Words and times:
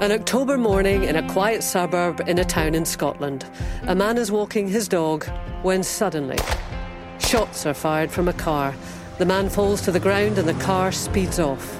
An 0.00 0.12
October 0.12 0.56
morning 0.56 1.04
in 1.04 1.16
a 1.16 1.28
quiet 1.30 1.62
suburb 1.62 2.26
in 2.26 2.38
a 2.38 2.44
town 2.44 2.74
in 2.74 2.86
Scotland. 2.86 3.44
A 3.82 3.94
man 3.94 4.16
is 4.16 4.32
walking 4.32 4.66
his 4.66 4.88
dog 4.88 5.26
when 5.60 5.82
suddenly 5.82 6.38
shots 7.18 7.66
are 7.66 7.74
fired 7.74 8.10
from 8.10 8.26
a 8.26 8.32
car. 8.32 8.74
The 9.18 9.26
man 9.26 9.50
falls 9.50 9.82
to 9.82 9.92
the 9.92 10.00
ground 10.00 10.38
and 10.38 10.48
the 10.48 10.54
car 10.64 10.90
speeds 10.90 11.38
off. 11.38 11.79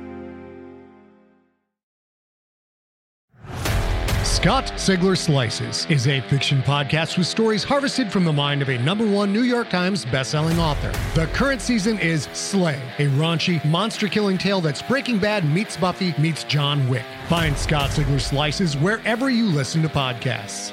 Scott 4.41 4.65
Sigler 4.75 5.15
Slices 5.15 5.85
is 5.87 6.07
a 6.07 6.19
fiction 6.21 6.63
podcast 6.63 7.15
with 7.15 7.27
stories 7.27 7.63
harvested 7.63 8.11
from 8.11 8.23
the 8.23 8.33
mind 8.33 8.63
of 8.63 8.69
a 8.69 8.77
number 8.79 9.05
one 9.05 9.31
New 9.31 9.43
York 9.43 9.69
Times 9.69 10.03
bestselling 10.03 10.57
author. 10.57 10.91
The 11.13 11.27
current 11.27 11.61
season 11.61 11.99
is 11.99 12.23
Slay, 12.33 12.81
a 12.97 13.05
raunchy, 13.09 13.63
monster 13.63 14.07
killing 14.07 14.39
tale 14.39 14.59
that's 14.59 14.81
Breaking 14.81 15.19
Bad 15.19 15.45
meets 15.45 15.77
Buffy 15.77 16.15
meets 16.17 16.43
John 16.45 16.89
Wick. 16.89 17.05
Find 17.29 17.55
Scott 17.55 17.91
Sigler 17.91 18.19
Slices 18.19 18.75
wherever 18.77 19.29
you 19.29 19.45
listen 19.45 19.83
to 19.83 19.89
podcasts. 19.89 20.71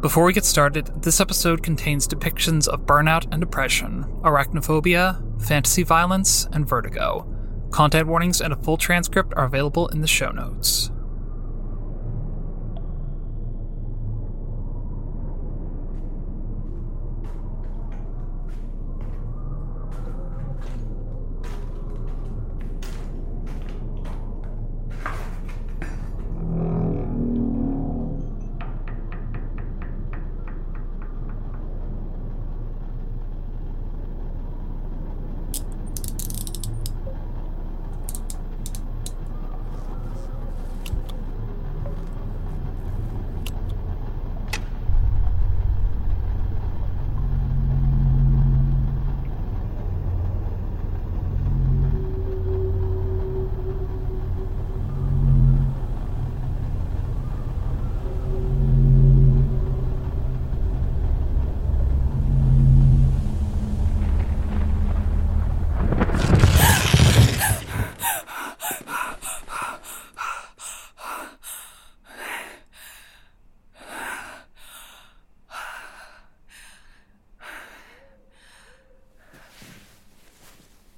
Before 0.00 0.22
we 0.22 0.32
get 0.32 0.44
started, 0.44 1.02
this 1.02 1.20
episode 1.20 1.64
contains 1.64 2.06
depictions 2.06 2.68
of 2.68 2.86
burnout 2.86 3.26
and 3.32 3.40
depression, 3.40 4.04
arachnophobia, 4.22 5.42
fantasy 5.42 5.82
violence, 5.82 6.46
and 6.52 6.68
vertigo. 6.68 7.35
Content 7.76 8.08
warnings 8.08 8.40
and 8.40 8.54
a 8.54 8.56
full 8.56 8.78
transcript 8.78 9.34
are 9.36 9.44
available 9.44 9.86
in 9.88 10.00
the 10.00 10.06
show 10.06 10.30
notes. 10.30 10.90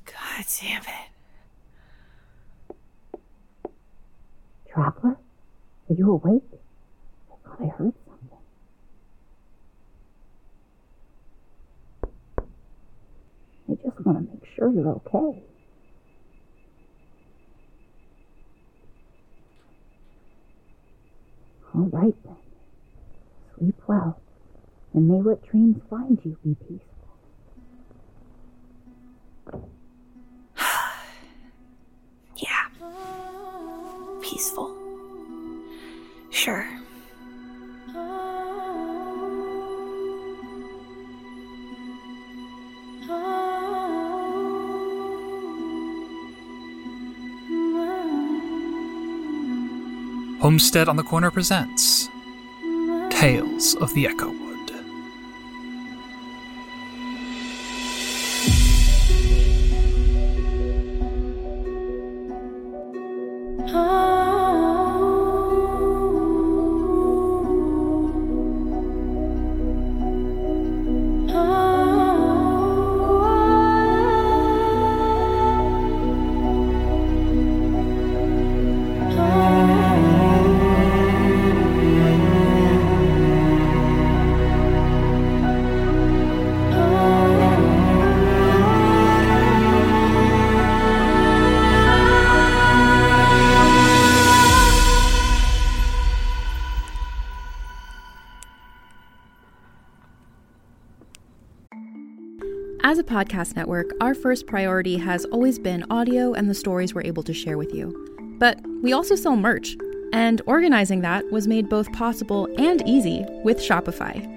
God 0.07 0.45
damn 0.61 0.83
it. 0.83 1.11
Traveler? 4.71 5.17
Are 5.88 5.88
you 5.99 6.13
awake? 6.13 6.43
I 7.29 7.35
thought 7.49 7.61
I 7.61 7.67
heard 7.77 7.93
something. 8.07 8.39
I 13.69 13.75
just 13.75 14.07
want 14.07 14.19
to 14.19 14.33
make 14.33 14.47
sure 14.55 14.71
you're 14.71 14.89
okay. 14.89 15.43
All 21.75 21.89
right 21.93 22.15
then. 22.25 22.37
Sleep 23.59 23.75
well, 23.89 24.21
and 24.95 25.09
may 25.09 25.21
what 25.21 25.45
dreams 25.51 25.83
find 25.91 26.19
you 26.25 26.39
be 26.45 26.55
peaceful. 26.55 26.85
Yeah. 32.37 32.69
Peaceful. 34.23 34.78
Sure. 36.39 36.65
Homestead 50.41 50.89
on 50.89 50.95
the 50.95 51.03
Corner 51.03 51.33
presents 51.33 52.09
Tales 53.11 53.75
of 53.75 53.93
the 53.95 54.07
Echo 54.07 54.48
podcast 103.39 103.57
network, 103.57 103.93
our 104.01 104.15
first 104.15 104.47
priority 104.47 104.97
has 104.97 105.25
always 105.27 105.59
been 105.59 105.85
audio 105.91 106.33
and 106.33 106.51
the 106.51 106.55
stories 106.55 106.95
we're 106.95 107.05
able 107.05 107.23
to 107.23 107.33
share 107.33 107.57
with 107.57 107.73
you. 107.73 107.95
But 108.39 108.61
we 108.83 108.93
also 108.93 109.15
sell 109.15 109.37
merch, 109.37 109.77
and 110.13 110.43
organizing 110.47 111.03
that 111.03 111.31
was 111.31 111.47
made 111.47 111.69
both 111.69 111.93
possible 111.93 112.49
and 112.59 112.83
easy 112.87 113.25
with 113.45 113.59
Shopify. 113.59 114.35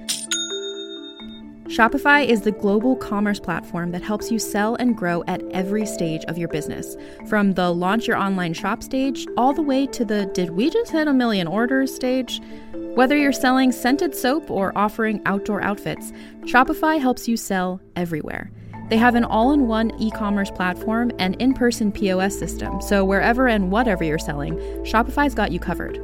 Shopify 1.65 2.25
is 2.25 2.41
the 2.41 2.51
global 2.51 2.97
commerce 2.97 3.39
platform 3.39 3.91
that 3.91 4.01
helps 4.03 4.29
you 4.29 4.37
sell 4.37 4.75
and 4.75 4.97
grow 4.97 5.23
at 5.25 5.41
every 5.51 5.85
stage 5.85 6.23
of 6.25 6.37
your 6.37 6.49
business, 6.49 6.97
from 7.29 7.53
the 7.53 7.71
launch 7.71 8.07
your 8.07 8.17
online 8.17 8.53
shop 8.53 8.83
stage 8.83 9.25
all 9.37 9.53
the 9.53 9.61
way 9.61 9.87
to 9.87 10.03
the 10.03 10.25
did 10.33 10.49
we 10.51 10.69
just 10.69 10.91
hit 10.91 11.07
a 11.07 11.13
million 11.13 11.47
orders 11.47 11.95
stage. 11.95 12.41
Whether 12.73 13.17
you're 13.17 13.31
selling 13.31 13.71
scented 13.71 14.13
soap 14.13 14.51
or 14.51 14.77
offering 14.77 15.21
outdoor 15.25 15.61
outfits, 15.61 16.11
Shopify 16.41 16.99
helps 16.99 17.27
you 17.27 17.37
sell 17.37 17.79
everywhere. 17.95 18.51
They 18.91 18.97
have 18.97 19.15
an 19.15 19.23
all 19.23 19.53
in 19.53 19.67
one 19.67 19.93
e 20.01 20.11
commerce 20.11 20.51
platform 20.51 21.13
and 21.17 21.41
in 21.41 21.53
person 21.53 21.93
POS 21.93 22.37
system, 22.37 22.81
so 22.81 23.05
wherever 23.05 23.47
and 23.47 23.71
whatever 23.71 24.03
you're 24.03 24.19
selling, 24.19 24.57
Shopify's 24.83 25.33
got 25.33 25.53
you 25.53 25.61
covered. 25.61 25.97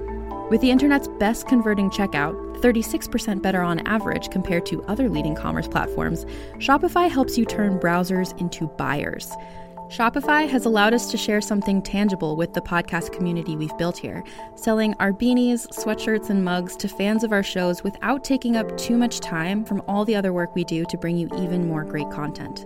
With 0.50 0.62
the 0.62 0.72
internet's 0.72 1.10
best 1.20 1.50
converting 1.50 1.90
checkout, 1.90 2.62
36% 2.62 3.42
better 3.42 3.62
on 3.62 3.86
average 3.86 4.30
compared 4.30 4.66
to 4.68 4.82
other 4.84 5.10
leading 5.10 5.36
commerce 5.36 5.68
platforms, 5.68 6.24
Shopify 6.60 7.12
helps 7.12 7.38
you 7.38 7.44
turn 7.44 7.78
browsers 7.78 8.40
into 8.40 8.68
buyers. 8.78 9.34
Shopify 9.90 10.48
has 10.48 10.66
allowed 10.66 10.94
us 10.94 11.12
to 11.12 11.18
share 11.18 11.42
something 11.42 11.82
tangible 11.82 12.38
with 12.38 12.54
the 12.54 12.62
podcast 12.62 13.12
community 13.12 13.58
we've 13.58 13.78
built 13.78 13.98
here, 13.98 14.24
selling 14.56 14.94
our 15.02 15.12
beanies, 15.12 15.68
sweatshirts, 15.68 16.30
and 16.30 16.46
mugs 16.46 16.78
to 16.78 16.88
fans 16.88 17.26
of 17.26 17.34
our 17.34 17.44
shows 17.44 17.84
without 17.84 18.24
taking 18.24 18.56
up 18.56 18.78
too 18.78 18.98
much 18.98 19.20
time 19.20 19.66
from 19.66 19.82
all 19.90 20.06
the 20.06 20.16
other 20.16 20.32
work 20.32 20.56
we 20.56 20.64
do 20.64 20.86
to 20.86 20.98
bring 20.98 21.18
you 21.18 21.30
even 21.38 21.68
more 21.68 21.84
great 21.84 22.10
content. 22.12 22.66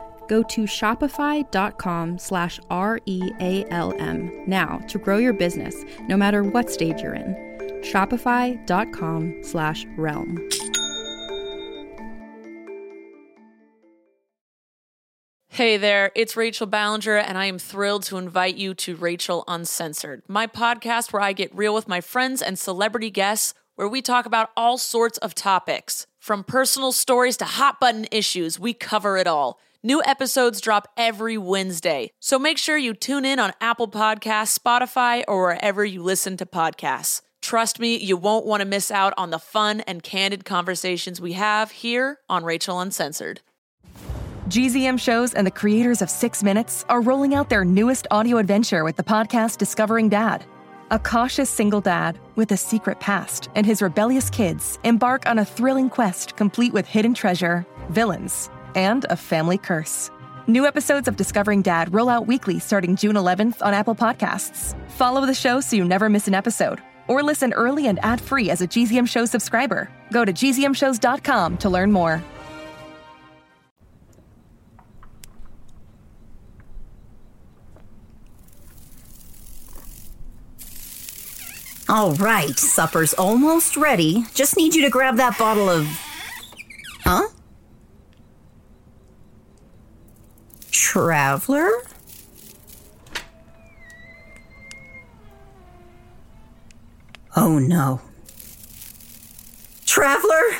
Go 0.27 0.43
to 0.43 0.63
shopify.com 0.63 2.17
slash 2.17 2.59
R-E-A-L-M 2.69 4.43
now 4.47 4.77
to 4.87 4.97
grow 4.97 5.17
your 5.17 5.33
business, 5.33 5.75
no 6.07 6.17
matter 6.17 6.43
what 6.43 6.69
stage 6.69 7.01
you're 7.01 7.15
in. 7.15 7.35
Shopify.com 7.81 9.43
slash 9.43 9.85
realm. 9.97 10.49
Hey 15.53 15.75
there, 15.75 16.13
it's 16.15 16.37
Rachel 16.37 16.65
Ballinger, 16.65 17.17
and 17.17 17.37
I 17.37 17.45
am 17.45 17.59
thrilled 17.59 18.03
to 18.03 18.17
invite 18.17 18.55
you 18.55 18.73
to 18.75 18.95
Rachel 18.95 19.43
Uncensored, 19.49 20.23
my 20.25 20.47
podcast 20.47 21.11
where 21.11 21.21
I 21.21 21.33
get 21.33 21.53
real 21.53 21.73
with 21.75 21.89
my 21.89 21.99
friends 21.99 22.41
and 22.41 22.57
celebrity 22.57 23.09
guests, 23.09 23.53
where 23.75 23.87
we 23.89 24.01
talk 24.01 24.25
about 24.25 24.51
all 24.55 24.77
sorts 24.77 25.17
of 25.17 25.35
topics. 25.35 26.07
From 26.19 26.45
personal 26.45 26.93
stories 26.93 27.35
to 27.35 27.45
hot 27.45 27.81
button 27.81 28.07
issues, 28.11 28.59
we 28.59 28.73
cover 28.73 29.17
it 29.17 29.27
all. 29.27 29.59
New 29.83 29.99
episodes 30.05 30.61
drop 30.61 30.87
every 30.95 31.39
Wednesday, 31.39 32.11
so 32.19 32.37
make 32.37 32.59
sure 32.59 32.77
you 32.77 32.93
tune 32.93 33.25
in 33.25 33.39
on 33.39 33.51
Apple 33.59 33.87
Podcasts, 33.87 34.55
Spotify, 34.55 35.23
or 35.27 35.41
wherever 35.41 35.83
you 35.83 36.03
listen 36.03 36.37
to 36.37 36.45
podcasts. 36.45 37.21
Trust 37.41 37.79
me, 37.79 37.97
you 37.97 38.15
won't 38.15 38.45
want 38.45 38.61
to 38.61 38.67
miss 38.67 38.91
out 38.91 39.11
on 39.17 39.31
the 39.31 39.39
fun 39.39 39.81
and 39.81 40.03
candid 40.03 40.45
conversations 40.45 41.19
we 41.19 41.33
have 41.33 41.71
here 41.71 42.19
on 42.29 42.43
Rachel 42.43 42.79
Uncensored. 42.79 43.41
GZM 44.49 44.99
shows 44.99 45.33
and 45.33 45.47
the 45.47 45.51
creators 45.51 46.03
of 46.03 46.11
Six 46.11 46.43
Minutes 46.43 46.85
are 46.87 47.01
rolling 47.01 47.33
out 47.33 47.49
their 47.49 47.65
newest 47.65 48.05
audio 48.11 48.37
adventure 48.37 48.83
with 48.83 48.97
the 48.97 49.03
podcast 49.03 49.57
Discovering 49.57 50.09
Dad. 50.09 50.45
A 50.91 50.99
cautious 50.99 51.49
single 51.49 51.81
dad 51.81 52.19
with 52.35 52.51
a 52.51 52.57
secret 52.57 52.99
past 52.99 53.49
and 53.55 53.65
his 53.65 53.81
rebellious 53.81 54.29
kids 54.29 54.77
embark 54.83 55.25
on 55.25 55.39
a 55.39 55.45
thrilling 55.45 55.89
quest 55.89 56.35
complete 56.35 56.71
with 56.71 56.85
hidden 56.85 57.15
treasure, 57.15 57.65
villains, 57.89 58.51
and 58.75 59.05
a 59.09 59.15
family 59.15 59.57
curse. 59.57 60.11
New 60.47 60.65
episodes 60.65 61.07
of 61.07 61.15
Discovering 61.15 61.61
Dad 61.61 61.93
roll 61.93 62.09
out 62.09 62.27
weekly 62.27 62.59
starting 62.59 62.95
June 62.95 63.15
11th 63.15 63.61
on 63.61 63.73
Apple 63.73 63.95
Podcasts. 63.95 64.75
Follow 64.91 65.25
the 65.25 65.33
show 65.33 65.61
so 65.61 65.75
you 65.75 65.85
never 65.85 66.09
miss 66.09 66.27
an 66.27 66.33
episode, 66.33 66.81
or 67.07 67.23
listen 67.23 67.53
early 67.53 67.87
and 67.87 67.99
ad 68.03 68.19
free 68.19 68.49
as 68.49 68.61
a 68.61 68.67
GZM 68.67 69.07
Show 69.07 69.25
subscriber. 69.25 69.89
Go 70.11 70.25
to 70.25 70.33
gzmshows.com 70.33 71.57
to 71.57 71.69
learn 71.69 71.91
more. 71.91 72.23
All 81.91 82.13
right, 82.13 82.57
supper's 82.57 83.13
almost 83.13 83.75
ready. 83.75 84.23
Just 84.33 84.55
need 84.55 84.73
you 84.73 84.81
to 84.83 84.89
grab 84.89 85.17
that 85.17 85.37
bottle 85.37 85.69
of. 85.69 85.85
Huh? 87.03 87.27
Traveler? 90.71 91.69
Oh 97.35 97.59
no. 97.59 98.01
Traveler? 99.85 100.57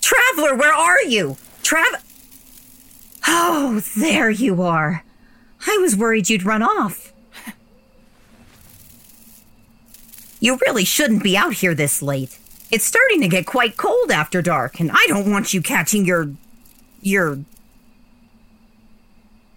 Traveler, 0.00 0.56
where 0.56 0.72
are 0.72 1.02
you? 1.02 1.36
Trav. 1.62 2.02
Oh, 3.26 3.80
there 3.96 4.30
you 4.30 4.62
are. 4.62 5.04
I 5.66 5.78
was 5.78 5.96
worried 5.96 6.30
you'd 6.30 6.44
run 6.44 6.62
off. 6.62 7.12
You 10.40 10.58
really 10.66 10.86
shouldn't 10.86 11.22
be 11.22 11.36
out 11.36 11.52
here 11.52 11.74
this 11.74 12.00
late. 12.00 12.38
It's 12.70 12.84
starting 12.84 13.20
to 13.20 13.28
get 13.28 13.44
quite 13.44 13.76
cold 13.76 14.10
after 14.10 14.40
dark, 14.40 14.80
and 14.80 14.90
I 14.90 15.04
don't 15.06 15.30
want 15.30 15.52
you 15.52 15.60
catching 15.60 16.06
your. 16.06 16.30
your. 17.02 17.40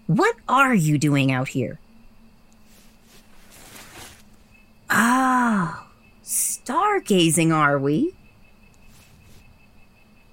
What 0.07 0.35
are 0.47 0.73
you 0.73 0.97
doing 0.97 1.31
out 1.31 1.49
here? 1.49 1.79
Oh, 4.89 5.87
stargazing, 6.23 7.53
are 7.53 7.79
we? 7.79 8.13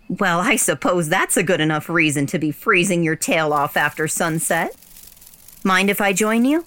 Well, 0.08 0.40
I 0.40 0.56
suppose 0.56 1.08
that's 1.08 1.36
a 1.36 1.42
good 1.42 1.60
enough 1.60 1.88
reason 1.88 2.26
to 2.26 2.38
be 2.38 2.50
freezing 2.50 3.04
your 3.04 3.14
tail 3.14 3.52
off 3.52 3.76
after 3.76 4.08
sunset. 4.08 4.74
Mind 5.62 5.88
if 5.88 6.00
I 6.00 6.12
join 6.12 6.44
you? 6.44 6.64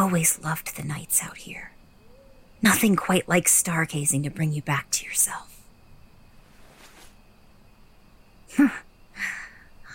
I've 0.00 0.06
always 0.06 0.40
loved 0.42 0.78
the 0.78 0.82
nights 0.82 1.22
out 1.22 1.36
here. 1.36 1.72
Nothing 2.62 2.96
quite 2.96 3.28
like 3.28 3.44
stargazing 3.44 4.24
to 4.24 4.30
bring 4.30 4.50
you 4.50 4.62
back 4.62 4.90
to 4.92 5.04
yourself. 5.04 5.60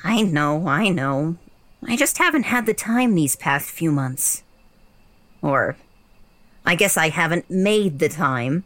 I 0.04 0.22
know, 0.22 0.68
I 0.68 0.90
know. 0.90 1.38
I 1.88 1.96
just 1.96 2.20
haven't 2.20 2.44
had 2.44 2.68
the 2.68 2.74
time 2.76 3.16
these 3.16 3.36
past 3.36 3.72
few 3.72 3.92
months. 3.92 4.44
Or, 5.42 5.76
I 6.64 6.76
guess 6.76 6.98
I 6.98 7.10
haven't 7.10 7.50
made 7.50 7.98
the 7.98 8.08
time. 8.08 8.64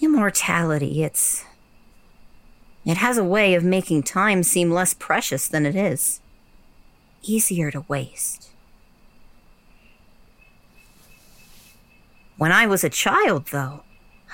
Immortality, 0.00 1.04
it's. 1.04 1.44
It 2.86 2.96
has 2.96 3.18
a 3.18 3.24
way 3.24 3.54
of 3.54 3.64
making 3.64 4.04
time 4.04 4.42
seem 4.42 4.70
less 4.70 4.94
precious 4.94 5.46
than 5.46 5.66
it 5.66 5.76
is. 5.76 6.22
Easier 7.22 7.70
to 7.70 7.84
waste. 7.86 8.48
When 12.38 12.52
I 12.52 12.66
was 12.66 12.84
a 12.84 12.90
child, 12.90 13.46
though, 13.46 13.82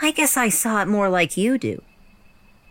I 0.00 0.10
guess 0.10 0.36
I 0.36 0.48
saw 0.48 0.82
it 0.82 0.88
more 0.88 1.08
like 1.08 1.36
you 1.36 1.56
do. 1.56 1.82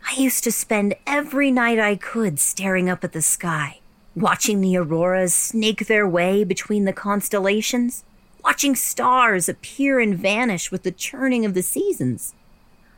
I 0.06 0.16
used 0.20 0.44
to 0.44 0.52
spend 0.52 0.96
every 1.08 1.52
night 1.52 1.80
I 1.80 1.96
could 1.96 2.38
staring 2.40 2.90
up 2.90 3.04
at 3.06 3.14
the 3.14 3.22
sky, 3.22 3.80
watching 4.14 4.60
the 4.60 4.76
auroras 4.76 5.34
snake 5.34 5.88
their 5.88 6.06
way 6.08 6.44
between 6.44 6.84
the 6.84 6.92
constellations, 6.92 8.04
watching 8.44 8.76
stars 8.76 9.48
appear 9.48 10.02
and 10.02 10.18
vanish 10.18 10.70
with 10.70 10.84
the 10.84 10.92
churning 10.92 11.46
of 11.46 11.54
the 11.54 11.64
seasons. 11.64 12.34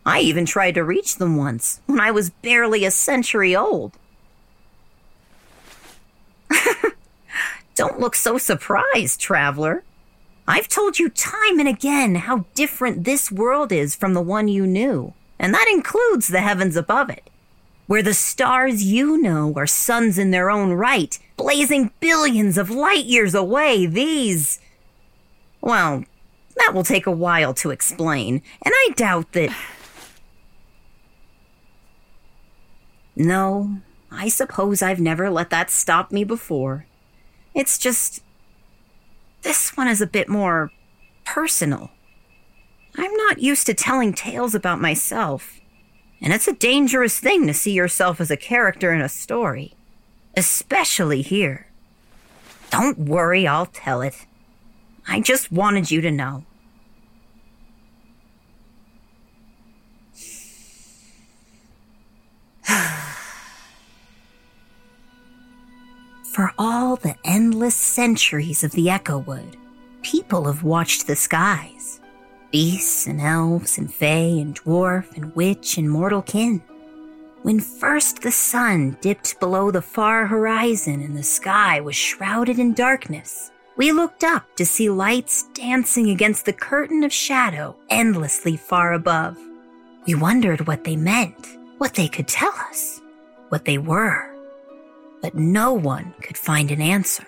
I 0.03 0.21
even 0.21 0.45
tried 0.45 0.73
to 0.75 0.83
reach 0.83 1.17
them 1.17 1.37
once 1.37 1.81
when 1.85 1.99
I 1.99 2.09
was 2.09 2.31
barely 2.31 2.83
a 2.83 2.91
century 2.91 3.55
old. 3.55 3.93
Don't 7.75 7.99
look 7.99 8.15
so 8.15 8.39
surprised, 8.39 9.19
traveler. 9.19 9.83
I've 10.47 10.67
told 10.67 10.99
you 10.99 11.09
time 11.09 11.59
and 11.59 11.67
again 11.67 12.15
how 12.15 12.45
different 12.53 13.05
this 13.05 13.31
world 13.31 13.71
is 13.71 13.95
from 13.95 14.13
the 14.13 14.21
one 14.21 14.47
you 14.47 14.67
knew, 14.67 15.13
and 15.39 15.53
that 15.53 15.69
includes 15.71 16.27
the 16.27 16.41
heavens 16.41 16.75
above 16.75 17.09
it, 17.09 17.29
where 17.87 18.03
the 18.03 18.13
stars 18.13 18.83
you 18.83 19.17
know 19.17 19.53
are 19.55 19.67
suns 19.67 20.17
in 20.17 20.31
their 20.31 20.49
own 20.49 20.73
right, 20.73 21.17
blazing 21.37 21.91
billions 22.01 22.57
of 22.57 22.69
light 22.69 23.05
years 23.05 23.33
away. 23.33 23.85
These. 23.85 24.59
Well, 25.61 26.03
that 26.57 26.73
will 26.73 26.83
take 26.83 27.07
a 27.07 27.11
while 27.11 27.53
to 27.55 27.71
explain, 27.71 28.41
and 28.63 28.73
I 28.75 28.89
doubt 28.95 29.31
that. 29.31 29.55
No, 33.15 33.77
I 34.11 34.27
suppose 34.27 34.81
I've 34.81 34.99
never 34.99 35.29
let 35.29 35.51
that 35.51 35.69
stop 35.69 36.11
me 36.11 36.23
before. 36.23 36.85
It's 37.53 37.77
just 37.77 38.22
this 39.43 39.75
one 39.77 39.87
is 39.87 40.01
a 40.01 40.07
bit 40.07 40.27
more 40.27 40.71
personal. 41.25 41.91
I'm 42.95 43.13
not 43.15 43.39
used 43.39 43.65
to 43.67 43.73
telling 43.73 44.13
tales 44.13 44.55
about 44.55 44.81
myself, 44.81 45.59
and 46.21 46.33
it's 46.33 46.47
a 46.47 46.53
dangerous 46.53 47.19
thing 47.19 47.47
to 47.47 47.53
see 47.53 47.73
yourself 47.73 48.21
as 48.21 48.31
a 48.31 48.37
character 48.37 48.93
in 48.93 49.01
a 49.01 49.09
story, 49.09 49.75
especially 50.35 51.21
here. 51.21 51.67
Don't 52.69 52.97
worry, 52.97 53.45
I'll 53.47 53.67
tell 53.67 54.01
it. 54.01 54.25
I 55.07 55.19
just 55.19 55.51
wanted 55.51 55.91
you 55.91 56.01
to 56.01 56.11
know. 56.11 56.45
For 66.33 66.51
all 66.57 66.95
the 66.95 67.15
endless 67.23 67.75
centuries 67.75 68.63
of 68.63 68.71
the 68.71 68.89
Echo 68.89 69.19
Wood, 69.19 69.55
people 70.01 70.45
have 70.45 70.63
watched 70.63 71.05
the 71.05 71.15
skies. 71.15 72.01
Beasts 72.51 73.05
and 73.05 73.21
elves 73.21 73.77
and 73.77 73.93
fae 73.93 74.39
and 74.41 74.59
dwarf 74.59 75.15
and 75.15 75.35
witch 75.35 75.77
and 75.77 75.87
mortal 75.87 76.23
kin. 76.23 76.63
When 77.43 77.59
first 77.59 78.23
the 78.23 78.31
sun 78.31 78.97
dipped 78.99 79.39
below 79.39 79.69
the 79.69 79.83
far 79.83 80.25
horizon 80.25 81.03
and 81.03 81.15
the 81.15 81.21
sky 81.21 81.79
was 81.81 81.95
shrouded 81.95 82.57
in 82.57 82.73
darkness, 82.73 83.51
we 83.77 83.91
looked 83.91 84.23
up 84.23 84.55
to 84.55 84.65
see 84.65 84.89
lights 84.89 85.45
dancing 85.53 86.09
against 86.09 86.45
the 86.45 86.53
curtain 86.53 87.03
of 87.03 87.13
shadow 87.13 87.75
endlessly 87.91 88.57
far 88.57 88.93
above. 88.93 89.37
We 90.07 90.15
wondered 90.15 90.65
what 90.65 90.83
they 90.83 90.95
meant, 90.95 91.59
what 91.77 91.93
they 91.93 92.07
could 92.07 92.27
tell 92.27 92.55
us, 92.71 93.01
what 93.49 93.65
they 93.65 93.77
were. 93.77 94.32
But 95.23 95.35
no 95.35 95.71
one 95.71 96.13
could 96.21 96.37
find 96.37 96.69
an 96.69 96.81
answer. 96.81 97.25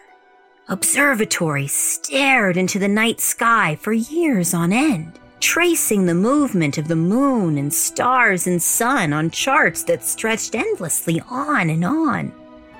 Observatories 0.67 1.71
stared 1.71 2.57
into 2.57 2.77
the 2.77 2.89
night 2.89 3.21
sky 3.21 3.77
for 3.79 3.93
years 3.93 4.53
on 4.53 4.73
end, 4.73 5.17
tracing 5.39 6.05
the 6.05 6.13
movement 6.13 6.77
of 6.77 6.89
the 6.89 6.97
moon 6.97 7.57
and 7.57 7.73
stars 7.73 8.47
and 8.47 8.61
sun 8.61 9.13
on 9.13 9.29
charts 9.29 9.83
that 9.83 10.03
stretched 10.03 10.55
endlessly 10.55 11.21
on 11.29 11.69
and 11.69 11.85
on. 11.85 12.33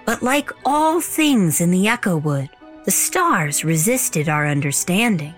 But 0.06 0.22
like 0.22 0.52
all 0.66 1.00
things 1.00 1.62
in 1.62 1.72
the 1.72 1.88
Echo 1.88 2.18
Wood, 2.18 2.50
the 2.84 2.92
stars 2.92 3.64
resisted 3.64 4.28
our 4.28 4.46
understanding. 4.46 5.34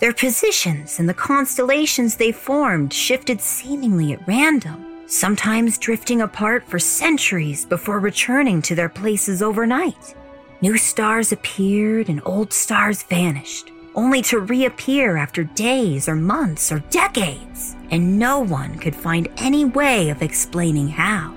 Their 0.00 0.12
positions 0.12 0.98
and 0.98 1.08
the 1.08 1.14
constellations 1.14 2.16
they 2.16 2.32
formed 2.32 2.92
shifted 2.92 3.40
seemingly 3.40 4.14
at 4.14 4.26
random, 4.26 4.84
sometimes 5.12 5.76
drifting 5.76 6.22
apart 6.22 6.66
for 6.66 6.78
centuries 6.78 7.66
before 7.66 8.00
returning 8.00 8.62
to 8.62 8.74
their 8.74 8.88
places 8.88 9.42
overnight. 9.42 10.14
New 10.62 10.78
stars 10.78 11.32
appeared 11.32 12.08
and 12.08 12.22
old 12.24 12.50
stars 12.50 13.02
vanished, 13.02 13.70
only 13.94 14.22
to 14.22 14.40
reappear 14.40 15.18
after 15.18 15.44
days 15.44 16.08
or 16.08 16.16
months 16.16 16.72
or 16.72 16.78
decades, 16.88 17.76
and 17.90 18.18
no 18.18 18.40
one 18.40 18.78
could 18.78 18.96
find 18.96 19.28
any 19.36 19.66
way 19.66 20.08
of 20.08 20.22
explaining 20.22 20.88
how. 20.88 21.34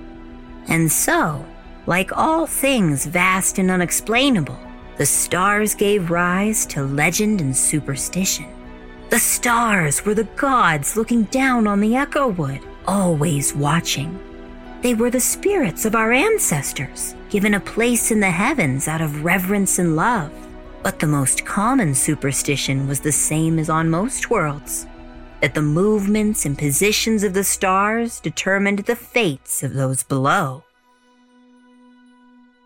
And 0.68 0.90
so, 0.90 1.44
like 1.84 2.16
all 2.16 2.46
things 2.46 3.04
vast 3.04 3.58
and 3.58 3.70
unexplainable, 3.70 4.58
the 4.96 5.04
stars 5.04 5.74
gave 5.74 6.10
rise 6.10 6.64
to 6.66 6.82
legend 6.82 7.42
and 7.42 7.54
superstition. 7.54 8.46
The 9.10 9.18
stars 9.18 10.02
were 10.04 10.14
the 10.14 10.24
gods 10.24 10.96
looking 10.96 11.24
down 11.24 11.66
on 11.66 11.80
the 11.80 11.94
Echo 11.94 12.28
Wood, 12.28 12.62
always 12.86 13.54
watching. 13.54 14.18
They 14.82 14.94
were 14.94 15.10
the 15.10 15.20
spirits 15.20 15.84
of 15.84 15.94
our 15.94 16.12
ancestors, 16.12 17.14
given 17.30 17.54
a 17.54 17.60
place 17.60 18.10
in 18.10 18.20
the 18.20 18.30
heavens 18.30 18.88
out 18.88 19.00
of 19.00 19.24
reverence 19.24 19.78
and 19.78 19.96
love. 19.96 20.32
But 20.82 20.98
the 21.00 21.06
most 21.06 21.44
common 21.44 21.94
superstition 21.94 22.86
was 22.86 23.00
the 23.00 23.12
same 23.12 23.58
as 23.58 23.68
on 23.68 23.90
most 23.90 24.30
worlds 24.30 24.86
that 25.40 25.54
the 25.54 25.62
movements 25.62 26.46
and 26.46 26.56
positions 26.58 27.22
of 27.22 27.34
the 27.34 27.44
stars 27.44 28.20
determined 28.20 28.80
the 28.80 28.96
fates 28.96 29.62
of 29.62 29.74
those 29.74 30.02
below. 30.02 30.64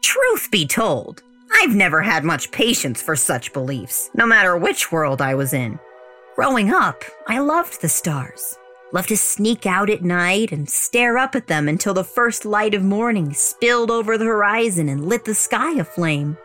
Truth 0.02 0.50
be 0.50 0.66
told, 0.66 1.22
I've 1.52 1.74
never 1.74 2.00
had 2.00 2.24
much 2.24 2.52
patience 2.52 3.02
for 3.02 3.16
such 3.16 3.52
beliefs, 3.52 4.10
no 4.14 4.24
matter 4.24 4.56
which 4.56 4.92
world 4.92 5.20
I 5.20 5.34
was 5.34 5.52
in. 5.52 5.78
Growing 6.36 6.70
up, 6.70 7.02
I 7.26 7.40
loved 7.40 7.82
the 7.82 7.88
stars. 7.88 8.56
Loved 8.92 9.08
to 9.10 9.16
sneak 9.16 9.66
out 9.66 9.88
at 9.88 10.02
night 10.02 10.50
and 10.50 10.68
stare 10.68 11.16
up 11.16 11.36
at 11.36 11.46
them 11.46 11.68
until 11.68 11.94
the 11.94 12.02
first 12.02 12.44
light 12.44 12.74
of 12.74 12.82
morning 12.82 13.32
spilled 13.32 13.90
over 13.90 14.18
the 14.18 14.24
horizon 14.24 14.88
and 14.88 15.08
lit 15.08 15.24
the 15.24 15.34
sky 15.34 15.78
aflame. 15.78 16.36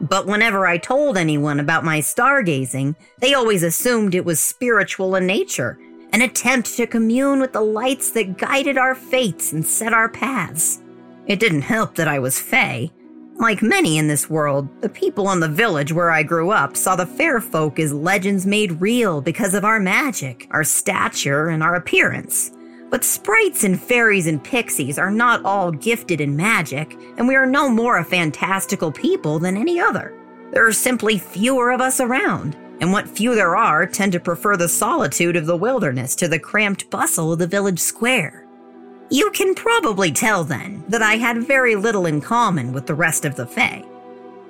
But 0.00 0.26
whenever 0.26 0.64
I 0.64 0.78
told 0.78 1.16
anyone 1.16 1.58
about 1.58 1.84
my 1.84 1.98
stargazing, 1.98 2.94
they 3.18 3.34
always 3.34 3.64
assumed 3.64 4.14
it 4.14 4.24
was 4.24 4.38
spiritual 4.38 5.16
in 5.16 5.26
nature, 5.26 5.76
an 6.12 6.22
attempt 6.22 6.76
to 6.76 6.86
commune 6.86 7.40
with 7.40 7.52
the 7.52 7.60
lights 7.60 8.12
that 8.12 8.38
guided 8.38 8.78
our 8.78 8.94
fates 8.94 9.52
and 9.52 9.66
set 9.66 9.92
our 9.92 10.08
paths. 10.08 10.80
It 11.26 11.40
didn't 11.40 11.62
help 11.62 11.96
that 11.96 12.06
I 12.06 12.20
was 12.20 12.38
Fae. 12.38 12.92
Like 13.38 13.62
many 13.62 13.98
in 13.98 14.08
this 14.08 14.28
world, 14.28 14.68
the 14.80 14.88
people 14.88 15.30
in 15.30 15.38
the 15.38 15.46
village 15.48 15.92
where 15.92 16.10
I 16.10 16.24
grew 16.24 16.50
up 16.50 16.76
saw 16.76 16.96
the 16.96 17.06
fair 17.06 17.40
folk 17.40 17.78
as 17.78 17.92
legends 17.92 18.44
made 18.44 18.80
real 18.80 19.20
because 19.20 19.54
of 19.54 19.64
our 19.64 19.78
magic, 19.78 20.48
our 20.50 20.64
stature, 20.64 21.48
and 21.48 21.62
our 21.62 21.76
appearance. 21.76 22.50
But 22.90 23.04
sprites 23.04 23.62
and 23.62 23.80
fairies 23.80 24.26
and 24.26 24.42
pixies 24.42 24.98
are 24.98 25.12
not 25.12 25.44
all 25.44 25.70
gifted 25.70 26.20
in 26.20 26.34
magic, 26.34 26.96
and 27.16 27.28
we 27.28 27.36
are 27.36 27.46
no 27.46 27.68
more 27.68 27.98
a 27.98 28.04
fantastical 28.04 28.90
people 28.90 29.38
than 29.38 29.56
any 29.56 29.78
other. 29.78 30.18
There 30.50 30.66
are 30.66 30.72
simply 30.72 31.16
fewer 31.16 31.70
of 31.70 31.80
us 31.80 32.00
around, 32.00 32.56
and 32.80 32.90
what 32.90 33.08
few 33.08 33.36
there 33.36 33.54
are 33.54 33.86
tend 33.86 34.10
to 34.12 34.20
prefer 34.20 34.56
the 34.56 34.68
solitude 34.68 35.36
of 35.36 35.46
the 35.46 35.56
wilderness 35.56 36.16
to 36.16 36.26
the 36.26 36.40
cramped 36.40 36.90
bustle 36.90 37.34
of 37.34 37.38
the 37.38 37.46
village 37.46 37.78
square. 37.78 38.47
You 39.10 39.30
can 39.30 39.54
probably 39.54 40.12
tell 40.12 40.44
then 40.44 40.84
that 40.88 41.00
I 41.00 41.14
had 41.16 41.46
very 41.46 41.76
little 41.76 42.04
in 42.04 42.20
common 42.20 42.74
with 42.74 42.86
the 42.86 42.94
rest 42.94 43.24
of 43.24 43.36
the 43.36 43.46
Fae. 43.46 43.82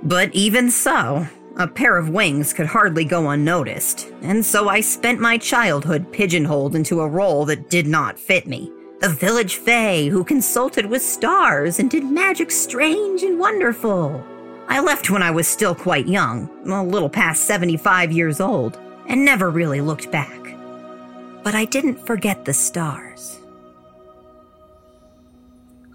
But 0.03 0.35
even 0.35 0.69
so, 0.69 1.29
a 1.57 1.69
pair 1.69 1.97
of 1.97 2.09
wings 2.09 2.53
could 2.53 2.67
hardly 2.67 3.05
go 3.05 3.31
unnoticed, 3.31 4.13
and 4.23 4.45
so 4.45 4.69
I 4.69 4.81
spent 4.81 5.21
my 5.21 5.39
childhood 5.39 6.13
pigeonholed 6.13 6.75
into 6.75 7.01
a 7.01 7.09
role 7.09 7.45
that 7.45 7.71
did 7.71 7.87
not 7.87 8.19
fit 8.19 8.49
me. 8.49 8.73
The 9.01 9.09
village 9.09 9.57
Fae 9.57 10.09
who 10.09 10.25
consulted 10.25 10.87
with 10.87 11.03
stars 11.03 11.79
and 11.79 11.89
did 11.89 12.05
magic 12.05 12.51
strange 12.51 13.23
and 13.23 13.39
wonderful. 13.39 14.25
I 14.67 14.81
left 14.81 15.09
when 15.09 15.23
I 15.23 15.31
was 15.31 15.47
still 15.47 15.75
quite 15.75 16.09
young, 16.09 16.51
a 16.67 16.83
little 16.83 17.09
past 17.09 17.45
75 17.45 18.11
years 18.11 18.41
old, 18.41 18.77
and 19.07 19.25
never 19.25 19.51
really 19.51 19.81
looked 19.81 20.11
back. 20.11 20.41
But 21.45 21.55
I 21.55 21.65
didn't 21.65 22.05
forget 22.05 22.45
the 22.45 22.55
stars. 22.55 23.39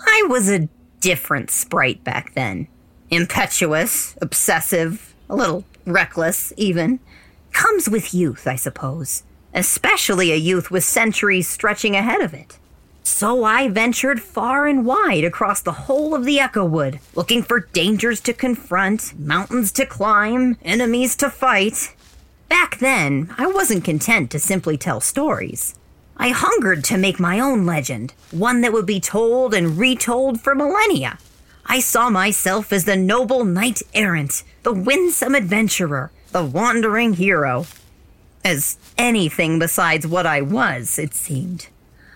I 0.05 0.25
was 0.27 0.49
a 0.49 0.69
different 0.99 1.51
sprite 1.51 2.03
back 2.03 2.33
then. 2.33 2.67
Impetuous, 3.09 4.15
obsessive, 4.21 5.13
a 5.29 5.35
little 5.35 5.65
reckless, 5.85 6.53
even. 6.57 6.99
Comes 7.51 7.89
with 7.89 8.13
youth, 8.13 8.47
I 8.47 8.55
suppose. 8.55 9.23
Especially 9.53 10.31
a 10.31 10.35
youth 10.35 10.71
with 10.71 10.83
centuries 10.83 11.47
stretching 11.47 11.95
ahead 11.95 12.21
of 12.21 12.33
it. 12.33 12.57
So 13.03 13.43
I 13.43 13.67
ventured 13.67 14.21
far 14.21 14.65
and 14.65 14.85
wide 14.85 15.23
across 15.23 15.61
the 15.61 15.73
whole 15.73 16.15
of 16.15 16.23
the 16.23 16.39
Echo 16.39 16.65
Wood, 16.65 16.99
looking 17.15 17.43
for 17.43 17.59
dangers 17.59 18.21
to 18.21 18.33
confront, 18.33 19.17
mountains 19.19 19.71
to 19.73 19.85
climb, 19.85 20.57
enemies 20.63 21.15
to 21.17 21.29
fight. 21.29 21.93
Back 22.49 22.79
then, 22.79 23.33
I 23.37 23.47
wasn't 23.47 23.83
content 23.83 24.31
to 24.31 24.39
simply 24.39 24.77
tell 24.77 25.01
stories. 25.01 25.75
I 26.23 26.29
hungered 26.29 26.85
to 26.85 26.97
make 26.97 27.19
my 27.19 27.37
own 27.37 27.65
legend, 27.65 28.13
one 28.31 28.61
that 28.61 28.71
would 28.71 28.85
be 28.85 29.01
told 29.01 29.53
and 29.53 29.77
retold 29.77 30.39
for 30.39 30.55
millennia. 30.55 31.17
I 31.65 31.81
saw 31.81 32.09
myself 32.09 32.71
as 32.71 32.85
the 32.85 32.95
noble 32.95 33.43
knight 33.43 33.81
errant, 33.93 34.43
the 34.63 34.71
winsome 34.71 35.35
adventurer, 35.35 36.11
the 36.31 36.45
wandering 36.45 37.15
hero. 37.15 37.65
As 38.41 38.77
anything 38.97 39.59
besides 39.59 40.07
what 40.07 40.25
I 40.25 40.39
was, 40.39 40.97
it 40.97 41.13
seemed. 41.13 41.67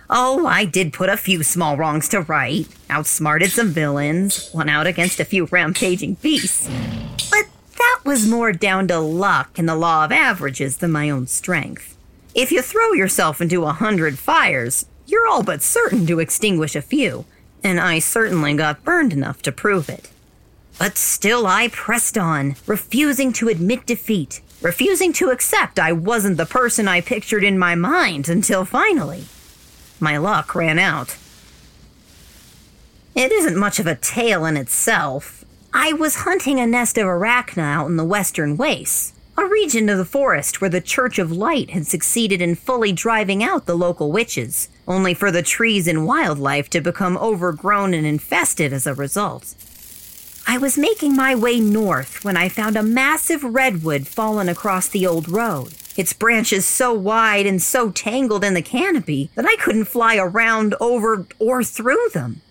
Oh, 0.09 0.47
I 0.47 0.63
did 0.63 0.93
put 0.93 1.09
a 1.09 1.17
few 1.17 1.43
small 1.43 1.75
wrongs 1.75 2.07
to 2.07 2.21
right, 2.21 2.65
outsmarted 2.89 3.51
some 3.51 3.71
villains, 3.71 4.49
won 4.53 4.69
out 4.69 4.87
against 4.87 5.19
a 5.19 5.25
few 5.25 5.47
rampaging 5.47 6.13
beasts. 6.21 6.69
But 7.29 7.47
that 7.77 7.99
was 8.05 8.25
more 8.25 8.53
down 8.53 8.87
to 8.87 8.99
luck 8.99 9.59
and 9.59 9.67
the 9.67 9.75
law 9.75 10.05
of 10.05 10.13
averages 10.13 10.77
than 10.77 10.93
my 10.93 11.09
own 11.09 11.27
strength. 11.27 11.96
If 12.37 12.51
you 12.51 12.61
throw 12.61 12.93
yourself 12.93 13.41
into 13.41 13.65
a 13.65 13.71
hundred 13.71 14.19
fires, 14.19 14.85
you're 15.07 15.25
all 15.25 15.41
but 15.41 15.63
certain 15.63 16.05
to 16.05 16.19
extinguish 16.19 16.75
a 16.75 16.83
few, 16.83 17.25
and 17.63 17.79
I 17.79 17.97
certainly 17.97 18.53
got 18.53 18.83
burned 18.83 19.11
enough 19.11 19.41
to 19.41 19.51
prove 19.51 19.89
it. 19.89 20.11
But 20.77 20.99
still 20.99 21.47
I 21.47 21.69
pressed 21.69 22.15
on, 22.15 22.55
refusing 22.67 23.33
to 23.33 23.47
admit 23.47 23.87
defeat, 23.87 24.41
refusing 24.61 25.13
to 25.13 25.31
accept 25.31 25.79
I 25.79 25.93
wasn't 25.93 26.37
the 26.37 26.45
person 26.45 26.87
I 26.87 27.01
pictured 27.01 27.43
in 27.43 27.57
my 27.57 27.73
mind 27.73 28.29
until 28.29 28.65
finally, 28.65 29.23
my 29.99 30.17
luck 30.17 30.53
ran 30.53 30.77
out. 30.77 31.17
It 33.15 33.31
isn't 33.31 33.57
much 33.57 33.79
of 33.79 33.87
a 33.87 33.95
tale 33.95 34.45
in 34.45 34.57
itself. 34.57 35.43
I 35.73 35.93
was 35.93 36.17
hunting 36.17 36.59
a 36.59 36.67
nest 36.67 36.99
of 36.99 37.07
arachna 37.07 37.63
out 37.63 37.87
in 37.87 37.97
the 37.97 38.05
western 38.05 38.57
wastes, 38.57 39.13
a 39.37 39.45
region 39.45 39.87
of 39.87 39.99
the 39.99 40.05
forest 40.05 40.61
where 40.61 40.69
the 40.69 40.81
Church 40.81 41.19
of 41.19 41.31
Light 41.31 41.69
had 41.69 41.85
succeeded 41.85 42.41
in 42.41 42.55
fully 42.55 42.91
driving 42.91 43.43
out 43.43 43.67
the 43.67 43.75
local 43.75 44.11
witches, 44.11 44.67
only 44.87 45.13
for 45.13 45.31
the 45.31 45.43
trees 45.43 45.87
and 45.87 46.07
wildlife 46.07 46.71
to 46.71 46.81
become 46.81 47.17
overgrown 47.17 47.93
and 47.93 48.07
infested 48.07 48.73
as 48.73 48.87
a 48.87 48.95
result. 48.95 49.53
I 50.47 50.57
was 50.57 50.77
making 50.77 51.15
my 51.15 51.35
way 51.35 51.59
north 51.59 52.23
when 52.23 52.35
I 52.35 52.49
found 52.49 52.77
a 52.77 52.83
massive 52.83 53.43
redwood 53.43 54.07
fallen 54.07 54.49
across 54.49 54.87
the 54.87 55.05
old 55.05 55.29
road. 55.29 55.73
Its 55.95 56.13
branches 56.13 56.65
so 56.65 56.93
wide 56.93 57.45
and 57.45 57.61
so 57.61 57.91
tangled 57.91 58.43
in 58.43 58.55
the 58.55 58.61
canopy 58.61 59.29
that 59.35 59.45
I 59.45 59.55
couldn't 59.57 59.85
fly 59.85 60.17
around, 60.17 60.73
over, 60.79 61.27
or 61.37 61.63
through 61.63 62.09
them. 62.13 62.41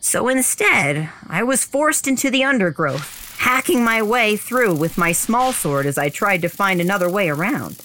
So 0.00 0.28
instead, 0.28 1.10
I 1.28 1.42
was 1.42 1.64
forced 1.64 2.06
into 2.06 2.30
the 2.30 2.44
undergrowth, 2.44 3.19
hacking 3.40 3.82
my 3.82 4.02
way 4.02 4.36
through 4.36 4.74
with 4.74 4.98
my 4.98 5.12
small 5.12 5.50
sword 5.50 5.86
as 5.86 5.96
I 5.96 6.10
tried 6.10 6.42
to 6.42 6.48
find 6.50 6.78
another 6.78 7.08
way 7.08 7.30
around. 7.30 7.82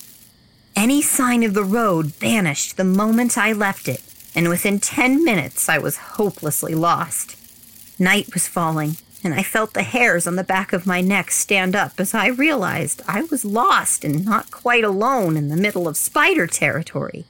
Any 0.75 1.01
sign 1.01 1.43
of 1.43 1.53
the 1.53 1.63
road 1.63 2.07
vanished 2.07 2.75
the 2.75 2.83
moment 2.83 3.37
I 3.37 3.53
left 3.53 3.87
it, 3.87 4.01
and 4.35 4.49
within 4.49 4.81
10 4.81 5.23
minutes 5.23 5.69
I 5.69 5.77
was 5.77 6.15
hopelessly 6.17 6.75
lost. 6.75 7.37
Night 7.97 8.33
was 8.33 8.49
falling, 8.49 8.97
and 9.23 9.33
I 9.33 9.43
felt 9.43 9.73
the 9.73 9.83
hairs 9.83 10.27
on 10.27 10.35
the 10.35 10.43
back 10.43 10.73
of 10.73 10.85
my 10.85 10.99
neck 10.99 11.31
stand 11.31 11.73
up 11.73 11.93
as 12.01 12.13
I 12.13 12.27
realized 12.27 13.01
I 13.07 13.21
was 13.21 13.45
lost 13.45 14.03
and 14.03 14.25
not 14.25 14.51
quite 14.51 14.83
alone 14.83 15.37
in 15.37 15.47
the 15.47 15.55
middle 15.55 15.87
of 15.87 15.95
spider 15.95 16.47
territory. 16.47 17.23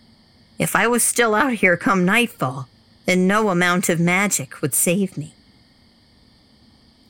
If 0.57 0.75
I 0.75 0.87
was 0.87 1.03
still 1.03 1.35
out 1.35 1.53
here 1.53 1.77
come 1.77 2.05
nightfall, 2.05 2.67
then 3.05 3.27
no 3.27 3.49
amount 3.49 3.87
of 3.87 3.99
magic 3.99 4.63
would 4.63 4.73
save 4.73 5.15
me. 5.15 5.34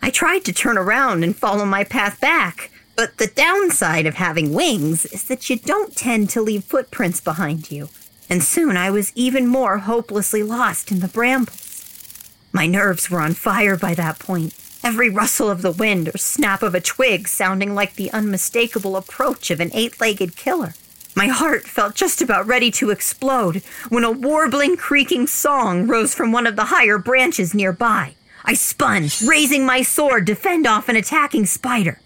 I 0.06 0.12
tried 0.12 0.46
to 0.46 0.54
turn 0.54 0.78
around 0.78 1.24
and 1.24 1.36
follow 1.36 1.66
my 1.66 1.84
path 1.84 2.22
back, 2.22 2.70
but 2.96 3.18
the 3.18 3.26
downside 3.26 4.06
of 4.06 4.14
having 4.14 4.54
wings 4.54 5.04
is 5.06 5.24
that 5.24 5.50
you 5.50 5.58
don't 5.58 5.96
tend 5.96 6.30
to 6.30 6.44
leave 6.44 6.64
footprints 6.64 7.20
behind 7.20 7.72
you, 7.72 7.90
and 8.30 8.44
soon 8.44 8.78
I 8.78 8.92
was 8.92 9.12
even 9.16 9.48
more 9.48 9.80
hopelessly 9.80 10.44
lost 10.44 10.92
in 10.92 11.00
the 11.00 11.08
brambles. 11.08 12.30
My 12.54 12.68
nerves 12.68 13.10
were 13.10 13.20
on 13.20 13.34
fire 13.34 13.76
by 13.76 13.96
that 13.96 14.20
point, 14.20 14.54
every 14.84 15.10
rustle 15.10 15.50
of 15.50 15.64
the 15.64 15.72
wind 15.72 16.10
or 16.10 16.20
snap 16.20 16.62
of 16.62 16.76
a 16.76 16.82
twig 16.82 17.28
sounding 17.28 17.74
like 17.74 17.96
the 17.96 18.12
unmistakable 18.12 18.98
approach 18.98 19.50
of 19.50 19.60
an 19.60 19.72
eight 19.74 20.00
legged 20.00 20.36
killer. 20.36 20.76
My 21.16 21.30
heart 21.30 21.64
felt 21.64 21.96
just 21.96 22.22
about 22.22 22.46
ready 22.46 22.70
to 22.74 22.92
explode 22.92 23.64
when 23.90 24.04
a 24.04 24.12
warbling, 24.12 24.78
creaking 24.78 25.26
song 25.26 25.88
rose 25.88 26.14
from 26.14 26.32
one 26.32 26.46
of 26.46 26.56
the 26.56 26.66
higher 26.66 27.00
branches 27.00 27.56
nearby. 27.56 28.14
I 28.48 28.54
spun, 28.54 29.10
raising 29.26 29.66
my 29.66 29.82
sword 29.82 30.28
to 30.28 30.36
fend 30.36 30.68
off 30.68 30.88
an 30.88 30.96
attacking 30.96 31.48
spider, 31.48 32.00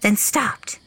then 0.00 0.16
stopped. 0.16 0.80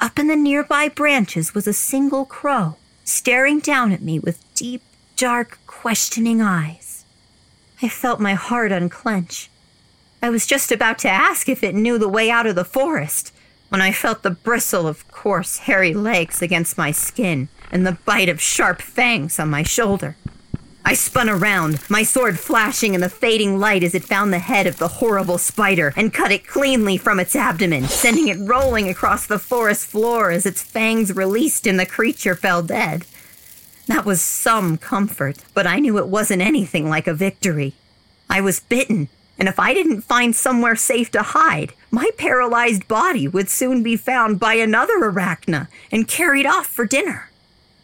Up 0.00 0.18
in 0.18 0.26
the 0.26 0.34
nearby 0.34 0.88
branches 0.88 1.54
was 1.54 1.68
a 1.68 1.72
single 1.72 2.24
crow, 2.24 2.76
staring 3.04 3.60
down 3.60 3.92
at 3.92 4.02
me 4.02 4.18
with 4.18 4.42
deep, 4.54 4.82
dark, 5.16 5.58
questioning 5.68 6.42
eyes. 6.42 7.04
I 7.80 7.88
felt 7.88 8.18
my 8.18 8.34
heart 8.34 8.72
unclench. 8.72 9.48
I 10.20 10.30
was 10.30 10.46
just 10.46 10.72
about 10.72 10.98
to 11.00 11.08
ask 11.08 11.48
if 11.48 11.62
it 11.62 11.74
knew 11.74 11.96
the 11.96 12.08
way 12.08 12.28
out 12.28 12.46
of 12.46 12.56
the 12.56 12.64
forest 12.64 13.32
when 13.68 13.80
I 13.80 13.92
felt 13.92 14.24
the 14.24 14.30
bristle 14.30 14.88
of 14.88 15.06
coarse, 15.08 15.58
hairy 15.58 15.94
legs 15.94 16.42
against 16.42 16.76
my 16.76 16.90
skin 16.90 17.48
and 17.70 17.86
the 17.86 17.98
bite 18.04 18.28
of 18.28 18.40
sharp 18.40 18.82
fangs 18.82 19.38
on 19.38 19.48
my 19.50 19.62
shoulder. 19.62 20.16
I 20.88 20.94
spun 20.94 21.28
around, 21.28 21.80
my 21.90 22.04
sword 22.04 22.38
flashing 22.38 22.94
in 22.94 23.00
the 23.00 23.08
fading 23.08 23.58
light 23.58 23.82
as 23.82 23.92
it 23.92 24.04
found 24.04 24.32
the 24.32 24.38
head 24.38 24.68
of 24.68 24.78
the 24.78 24.86
horrible 24.86 25.36
spider 25.36 25.92
and 25.96 26.14
cut 26.14 26.30
it 26.30 26.46
cleanly 26.46 26.96
from 26.96 27.18
its 27.18 27.34
abdomen, 27.34 27.88
sending 27.88 28.28
it 28.28 28.38
rolling 28.38 28.88
across 28.88 29.26
the 29.26 29.40
forest 29.40 29.88
floor 29.88 30.30
as 30.30 30.46
its 30.46 30.62
fangs 30.62 31.12
released 31.12 31.66
and 31.66 31.80
the 31.80 31.86
creature 31.86 32.36
fell 32.36 32.62
dead. 32.62 33.04
That 33.88 34.04
was 34.04 34.22
some 34.22 34.78
comfort, 34.78 35.38
but 35.54 35.66
I 35.66 35.80
knew 35.80 35.98
it 35.98 36.06
wasn't 36.06 36.40
anything 36.40 36.88
like 36.88 37.08
a 37.08 37.14
victory. 37.14 37.74
I 38.30 38.40
was 38.40 38.60
bitten, 38.60 39.08
and 39.40 39.48
if 39.48 39.58
I 39.58 39.74
didn't 39.74 40.02
find 40.02 40.36
somewhere 40.36 40.76
safe 40.76 41.10
to 41.10 41.22
hide, 41.22 41.72
my 41.90 42.10
paralyzed 42.16 42.86
body 42.86 43.26
would 43.26 43.48
soon 43.48 43.82
be 43.82 43.96
found 43.96 44.38
by 44.38 44.54
another 44.54 45.00
arachna 45.00 45.66
and 45.90 46.06
carried 46.06 46.46
off 46.46 46.68
for 46.68 46.86
dinner. 46.86 47.28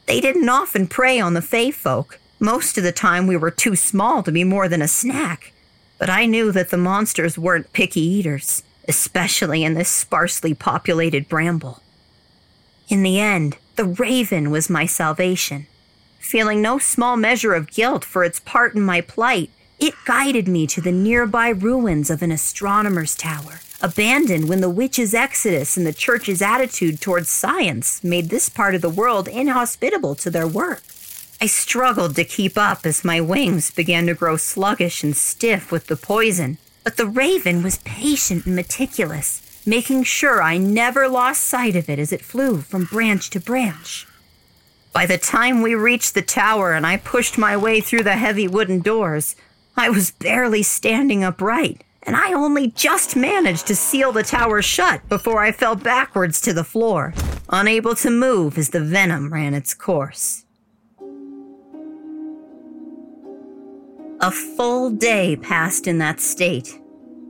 They 0.07 0.21
didn't 0.21 0.49
often 0.49 0.87
prey 0.87 1.19
on 1.19 1.35
the 1.35 1.43
Fae 1.43 1.73
folk, 1.73 2.21
most 2.43 2.77
of 2.77 2.83
the 2.83 2.93
time, 2.93 3.29
we 3.29 3.37
were 3.37 3.53
too 3.53 3.77
small 3.77 4.23
to 4.25 4.33
be 4.33 4.43
more 4.43 4.69
than 4.69 4.83
a 4.83 4.89
snack. 4.89 5.53
But 5.97 6.11
I 6.11 6.27
knew 6.27 6.51
that 6.51 6.71
the 6.71 6.77
monsters 6.77 7.39
weren't 7.39 7.73
picky 7.73 8.01
eaters, 8.01 8.65
especially 8.89 9.63
in 9.63 9.75
this 9.75 9.89
sparsely 9.89 10.53
populated 10.53 11.29
bramble. 11.29 11.81
In 12.89 13.05
the 13.05 13.21
end, 13.21 13.59
the 13.77 13.85
raven 13.85 14.51
was 14.51 14.69
my 14.69 14.87
salvation. 14.87 15.69
Feeling 16.19 16.61
no 16.61 16.79
small 16.79 17.17
measure 17.17 17.55
of 17.55 17.71
guilt 17.71 18.05
for 18.05 18.25
its 18.25 18.41
part 18.41 18.75
in 18.75 18.83
my 18.83 19.01
plight, 19.01 19.51
it 19.79 19.95
guided 20.05 20.49
me 20.49 20.67
to 20.67 20.81
the 20.81 20.91
nearby 20.91 21.49
ruins 21.51 22.11
of 22.11 22.23
an 22.23 22.33
astronomer's 22.33 23.15
tower, 23.15 23.61
abandoned 23.81 24.49
when 24.49 24.61
the 24.61 24.71
witch's 24.71 25.15
exodus 25.15 25.77
and 25.77 25.87
the 25.87 25.93
church's 25.93 26.43
attitude 26.43 27.01
towards 27.01 27.29
science 27.29 28.03
made 28.03 28.31
this 28.31 28.49
part 28.49 28.75
of 28.75 28.83
the 28.83 28.91
world 28.91 29.29
inhospitable 29.29 30.17
to 30.17 30.29
their 30.29 30.49
work. 30.49 30.83
I 31.43 31.47
struggled 31.47 32.15
to 32.15 32.25
keep 32.25 32.57
up 32.57 32.87
as 32.87 33.05
my 33.05 33.21
wings 33.21 33.73
began 33.73 34.07
to 34.07 34.15
grow 34.15 34.37
sluggish 34.37 35.03
and 35.03 35.17
stiff 35.17 35.73
with 35.73 35.89
the 35.89 35.97
poison, 35.97 36.59
but 36.85 36.97
the 36.97 37.09
raven 37.09 37.65
was 37.65 37.79
patient 37.79 38.47
and 38.47 38.55
meticulous, 38.55 39.43
making 39.67 40.05
sure 40.05 40.41
I 40.41 40.57
never 40.57 41.09
lost 41.09 41.43
sight 41.43 41.75
of 41.75 41.91
it 41.91 41.99
as 41.99 42.13
it 42.13 42.25
flew 42.25 42.61
from 42.61 42.85
branch 42.85 43.29
to 43.31 43.41
branch. 43.41 44.07
By 44.93 45.05
the 45.05 45.19
time 45.19 45.63
we 45.63 45.75
reached 45.75 46.15
the 46.15 46.23
tower 46.23 46.75
and 46.75 46.87
I 46.87 46.97
pushed 46.97 47.37
my 47.37 47.57
way 47.57 47.81
through 47.81 48.05
the 48.05 48.19
heavy 48.19 48.47
wooden 48.47 48.79
doors, 48.79 49.35
I 49.77 49.91
was 49.91 50.13
barely 50.13 50.63
standing 50.63 51.25
upright, 51.25 51.83
and 52.05 52.15
I 52.15 52.35
only 52.35 52.69
just 52.69 53.17
managed 53.17 53.67
to 53.67 53.75
seal 53.75 54.13
the 54.13 54.23
tower 54.23 54.63
shut 54.63 55.09
before 55.09 55.43
I 55.43 55.51
fell 55.51 55.75
backwards 55.75 56.41
to 56.43 56.53
the 56.53 56.63
floor, 56.63 57.13
unable 57.49 57.97
to 57.97 58.11
move 58.11 58.59
as 58.59 58.71
the 58.71 58.79
venom 58.79 59.33
ran 59.33 59.55
its 59.55 59.75
course. 59.75 60.45
A 64.23 64.31
full 64.31 64.91
day 64.91 65.35
passed 65.35 65.89
in 65.89 65.99
that 65.99 66.21
state, 66.21 66.81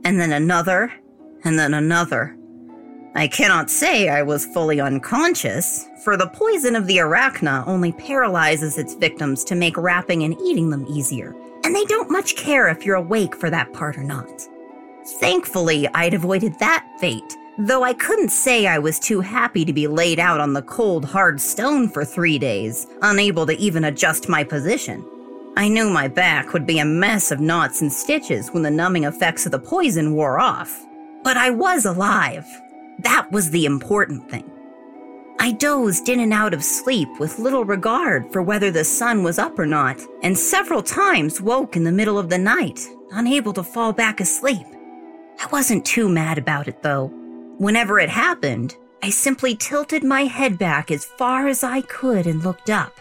and 0.03 0.19
then 0.19 0.31
another, 0.31 0.93
and 1.43 1.57
then 1.57 1.73
another. 1.73 2.37
I 3.15 3.27
cannot 3.27 3.71
say 3.71 4.09
I 4.09 4.21
was 4.21 4.45
fully 4.45 4.79
unconscious, 4.79 5.87
for 6.03 6.17
the 6.17 6.27
poison 6.27 6.75
of 6.75 6.85
the 6.85 6.97
arachna 6.97 7.63
only 7.65 7.93
paralyzes 7.93 8.77
its 8.77 8.93
victims 8.93 9.43
to 9.45 9.55
make 9.55 9.75
wrapping 9.75 10.21
and 10.21 10.39
eating 10.39 10.69
them 10.69 10.85
easier, 10.87 11.35
and 11.63 11.75
they 11.75 11.83
don't 11.85 12.11
much 12.11 12.35
care 12.35 12.67
if 12.67 12.85
you're 12.85 12.97
awake 12.97 13.35
for 13.35 13.49
that 13.49 13.73
part 13.73 13.97
or 13.97 14.03
not. 14.03 14.47
Thankfully, 15.19 15.87
I'd 15.95 16.13
avoided 16.13 16.59
that 16.59 16.87
fate, 16.99 17.35
though 17.57 17.81
I 17.81 17.93
couldn't 17.93 18.29
say 18.29 18.67
I 18.67 18.77
was 18.77 18.99
too 18.99 19.21
happy 19.21 19.65
to 19.65 19.73
be 19.73 19.87
laid 19.87 20.19
out 20.19 20.39
on 20.39 20.53
the 20.53 20.61
cold, 20.61 21.05
hard 21.05 21.41
stone 21.41 21.89
for 21.89 22.05
three 22.05 22.37
days, 22.37 22.85
unable 23.01 23.47
to 23.47 23.57
even 23.57 23.85
adjust 23.85 24.29
my 24.29 24.43
position. 24.43 25.03
I 25.55 25.67
knew 25.67 25.89
my 25.89 26.07
back 26.07 26.51
would 26.51 26.65
be 26.65 26.79
a 26.79 26.85
mess 26.85 27.31
of 27.31 27.39
knots 27.39 27.81
and 27.81 27.93
stitches 27.93 28.49
when 28.49 28.63
the 28.63 28.71
numbing 28.71 29.03
effects 29.03 29.45
of 29.45 29.51
the 29.51 29.59
poison 29.59 30.15
wore 30.15 30.39
off. 30.39 30.83
But 31.23 31.37
I 31.37 31.51
was 31.51 31.85
alive. 31.85 32.45
That 32.99 33.31
was 33.31 33.51
the 33.51 33.65
important 33.65 34.29
thing. 34.29 34.49
I 35.39 35.51
dozed 35.51 36.09
in 36.09 36.19
and 36.21 36.33
out 36.33 36.53
of 36.53 36.63
sleep 36.63 37.09
with 37.19 37.37
little 37.37 37.65
regard 37.65 38.31
for 38.31 38.41
whether 38.41 38.71
the 38.71 38.83
sun 38.83 39.23
was 39.23 39.37
up 39.37 39.59
or 39.59 39.65
not, 39.65 39.99
and 40.23 40.37
several 40.37 40.81
times 40.81 41.41
woke 41.41 41.75
in 41.75 41.83
the 41.83 41.91
middle 41.91 42.17
of 42.17 42.29
the 42.29 42.37
night, 42.37 42.79
unable 43.11 43.53
to 43.53 43.63
fall 43.63 43.93
back 43.93 44.19
asleep. 44.21 44.65
I 45.39 45.47
wasn't 45.51 45.85
too 45.85 46.09
mad 46.09 46.37
about 46.37 46.67
it 46.67 46.81
though. 46.81 47.07
Whenever 47.57 47.99
it 47.99 48.09
happened, 48.09 48.75
I 49.03 49.09
simply 49.09 49.55
tilted 49.55 50.03
my 50.03 50.23
head 50.23 50.57
back 50.57 50.89
as 50.89 51.03
far 51.03 51.47
as 51.47 51.63
I 51.63 51.81
could 51.81 52.25
and 52.25 52.43
looked 52.43 52.69
up. 52.69 52.99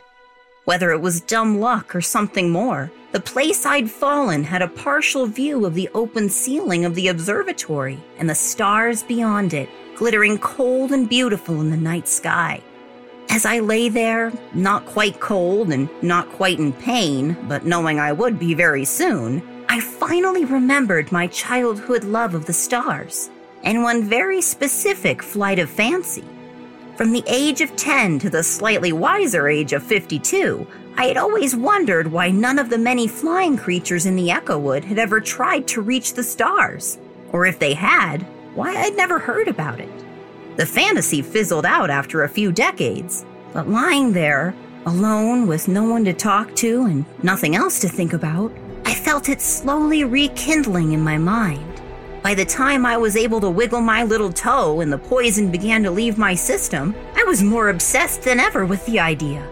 Whether 0.65 0.93
it 0.93 1.01
was 1.01 1.21
dumb 1.21 1.59
luck 1.59 1.93
or 1.93 2.01
something 2.01 2.51
more, 2.51 2.93
the 3.11 3.19
place 3.19 3.67
I'd 3.67 3.91
fallen 3.91 4.45
had 4.45 4.63
a 4.63 4.69
partial 4.69 5.27
view 5.27 5.67
of 5.67 5.75
the 5.75 5.89
open 5.93 6.29
ceiling 6.29 6.85
of 6.85 6.95
the 6.95 7.09
observatory 7.09 7.99
and 8.17 8.31
the 8.31 8.37
stars 8.37 9.03
beyond 9.03 9.55
it, 9.55 9.69
glittering 9.97 10.39
cold 10.39 10.93
and 10.93 11.09
beautiful 11.09 11.61
in 11.61 11.71
the 11.71 11.77
night 11.77 12.07
sky. 12.07 12.63
As 13.29 13.45
I 13.45 13.59
lay 13.59 13.89
there, 13.89 14.33
not 14.55 14.87
quite 14.87 15.19
cold 15.19 15.73
and 15.73 15.89
not 16.01 16.31
quite 16.31 16.61
in 16.61 16.73
pain, 16.73 17.37
but 17.49 17.67
knowing 17.67 17.99
I 17.99 18.13
would 18.13 18.39
be 18.39 18.55
very 18.55 18.85
soon, 18.85 19.43
I 19.69 19.81
finally 19.81 20.45
remembered 20.45 21.11
my 21.11 21.27
childhood 21.27 22.05
love 22.05 22.37
of 22.37 22.47
the 22.47 22.53
stars 22.53 23.31
and 23.65 23.83
one 23.83 24.05
very 24.05 24.41
specific 24.41 25.25
flight 25.25 25.59
of 25.59 25.69
fancy. 25.69 26.25
From 27.03 27.11
the 27.11 27.25
age 27.27 27.61
of 27.63 27.75
10 27.75 28.21
to 28.21 28.31
the 28.31 28.45
slightly 28.45 28.93
wiser 28.93 29.49
age 29.49 29.73
of 29.73 29.83
52, 29.83 30.65
I 30.97 31.07
had 31.07 31.17
always 31.17 31.57
wondered 31.57 32.07
why 32.07 32.31
none 32.31 32.61
of 32.61 32.71
the 32.71 32.79
many 32.79 33.09
flying 33.09 33.57
creatures 33.57 34.07
in 34.07 34.15
the 34.15 34.31
Echo 34.31 34.57
Wood 34.57 34.85
had 34.85 35.01
ever 35.01 35.21
tried 35.21 35.67
to 35.67 35.83
reach 35.83 36.15
the 36.15 36.23
stars. 36.23 36.99
Or 37.33 37.45
if 37.45 37.59
they 37.59 37.75
had, 37.75 38.23
why 38.55 38.77
I'd 38.77 38.97
never 38.97 39.19
heard 39.19 39.49
about 39.49 39.81
it. 39.81 39.91
The 40.55 40.65
fantasy 40.65 41.23
fizzled 41.23 41.67
out 41.67 41.91
after 41.91 42.23
a 42.23 42.29
few 42.29 42.53
decades, 42.53 43.27
but 43.53 43.69
lying 43.69 44.13
there, 44.13 44.55
alone 44.87 45.49
with 45.49 45.67
no 45.67 45.83
one 45.83 46.05
to 46.05 46.13
talk 46.13 46.55
to 46.59 46.85
and 46.85 47.05
nothing 47.25 47.57
else 47.57 47.81
to 47.81 47.89
think 47.89 48.13
about, 48.13 48.53
I 48.85 48.95
felt 48.95 49.29
it 49.29 49.41
slowly 49.41 50.05
rekindling 50.05 50.93
in 50.93 51.01
my 51.01 51.19
mind. 51.19 51.72
By 52.23 52.35
the 52.35 52.45
time 52.45 52.87
I 52.87 52.97
was 52.97 53.17
able 53.17 53.41
to 53.41 53.51
wiggle 53.51 53.81
my 53.81 54.05
little 54.05 54.33
toe 54.33 54.81
and 54.81 54.93
the 54.93 54.99
poison 54.99 55.51
began 55.51 55.83
to 55.83 55.91
leave 55.91 56.17
my 56.17 56.37
system, 56.37 56.95
I 57.17 57.25
was 57.25 57.43
more 57.43 57.69
obsessed 57.69 58.23
than 58.23 58.39
ever 58.39 58.65
with 58.65 58.87
the 58.87 59.01
idea. 59.01 59.45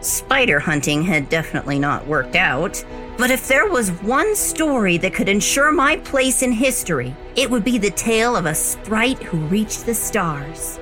Spider 0.00 0.58
hunting 0.58 1.04
had 1.04 1.28
definitely 1.28 1.78
not 1.78 2.08
worked 2.08 2.34
out, 2.34 2.84
but 3.16 3.30
if 3.30 3.46
there 3.46 3.68
was 3.68 3.90
one 4.02 4.34
story 4.34 4.96
that 4.98 5.14
could 5.14 5.28
ensure 5.28 5.70
my 5.70 5.96
place 5.98 6.42
in 6.42 6.50
history, 6.50 7.14
it 7.36 7.48
would 7.50 7.62
be 7.62 7.78
the 7.78 7.90
tale 7.90 8.34
of 8.34 8.46
a 8.46 8.54
sprite 8.54 9.22
who 9.22 9.38
reached 9.46 9.86
the 9.86 9.94
stars. 9.94 10.80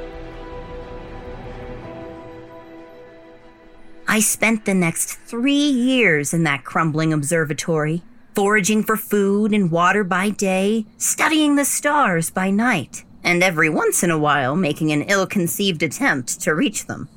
I 4.09 4.21
spent 4.21 4.65
the 4.65 4.73
next 4.73 5.15
three 5.15 5.53
years 5.53 6.33
in 6.33 6.45
that 6.45 6.65
crumbling 6.65 7.13
observatory, 7.13 8.03
foraging 8.37 8.83
for 8.83 8.99
food 8.99 9.55
and 9.55 9.71
water 9.71 10.05
by 10.05 10.29
day, 10.29 10.85
studying 10.99 11.57
the 11.57 11.65
stars 11.65 12.29
by 12.29 12.51
night, 12.51 13.03
and 13.25 13.43
every 13.43 13.71
once 13.71 14.03
in 14.03 14.11
a 14.11 14.19
while 14.19 14.55
making 14.55 14.93
an 14.93 15.01
ill 15.05 15.27
conceived 15.27 15.83
attempt 15.83 16.39
to 16.39 16.55
reach 16.55 16.85
them. 16.85 17.09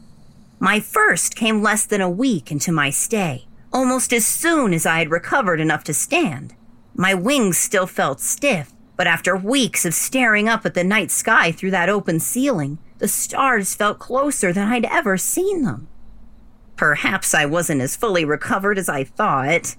My 0.59 0.79
first 0.79 1.35
came 1.35 1.61
less 1.61 1.85
than 1.85 1.99
a 1.99 2.09
week 2.09 2.53
into 2.53 2.71
my 2.71 2.89
stay, 2.89 3.47
almost 3.73 4.13
as 4.13 4.25
soon 4.25 4.73
as 4.73 4.85
I 4.85 4.99
had 4.99 5.11
recovered 5.11 5.59
enough 5.59 5.83
to 5.85 5.93
stand. 5.93 6.55
My 6.95 7.13
wings 7.13 7.57
still 7.57 7.85
felt 7.85 8.21
stiff, 8.21 8.71
but 8.95 9.05
after 9.05 9.35
weeks 9.35 9.83
of 9.83 9.93
staring 9.93 10.47
up 10.47 10.65
at 10.65 10.73
the 10.73 10.85
night 10.85 11.11
sky 11.11 11.51
through 11.51 11.71
that 11.71 11.89
open 11.89 12.21
ceiling, 12.21 12.77
the 12.99 13.09
stars 13.09 13.75
felt 13.75 13.99
closer 13.99 14.53
than 14.53 14.69
I'd 14.69 14.85
ever 14.85 15.17
seen 15.17 15.63
them. 15.63 15.89
Perhaps 16.77 17.33
I 17.33 17.45
wasn't 17.45 17.81
as 17.81 17.97
fully 17.97 18.23
recovered 18.23 18.77
as 18.77 18.87
I 18.87 19.03
thought. 19.03 19.75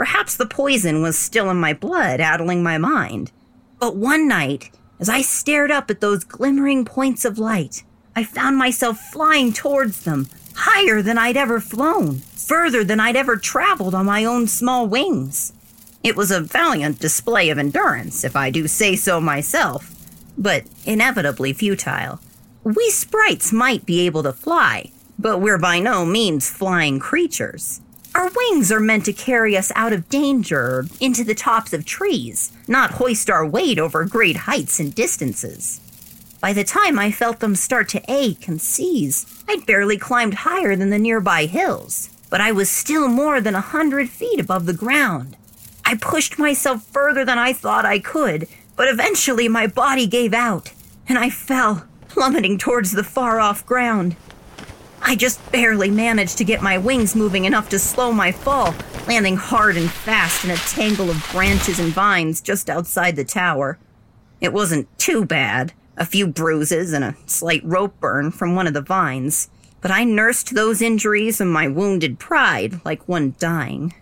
Perhaps 0.00 0.38
the 0.38 0.46
poison 0.46 1.02
was 1.02 1.18
still 1.18 1.50
in 1.50 1.58
my 1.58 1.74
blood, 1.74 2.22
addling 2.22 2.62
my 2.62 2.78
mind. 2.78 3.30
But 3.78 3.96
one 3.96 4.26
night, 4.26 4.70
as 4.98 5.10
I 5.10 5.20
stared 5.20 5.70
up 5.70 5.90
at 5.90 6.00
those 6.00 6.24
glimmering 6.24 6.86
points 6.86 7.26
of 7.26 7.38
light, 7.38 7.82
I 8.16 8.24
found 8.24 8.56
myself 8.56 8.98
flying 8.98 9.52
towards 9.52 10.04
them, 10.04 10.26
higher 10.54 11.02
than 11.02 11.18
I'd 11.18 11.36
ever 11.36 11.60
flown, 11.60 12.20
further 12.20 12.82
than 12.82 12.98
I'd 12.98 13.14
ever 13.14 13.36
traveled 13.36 13.94
on 13.94 14.06
my 14.06 14.24
own 14.24 14.48
small 14.48 14.86
wings. 14.86 15.52
It 16.02 16.16
was 16.16 16.30
a 16.30 16.40
valiant 16.40 16.98
display 16.98 17.50
of 17.50 17.58
endurance, 17.58 18.24
if 18.24 18.34
I 18.34 18.48
do 18.48 18.68
say 18.68 18.96
so 18.96 19.20
myself, 19.20 19.94
but 20.38 20.64
inevitably 20.86 21.52
futile. 21.52 22.20
We 22.64 22.88
sprites 22.88 23.52
might 23.52 23.84
be 23.84 24.06
able 24.06 24.22
to 24.22 24.32
fly, 24.32 24.92
but 25.18 25.40
we're 25.42 25.58
by 25.58 25.78
no 25.78 26.06
means 26.06 26.48
flying 26.48 27.00
creatures. 27.00 27.82
Our 28.12 28.28
wings 28.34 28.72
are 28.72 28.80
meant 28.80 29.04
to 29.04 29.12
carry 29.12 29.56
us 29.56 29.70
out 29.76 29.92
of 29.92 30.08
danger 30.08 30.84
into 30.98 31.22
the 31.22 31.34
tops 31.34 31.72
of 31.72 31.84
trees, 31.84 32.50
not 32.66 32.92
hoist 32.92 33.30
our 33.30 33.46
weight 33.46 33.78
over 33.78 34.04
great 34.04 34.36
heights 34.36 34.80
and 34.80 34.92
distances. 34.92 35.80
By 36.40 36.52
the 36.52 36.64
time 36.64 36.98
I 36.98 37.12
felt 37.12 37.38
them 37.38 37.54
start 37.54 37.88
to 37.90 38.02
ache 38.08 38.48
and 38.48 38.60
seize, 38.60 39.26
I'd 39.48 39.64
barely 39.64 39.96
climbed 39.96 40.34
higher 40.34 40.74
than 40.74 40.90
the 40.90 40.98
nearby 40.98 41.46
hills, 41.46 42.10
but 42.30 42.40
I 42.40 42.50
was 42.50 42.68
still 42.68 43.06
more 43.06 43.40
than 43.40 43.54
a 43.54 43.60
hundred 43.60 44.08
feet 44.08 44.40
above 44.40 44.66
the 44.66 44.72
ground. 44.72 45.36
I 45.84 45.94
pushed 45.94 46.38
myself 46.38 46.82
further 46.82 47.24
than 47.24 47.38
I 47.38 47.52
thought 47.52 47.84
I 47.84 48.00
could, 48.00 48.48
but 48.74 48.88
eventually 48.88 49.46
my 49.46 49.68
body 49.68 50.08
gave 50.08 50.34
out, 50.34 50.72
and 51.08 51.16
I 51.16 51.30
fell, 51.30 51.86
plummeting 52.08 52.58
towards 52.58 52.90
the 52.92 53.04
far 53.04 53.38
off 53.38 53.64
ground. 53.66 54.16
I 55.02 55.16
just 55.16 55.50
barely 55.50 55.90
managed 55.90 56.38
to 56.38 56.44
get 56.44 56.62
my 56.62 56.78
wings 56.78 57.16
moving 57.16 57.44
enough 57.44 57.68
to 57.70 57.78
slow 57.78 58.12
my 58.12 58.32
fall, 58.32 58.74
landing 59.08 59.36
hard 59.36 59.76
and 59.76 59.90
fast 59.90 60.44
in 60.44 60.50
a 60.50 60.56
tangle 60.56 61.10
of 61.10 61.26
branches 61.32 61.78
and 61.78 61.92
vines 61.92 62.40
just 62.40 62.70
outside 62.70 63.16
the 63.16 63.24
tower. 63.24 63.78
It 64.40 64.52
wasn't 64.52 64.88
too 64.98 65.24
bad 65.24 65.72
a 65.96 66.06
few 66.06 66.26
bruises 66.26 66.92
and 66.92 67.04
a 67.04 67.16
slight 67.26 67.62
rope 67.64 67.98
burn 68.00 68.30
from 68.30 68.54
one 68.54 68.66
of 68.66 68.72
the 68.72 68.80
vines, 68.80 69.50
but 69.80 69.90
I 69.90 70.04
nursed 70.04 70.54
those 70.54 70.80
injuries 70.80 71.40
and 71.40 71.52
my 71.52 71.68
wounded 71.68 72.18
pride 72.18 72.80
like 72.84 73.06
one 73.08 73.34
dying. 73.38 73.94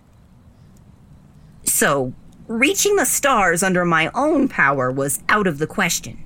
So, 1.64 2.12
reaching 2.46 2.96
the 2.96 3.04
stars 3.04 3.62
under 3.62 3.84
my 3.84 4.10
own 4.14 4.48
power 4.48 4.90
was 4.90 5.22
out 5.28 5.46
of 5.46 5.58
the 5.58 5.66
question. 5.66 6.24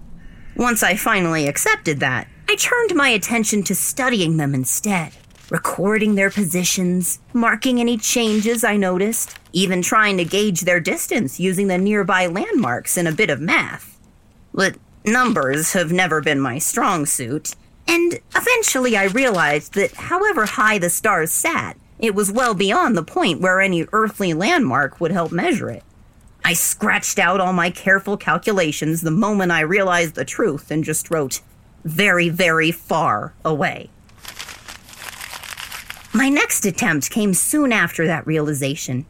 Once 0.57 0.83
I 0.83 0.95
finally 0.95 1.47
accepted 1.47 2.01
that, 2.01 2.29
I 2.53 2.55
turned 2.57 2.95
my 2.95 3.09
attention 3.09 3.62
to 3.62 3.75
studying 3.75 4.37
them 4.37 4.55
instead, 4.55 5.15
recording 5.49 6.17
their 6.17 6.29
positions, 6.29 7.19
marking 7.33 7.81
any 7.81 7.97
changes 7.97 8.62
I 8.62 8.77
noticed, 8.77 9.38
even 9.55 9.81
trying 9.81 10.19
to 10.19 10.27
gauge 10.27 10.61
their 10.61 10.79
distance 10.79 11.41
using 11.41 11.69
the 11.69 11.79
nearby 11.79 12.27
landmarks 12.27 12.99
and 12.99 13.09
a 13.09 13.12
bit 13.12 13.31
of 13.31 13.41
math. 13.41 13.99
But 14.53 14.77
numbers 15.03 15.73
have 15.73 15.93
never 15.93 16.21
been 16.21 16.41
my 16.41 16.59
strong 16.59 17.07
suit, 17.07 17.57
and 17.88 18.21
eventually 18.37 18.99
I 18.99 19.05
realized 19.05 19.73
that 19.73 19.95
however 19.95 20.45
high 20.45 20.77
the 20.77 20.91
stars 20.91 21.33
sat, 21.33 21.79
it 21.99 22.15
was 22.15 22.31
well 22.31 22.53
beyond 22.53 22.99
the 22.99 23.03
point 23.03 23.41
where 23.41 23.62
any 23.62 23.87
earthly 23.95 24.35
landmark 24.35 25.01
would 25.01 25.12
help 25.12 25.33
measure 25.33 25.71
it. 25.71 25.85
I 26.45 26.53
scratched 26.53 27.19
out 27.19 27.41
all 27.41 27.55
my 27.55 27.71
careful 27.71 28.19
calculations 28.19 29.01
the 29.01 29.11
moment 29.11 29.53
I 29.53 29.61
realized 29.61 30.17
the 30.17 30.27
truth 30.27 30.71
and 30.71 30.85
just 30.85 31.11
wrote 31.11 31.41
very, 31.85 32.29
very 32.29 32.71
far 32.71 33.35
away. 33.45 33.90
My 36.14 36.29
next 36.29 36.66
attempt 36.66 37.11
came 37.11 37.33
soon 37.33 37.73
after 37.73 38.07
that 38.07 38.27
realization. 38.27 39.07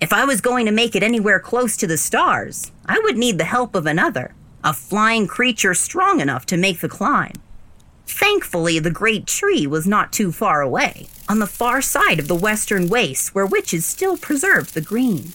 If 0.00 0.12
I 0.12 0.24
was 0.24 0.40
going 0.40 0.64
to 0.66 0.72
make 0.72 0.96
it 0.96 1.02
anywhere 1.02 1.40
close 1.40 1.76
to 1.76 1.86
the 1.86 1.98
stars, 1.98 2.72
I 2.86 2.98
would 3.00 3.18
need 3.18 3.36
the 3.36 3.44
help 3.44 3.74
of 3.74 3.84
another, 3.84 4.34
a 4.64 4.72
flying 4.72 5.26
creature 5.26 5.74
strong 5.74 6.20
enough 6.20 6.46
to 6.46 6.56
make 6.56 6.80
the 6.80 6.88
climb. 6.88 7.34
Thankfully, 8.06 8.78
the 8.78 8.90
great 8.90 9.26
tree 9.26 9.66
was 9.66 9.86
not 9.86 10.12
too 10.12 10.32
far 10.32 10.62
away, 10.62 11.08
on 11.28 11.38
the 11.38 11.46
far 11.46 11.82
side 11.82 12.18
of 12.18 12.26
the 12.26 12.34
western 12.34 12.88
waste 12.88 13.34
where 13.34 13.44
witches 13.44 13.84
still 13.84 14.16
preserved 14.16 14.72
the 14.72 14.80
green. 14.80 15.32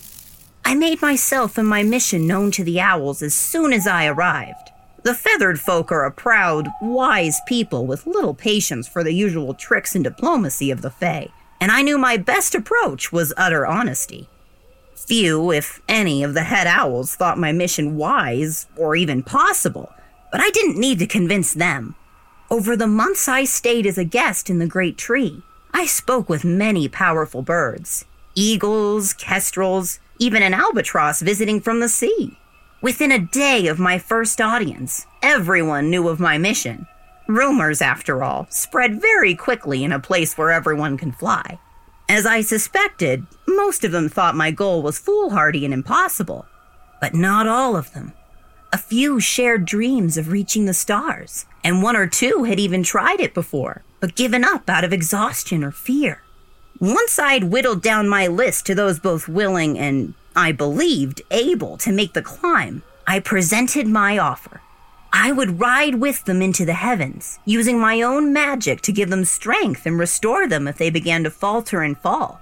I 0.66 0.74
made 0.74 1.02
myself 1.02 1.58
and 1.58 1.68
my 1.68 1.84
mission 1.84 2.26
known 2.26 2.50
to 2.52 2.64
the 2.64 2.80
owls 2.80 3.22
as 3.22 3.36
soon 3.36 3.72
as 3.72 3.86
I 3.86 4.08
arrived. 4.08 4.72
The 5.04 5.14
feathered 5.14 5.60
folk 5.60 5.92
are 5.92 6.06
a 6.06 6.12
proud, 6.12 6.70
wise 6.82 7.42
people 7.46 7.86
with 7.86 8.08
little 8.08 8.34
patience 8.34 8.88
for 8.88 9.04
the 9.04 9.14
usual 9.14 9.54
tricks 9.54 9.96
and 9.96 10.04
diplomacy 10.04 10.72
of 10.72 10.82
the 10.82 10.90
Fae, 10.90 11.28
and 11.60 11.74
I 11.74 11.82
knew 11.82 11.98
my 11.98 12.16
best 12.16 12.56
approach 12.56 13.12
was 13.12 13.34
utter 13.36 13.66
honesty. 13.68 14.30
Few, 14.96 15.52
if 15.52 15.82
any, 15.90 16.24
of 16.24 16.34
the 16.34 16.44
head 16.44 16.68
owls 16.68 17.16
thought 17.16 17.38
my 17.38 17.52
mission 17.52 17.98
wise 17.98 18.68
or 18.78 18.96
even 18.96 19.24
possible, 19.24 19.92
but 20.32 20.40
I 20.40 20.50
didn't 20.52 20.80
need 20.80 21.00
to 21.00 21.06
convince 21.06 21.54
them. 21.54 21.96
Over 22.50 22.78
the 22.78 22.88
months 22.88 23.28
I 23.28 23.44
stayed 23.44 23.86
as 23.86 23.98
a 23.98 24.06
guest 24.06 24.50
in 24.50 24.60
the 24.60 24.68
great 24.68 24.98
tree, 24.98 25.44
I 25.74 25.86
spoke 25.86 26.30
with 26.30 26.46
many 26.46 26.88
powerful 26.88 27.42
birds 27.42 28.06
eagles, 28.36 29.12
kestrels, 29.12 30.00
even 30.18 30.42
an 30.42 30.54
albatross 30.54 31.22
visiting 31.22 31.60
from 31.60 31.82
the 31.82 31.90
sea. 31.90 32.38
Within 32.84 33.14
a 33.14 33.18
day 33.18 33.68
of 33.68 33.80
my 33.80 33.98
first 33.98 34.42
audience, 34.42 35.08
everyone 35.22 35.90
knew 35.90 36.10
of 36.10 36.20
my 36.20 36.38
mission. 36.38 36.86
Rumors, 37.30 37.82
after 37.82 38.22
all, 38.22 38.46
spread 38.50 39.00
very 39.00 39.36
quickly 39.36 39.86
in 39.86 39.94
a 39.94 40.02
place 40.02 40.38
where 40.38 40.52
everyone 40.52 40.98
can 40.98 41.14
fly. 41.14 41.60
As 42.10 42.26
I 42.26 42.42
suspected, 42.42 43.26
most 43.48 43.86
of 43.86 43.94
them 43.94 44.10
thought 44.10 44.36
my 44.36 44.52
goal 44.52 44.82
was 44.82 45.00
foolhardy 45.00 45.64
and 45.64 45.74
impossible. 45.74 46.46
But 47.00 47.14
not 47.14 47.48
all 47.48 47.78
of 47.78 47.94
them. 47.94 48.12
A 48.74 48.78
few 48.78 49.22
shared 49.22 49.64
dreams 49.64 50.18
of 50.18 50.34
reaching 50.34 50.66
the 50.66 50.74
stars, 50.74 51.46
and 51.64 51.82
one 51.82 51.96
or 51.96 52.06
two 52.06 52.44
had 52.44 52.60
even 52.60 52.84
tried 52.84 53.22
it 53.22 53.34
before, 53.34 53.84
but 54.02 54.18
given 54.18 54.44
up 54.44 54.70
out 54.70 54.84
of 54.84 54.92
exhaustion 54.92 55.64
or 55.64 55.72
fear. 55.72 56.22
Once 56.82 57.18
I'd 57.18 57.46
whittled 57.46 57.82
down 57.82 58.10
my 58.10 58.28
list 58.28 58.66
to 58.66 58.76
those 58.76 59.00
both 59.00 59.30
willing 59.30 59.80
and 59.80 60.16
I 60.36 60.52
believed 60.52 61.22
able 61.30 61.78
to 61.78 61.92
make 61.92 62.14
the 62.14 62.22
climb, 62.22 62.82
I 63.06 63.20
presented 63.20 63.88
my 63.88 64.18
offer. 64.18 64.62
I 65.12 65.32
would 65.32 65.60
ride 65.60 65.96
with 65.96 66.26
them 66.26 66.42
into 66.42 66.66
the 66.66 66.74
heavens, 66.74 67.38
using 67.46 67.80
my 67.80 68.02
own 68.02 68.34
magic 68.34 68.82
to 68.82 68.92
give 68.92 69.12
them 69.12 69.26
strength 69.26 69.86
and 69.86 70.00
restore 70.00 70.48
them 70.48 70.68
if 70.68 70.78
they 70.78 70.90
began 70.90 71.24
to 71.24 71.30
falter 71.30 71.84
and 71.84 71.96
fall. 71.96 72.42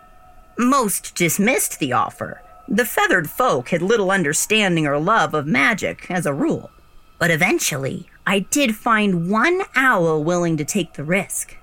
Most 0.57 1.15
dismissed 1.15 1.79
the 1.79 1.91
offer. 1.91 2.41
The 2.69 2.85
feathered 2.85 3.29
folk 3.29 3.69
had 3.69 3.81
little 3.81 4.09
understanding 4.09 4.87
or 4.87 4.97
love 4.97 5.33
of 5.33 5.45
magic, 5.45 6.09
as 6.09 6.25
a 6.25 6.33
rule. 6.33 6.71
But 7.19 7.29
eventually, 7.29 8.07
I 8.25 8.39
did 8.39 8.75
find 8.77 9.29
one 9.29 9.63
owl 9.75 10.23
willing 10.23 10.55
to 10.55 10.65
take 10.65 10.93
the 10.93 11.03
risk 11.03 11.57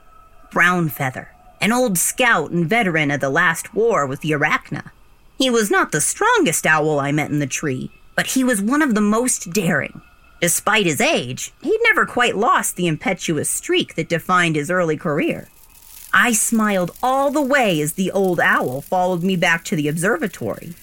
Brown 0.51 0.91
Feather, 0.91 1.31
an 1.61 1.73
old 1.73 1.97
scout 1.97 2.51
and 2.51 2.69
veteran 2.69 3.11
of 3.11 3.21
the 3.21 3.31
last 3.31 3.75
war 3.75 4.07
with 4.07 4.21
the 4.21 4.33
Arachna. 4.33 4.91
He 5.39 5.49
was 5.49 5.71
not 5.71 5.93
the 5.93 6.01
strongest 6.01 6.67
owl 6.67 6.99
I 6.99 7.13
met 7.13 7.31
in 7.31 7.39
the 7.39 7.47
tree, 7.47 7.93
but 8.17 8.27
he 8.29 8.43
was 8.43 8.61
one 8.61 8.83
of 8.83 8.97
the 8.97 9.01
most 9.01 9.53
daring. 9.53 10.03
Despite 10.41 10.85
his 10.85 11.01
age, 11.01 11.53
he'd 11.63 11.81
never 11.85 12.05
quite 12.05 12.37
lost 12.37 12.75
the 12.75 12.89
impetuous 12.89 13.49
streak 13.49 13.95
that 13.95 14.09
defined 14.09 14.57
his 14.57 14.71
early 14.71 14.97
career. 14.97 15.49
I 16.13 16.33
smiled 16.33 16.91
all 17.03 17.31
the 17.31 17.43
way 17.43 17.81
as 17.81 17.93
the 17.93 18.11
old 18.11 18.41
owl 18.41 18.81
followed 18.81 19.23
me 19.23 19.37
back 19.37 19.65
to 19.67 19.77
the 19.77 19.87
observatory. 19.87 20.75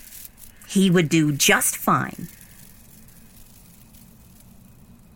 He 0.68 0.90
would 0.90 1.10
do 1.10 1.34
just 1.34 1.76
fine. 1.76 2.30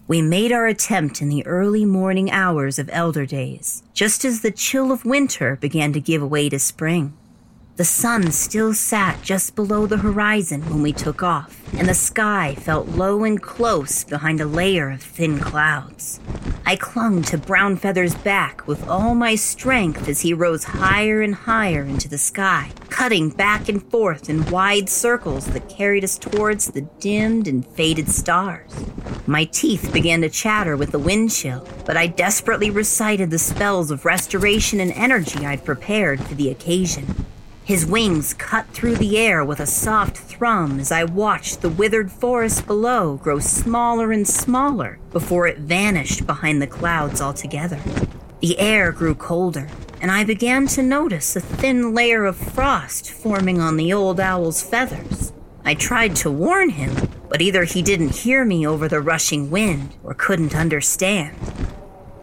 We 0.07 0.21
made 0.21 0.51
our 0.51 0.65
attempt 0.65 1.21
in 1.21 1.29
the 1.29 1.45
early 1.45 1.85
morning 1.85 2.31
hours 2.31 2.79
of 2.79 2.89
elder 2.91 3.25
days, 3.25 3.83
just 3.93 4.25
as 4.25 4.41
the 4.41 4.51
chill 4.51 4.91
of 4.91 5.05
winter 5.05 5.55
began 5.55 5.93
to 5.93 6.01
give 6.01 6.23
way 6.23 6.49
to 6.49 6.59
spring. 6.59 7.13
The 7.79 7.85
sun 7.85 8.33
still 8.33 8.73
sat 8.73 9.21
just 9.21 9.55
below 9.55 9.85
the 9.85 9.99
horizon 9.99 10.69
when 10.69 10.81
we 10.81 10.91
took 10.91 11.23
off, 11.23 11.63
and 11.77 11.87
the 11.87 11.93
sky 11.93 12.55
felt 12.55 12.89
low 12.89 13.23
and 13.23 13.41
close 13.41 14.03
behind 14.03 14.41
a 14.41 14.45
layer 14.45 14.89
of 14.89 15.01
thin 15.01 15.39
clouds. 15.39 16.19
I 16.65 16.75
clung 16.75 17.21
to 17.21 17.37
Brownfeather's 17.37 18.15
back 18.15 18.67
with 18.67 18.85
all 18.89 19.15
my 19.15 19.35
strength 19.35 20.09
as 20.09 20.19
he 20.19 20.33
rose 20.33 20.65
higher 20.65 21.21
and 21.21 21.33
higher 21.33 21.83
into 21.83 22.09
the 22.09 22.17
sky, 22.17 22.71
cutting 22.89 23.29
back 23.29 23.69
and 23.69 23.81
forth 23.81 24.29
in 24.29 24.51
wide 24.51 24.89
circles 24.89 25.45
that 25.45 25.69
carried 25.69 26.03
us 26.03 26.17
towards 26.17 26.71
the 26.71 26.81
dimmed 26.99 27.47
and 27.47 27.65
faded 27.65 28.09
stars. 28.09 28.73
My 29.25 29.45
teeth 29.45 29.93
began 29.93 30.19
to 30.19 30.29
chatter 30.29 30.75
with 30.75 30.91
the 30.91 30.99
wind 30.99 31.31
chill, 31.31 31.65
but 31.85 31.95
I 31.95 32.07
desperately 32.07 32.71
recited 32.71 33.31
the 33.31 33.39
spells 33.39 33.89
of 33.89 34.03
restoration 34.03 34.81
and 34.81 34.91
energy 34.91 35.45
I'd 35.45 35.63
prepared 35.63 36.19
for 36.19 36.35
the 36.35 36.49
occasion. 36.49 37.28
His 37.69 37.85
wings 37.85 38.33
cut 38.33 38.65
through 38.69 38.95
the 38.95 39.19
air 39.19 39.45
with 39.45 39.59
a 39.59 39.67
soft 39.67 40.17
thrum 40.17 40.79
as 40.79 40.91
I 40.91 41.03
watched 41.03 41.61
the 41.61 41.69
withered 41.69 42.11
forest 42.11 42.65
below 42.65 43.17
grow 43.17 43.37
smaller 43.37 44.11
and 44.11 44.27
smaller 44.27 44.97
before 45.11 45.45
it 45.45 45.59
vanished 45.59 46.25
behind 46.25 46.63
the 46.63 46.65
clouds 46.65 47.21
altogether. 47.21 47.79
The 48.39 48.57
air 48.57 48.91
grew 48.91 49.13
colder, 49.13 49.69
and 50.01 50.09
I 50.09 50.23
began 50.23 50.65
to 50.69 50.81
notice 50.81 51.35
a 51.35 51.41
thin 51.41 51.93
layer 51.93 52.25
of 52.25 52.37
frost 52.37 53.11
forming 53.11 53.61
on 53.61 53.77
the 53.77 53.93
old 53.93 54.19
owl's 54.19 54.63
feathers. 54.63 55.31
I 55.63 55.75
tried 55.75 56.15
to 56.15 56.31
warn 56.31 56.69
him, 56.69 56.95
but 57.29 57.39
either 57.39 57.65
he 57.65 57.83
didn't 57.83 58.15
hear 58.25 58.43
me 58.45 58.65
over 58.65 58.87
the 58.87 58.99
rushing 58.99 59.51
wind 59.51 59.93
or 60.03 60.15
couldn't 60.15 60.55
understand. 60.55 61.37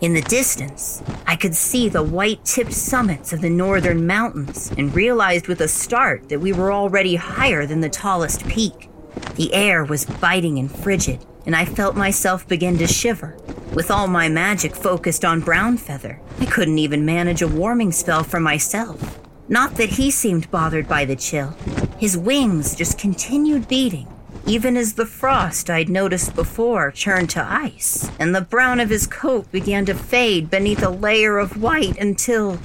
In 0.02 0.12
the 0.12 0.20
distance, 0.20 1.02
I 1.26 1.36
could 1.36 1.54
see 1.54 1.88
the 1.88 2.02
white 2.02 2.44
tipped 2.44 2.74
summits 2.74 3.32
of 3.32 3.40
the 3.40 3.48
northern 3.48 4.06
mountains 4.06 4.70
and 4.76 4.94
realized 4.94 5.48
with 5.48 5.62
a 5.62 5.68
start 5.68 6.28
that 6.28 6.38
we 6.38 6.52
were 6.52 6.70
already 6.70 7.16
higher 7.16 7.64
than 7.64 7.80
the 7.80 7.88
tallest 7.88 8.46
peak. 8.46 8.90
The 9.36 9.54
air 9.54 9.84
was 9.84 10.04
biting 10.04 10.58
and 10.58 10.70
frigid, 10.70 11.24
and 11.46 11.56
I 11.56 11.64
felt 11.64 11.96
myself 11.96 12.46
begin 12.46 12.76
to 12.76 12.86
shiver. 12.86 13.38
With 13.72 13.90
all 13.90 14.06
my 14.06 14.28
magic 14.28 14.76
focused 14.76 15.24
on 15.24 15.40
Brownfeather, 15.40 16.18
I 16.40 16.44
couldn't 16.44 16.78
even 16.78 17.06
manage 17.06 17.40
a 17.40 17.48
warming 17.48 17.92
spell 17.92 18.22
for 18.22 18.38
myself. 18.38 19.18
Not 19.48 19.76
that 19.76 19.88
he 19.88 20.10
seemed 20.10 20.50
bothered 20.50 20.88
by 20.88 21.06
the 21.06 21.16
chill. 21.16 21.56
His 21.98 22.18
wings 22.18 22.76
just 22.76 22.98
continued 22.98 23.66
beating, 23.66 24.08
even 24.46 24.76
as 24.76 24.94
the 24.94 25.06
frost 25.06 25.68
I'd 25.68 25.88
noticed 25.88 26.34
before 26.34 26.92
turned 26.92 27.30
to 27.30 27.42
ice, 27.42 28.10
and 28.18 28.34
the 28.34 28.40
brown 28.40 28.78
of 28.78 28.90
his 28.90 29.06
coat 29.06 29.50
began 29.50 29.84
to 29.86 29.94
fade 29.94 30.50
beneath 30.50 30.82
a 30.82 30.88
layer 30.88 31.38
of 31.38 31.60
white 31.60 31.98
until 31.98 32.60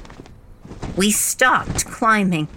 we 0.95 1.09
stopped 1.09 1.85
climbing. 1.85 2.47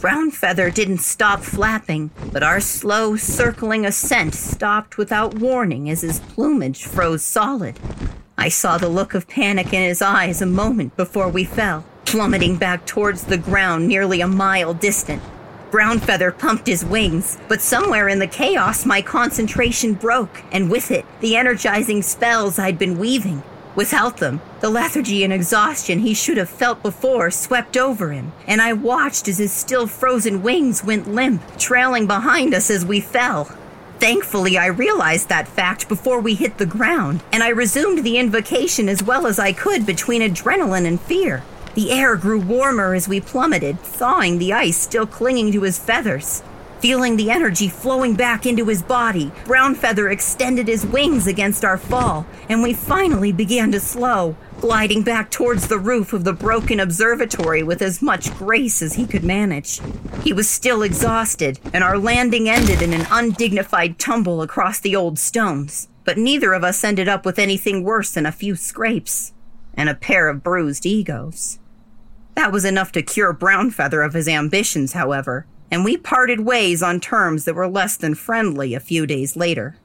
Brownfeather 0.00 0.72
didn't 0.72 0.98
stop 0.98 1.40
flapping, 1.40 2.12
but 2.32 2.44
our 2.44 2.60
slow 2.60 3.16
circling 3.16 3.84
ascent 3.84 4.32
stopped 4.32 4.96
without 4.96 5.34
warning 5.34 5.90
as 5.90 6.02
his 6.02 6.20
plumage 6.20 6.84
froze 6.84 7.24
solid. 7.24 7.80
I 8.36 8.48
saw 8.48 8.78
the 8.78 8.88
look 8.88 9.14
of 9.14 9.26
panic 9.26 9.72
in 9.72 9.82
his 9.82 10.00
eyes 10.00 10.40
a 10.40 10.46
moment 10.46 10.96
before 10.96 11.28
we 11.28 11.42
fell, 11.42 11.84
plummeting 12.04 12.56
back 12.58 12.86
towards 12.86 13.24
the 13.24 13.38
ground 13.38 13.88
nearly 13.88 14.20
a 14.20 14.28
mile 14.28 14.72
distant. 14.72 15.20
Brownfeather 15.70 16.36
pumped 16.36 16.66
his 16.66 16.84
wings, 16.84 17.38
but 17.48 17.60
somewhere 17.60 18.08
in 18.08 18.18
the 18.18 18.26
chaos 18.26 18.86
my 18.86 19.02
concentration 19.02 19.94
broke, 19.94 20.42
and 20.50 20.70
with 20.70 20.90
it, 20.90 21.04
the 21.20 21.36
energizing 21.36 22.02
spells 22.02 22.58
I'd 22.58 22.78
been 22.78 22.98
weaving. 22.98 23.42
Without 23.74 24.16
them, 24.16 24.40
the 24.60 24.70
lethargy 24.70 25.22
and 25.22 25.32
exhaustion 25.32 26.00
he 26.00 26.14
should 26.14 26.36
have 26.36 26.48
felt 26.48 26.82
before 26.82 27.30
swept 27.30 27.76
over 27.76 28.10
him, 28.10 28.32
and 28.46 28.60
I 28.60 28.72
watched 28.72 29.28
as 29.28 29.38
his 29.38 29.52
still 29.52 29.86
frozen 29.86 30.42
wings 30.42 30.82
went 30.82 31.06
limp, 31.06 31.42
trailing 31.58 32.06
behind 32.06 32.54
us 32.54 32.70
as 32.70 32.84
we 32.84 33.00
fell. 33.00 33.44
Thankfully, 34.00 34.56
I 34.56 34.66
realized 34.66 35.28
that 35.28 35.48
fact 35.48 35.88
before 35.88 36.20
we 36.20 36.34
hit 36.34 36.58
the 36.58 36.66
ground, 36.66 37.22
and 37.32 37.42
I 37.42 37.48
resumed 37.48 38.04
the 38.04 38.16
invocation 38.18 38.88
as 38.88 39.02
well 39.02 39.26
as 39.26 39.38
I 39.38 39.52
could 39.52 39.84
between 39.84 40.22
adrenaline 40.22 40.86
and 40.86 41.00
fear. 41.00 41.42
The 41.78 41.92
air 41.92 42.16
grew 42.16 42.40
warmer 42.40 42.92
as 42.92 43.06
we 43.06 43.20
plummeted, 43.20 43.78
thawing 43.78 44.40
the 44.40 44.52
ice 44.52 44.76
still 44.76 45.06
clinging 45.06 45.52
to 45.52 45.62
his 45.62 45.78
feathers. 45.78 46.42
Feeling 46.80 47.16
the 47.16 47.30
energy 47.30 47.68
flowing 47.68 48.16
back 48.16 48.46
into 48.46 48.66
his 48.66 48.82
body, 48.82 49.30
Brownfeather 49.44 50.10
extended 50.10 50.66
his 50.66 50.84
wings 50.84 51.28
against 51.28 51.64
our 51.64 51.78
fall, 51.78 52.26
and 52.48 52.64
we 52.64 52.74
finally 52.74 53.30
began 53.30 53.70
to 53.70 53.78
slow, 53.78 54.34
gliding 54.60 55.04
back 55.04 55.30
towards 55.30 55.68
the 55.68 55.78
roof 55.78 56.12
of 56.12 56.24
the 56.24 56.32
broken 56.32 56.80
observatory 56.80 57.62
with 57.62 57.80
as 57.80 58.02
much 58.02 58.36
grace 58.36 58.82
as 58.82 58.94
he 58.94 59.06
could 59.06 59.22
manage. 59.22 59.80
He 60.24 60.32
was 60.32 60.50
still 60.50 60.82
exhausted, 60.82 61.60
and 61.72 61.84
our 61.84 61.96
landing 61.96 62.48
ended 62.48 62.82
in 62.82 62.92
an 62.92 63.06
undignified 63.08 64.00
tumble 64.00 64.42
across 64.42 64.80
the 64.80 64.96
old 64.96 65.16
stones. 65.16 65.86
But 66.04 66.18
neither 66.18 66.54
of 66.54 66.64
us 66.64 66.82
ended 66.82 67.06
up 67.06 67.24
with 67.24 67.38
anything 67.38 67.84
worse 67.84 68.10
than 68.10 68.26
a 68.26 68.32
few 68.32 68.56
scrapes 68.56 69.32
and 69.74 69.88
a 69.88 69.94
pair 69.94 70.28
of 70.28 70.42
bruised 70.42 70.84
egos. 70.84 71.60
That 72.38 72.52
was 72.52 72.64
enough 72.64 72.92
to 72.92 73.02
cure 73.02 73.34
Brownfeather 73.34 74.06
of 74.06 74.14
his 74.14 74.28
ambitions, 74.28 74.92
however, 74.92 75.44
and 75.72 75.84
we 75.84 75.96
parted 75.96 76.38
ways 76.38 76.84
on 76.84 77.00
terms 77.00 77.44
that 77.44 77.56
were 77.56 77.66
less 77.66 77.96
than 77.96 78.14
friendly 78.14 78.74
a 78.74 78.80
few 78.80 79.08
days 79.08 79.34
later. 79.34 79.76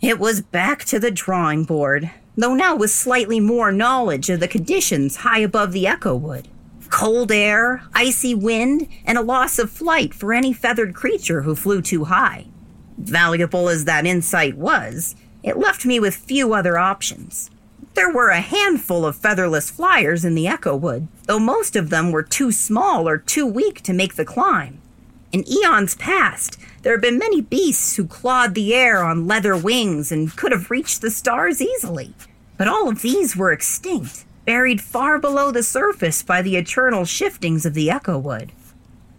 It 0.00 0.18
was 0.18 0.40
back 0.40 0.84
to 0.86 0.98
the 0.98 1.12
drawing 1.12 1.62
board, 1.62 2.10
though 2.36 2.56
now 2.56 2.74
with 2.74 2.90
slightly 2.90 3.38
more 3.38 3.70
knowledge 3.70 4.30
of 4.30 4.40
the 4.40 4.48
conditions 4.48 5.18
high 5.18 5.38
above 5.38 5.70
the 5.70 5.86
Echo 5.86 6.16
Wood. 6.16 6.48
Cold 6.90 7.30
air, 7.30 7.84
icy 7.94 8.34
wind, 8.34 8.88
and 9.04 9.16
a 9.16 9.22
loss 9.22 9.60
of 9.60 9.70
flight 9.70 10.12
for 10.12 10.32
any 10.32 10.52
feathered 10.52 10.92
creature 10.92 11.42
who 11.42 11.54
flew 11.54 11.80
too 11.80 12.06
high. 12.06 12.46
Valuable 12.98 13.68
as 13.68 13.84
that 13.84 14.06
insight 14.06 14.56
was, 14.56 15.14
it 15.44 15.56
left 15.56 15.86
me 15.86 16.00
with 16.00 16.16
few 16.16 16.52
other 16.52 16.78
options. 16.78 17.48
There 17.94 18.10
were 18.10 18.30
a 18.30 18.40
handful 18.40 19.04
of 19.04 19.16
featherless 19.16 19.70
flyers 19.70 20.24
in 20.24 20.34
the 20.34 20.46
Echo 20.46 20.74
Wood, 20.74 21.08
though 21.26 21.38
most 21.38 21.76
of 21.76 21.90
them 21.90 22.10
were 22.10 22.22
too 22.22 22.50
small 22.50 23.06
or 23.06 23.18
too 23.18 23.46
weak 23.46 23.82
to 23.82 23.92
make 23.92 24.14
the 24.14 24.24
climb. 24.24 24.80
In 25.30 25.44
eons 25.46 25.94
past, 25.96 26.58
there 26.82 26.92
have 26.92 27.02
been 27.02 27.18
many 27.18 27.42
beasts 27.42 27.96
who 27.96 28.06
clawed 28.06 28.54
the 28.54 28.74
air 28.74 29.04
on 29.04 29.26
leather 29.26 29.56
wings 29.56 30.10
and 30.10 30.34
could 30.36 30.52
have 30.52 30.70
reached 30.70 31.02
the 31.02 31.10
stars 31.10 31.60
easily. 31.60 32.14
But 32.56 32.66
all 32.68 32.88
of 32.88 33.02
these 33.02 33.36
were 33.36 33.52
extinct, 33.52 34.24
buried 34.46 34.80
far 34.80 35.18
below 35.18 35.50
the 35.50 35.62
surface 35.62 36.22
by 36.22 36.40
the 36.40 36.56
eternal 36.56 37.04
shiftings 37.04 37.66
of 37.66 37.74
the 37.74 37.90
Echo 37.90 38.18
Wood. 38.18 38.52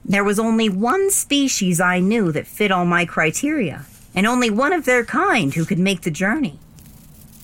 There 0.04 0.24
was 0.24 0.40
only 0.40 0.68
one 0.68 1.12
species 1.12 1.80
I 1.80 2.00
knew 2.00 2.32
that 2.32 2.48
fit 2.48 2.72
all 2.72 2.86
my 2.86 3.06
criteria, 3.06 3.86
and 4.16 4.26
only 4.28 4.50
one 4.50 4.74
of 4.74 4.86
their 4.86 5.06
kind 5.06 5.54
who 5.54 5.66
could 5.66 5.80
make 5.80 6.02
the 6.02 6.12
journey. 6.12 6.60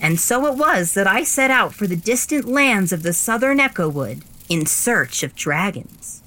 And 0.02 0.20
so 0.20 0.46
it 0.46 0.56
was 0.56 0.94
that 0.94 1.08
I 1.08 1.24
set 1.24 1.52
out 1.52 1.74
for 1.74 1.88
the 1.88 1.96
distant 1.96 2.46
lands 2.46 2.92
of 2.92 3.04
the 3.04 3.14
southern 3.14 3.60
Echo 3.60 3.90
Wood 3.90 4.24
in 4.48 4.66
search 4.66 5.24
of 5.24 5.36
dragons. 5.36 6.22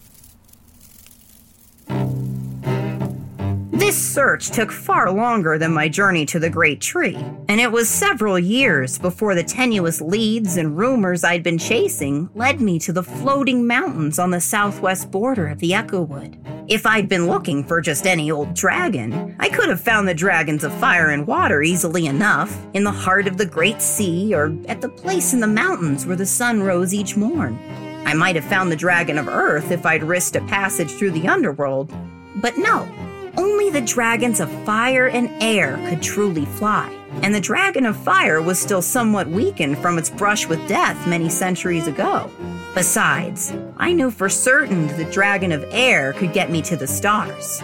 This 3.93 4.15
search 4.15 4.49
took 4.49 4.73
far 4.73 5.11
longer 5.11 5.59
than 5.59 5.75
my 5.75 5.87
journey 5.87 6.25
to 6.25 6.39
the 6.39 6.49
Great 6.49 6.81
Tree, 6.81 7.15
and 7.47 7.61
it 7.61 7.71
was 7.71 7.91
several 7.91 8.39
years 8.39 8.99
before 8.99 9.35
the 9.35 9.45
tenuous 9.45 10.01
leads 10.01 10.57
and 10.57 10.79
rumors 10.79 11.25
I'd 11.25 11.43
been 11.43 11.59
chasing 11.59 12.31
led 12.35 12.63
me 12.63 12.79
to 12.79 12.93
the 12.95 13.03
floating 13.03 13.67
mountains 13.67 14.19
on 14.19 14.31
the 14.31 14.41
southwest 14.41 15.11
border 15.11 15.47
of 15.47 15.59
the 15.59 15.75
Echo 15.75 16.01
Wood. 16.01 16.39
If 16.69 16.87
I'd 16.87 17.07
been 17.07 17.27
looking 17.27 17.65
for 17.65 17.83
just 17.83 18.07
any 18.07 18.31
old 18.31 18.55
dragon, 18.55 19.37
I 19.39 19.51
could 19.51 19.69
have 19.69 19.83
found 19.83 20.09
the 20.09 20.15
dragons 20.15 20.65
of 20.65 20.73
fire 20.77 21.11
and 21.11 21.27
water 21.27 21.63
easily 21.63 22.07
enough, 22.07 22.67
in 22.73 22.85
the 22.85 22.91
heart 22.91 23.29
of 23.29 23.37
the 23.37 23.45
great 23.45 23.83
sea 23.83 24.35
or 24.35 24.57
at 24.69 24.81
the 24.81 24.89
place 24.89 25.35
in 25.35 25.41
the 25.41 25.47
mountains 25.47 26.07
where 26.07 26.17
the 26.17 26.25
sun 26.25 26.63
rose 26.63 26.95
each 26.95 27.15
morn. 27.15 27.59
I 28.07 28.15
might 28.15 28.37
have 28.37 28.47
found 28.47 28.73
the 28.73 28.77
dragon 28.77 29.19
of 29.19 29.29
earth 29.29 29.71
if 29.71 29.85
I'd 29.85 30.03
risked 30.03 30.37
a 30.37 30.41
passage 30.47 30.93
through 30.93 31.11
the 31.11 31.29
underworld. 31.29 31.93
But 32.37 32.57
no, 32.57 32.89
only 33.37 33.71
the 33.71 33.81
dragons 33.81 34.41
of 34.41 34.51
fire 34.65 35.09
and 35.09 35.31
air 35.43 35.77
could 35.89 36.03
truly 36.03 36.45
fly. 36.45 36.93
And 37.23 37.35
the 37.35 37.41
dragon 37.41 37.87
of 37.87 37.97
fire 37.97 38.41
was 38.41 38.59
still 38.59 38.83
somewhat 38.83 39.29
weakened 39.29 39.79
from 39.79 39.99
its 39.99 40.11
brush 40.11 40.47
with 40.47 40.67
death 40.69 41.07
many 41.07 41.29
centuries 41.29 41.87
ago. 41.87 42.31
Besides, 42.75 43.55
I 43.77 43.93
knew 43.93 44.11
for 44.11 44.29
certain 44.29 44.87
that 44.87 44.97
the 44.97 45.11
dragon 45.11 45.53
of 45.53 45.65
air 45.71 46.15
could 46.15 46.33
get 46.33 46.51
me 46.51 46.63
to 46.63 46.77
the 46.77 46.87
stars. 46.87 47.63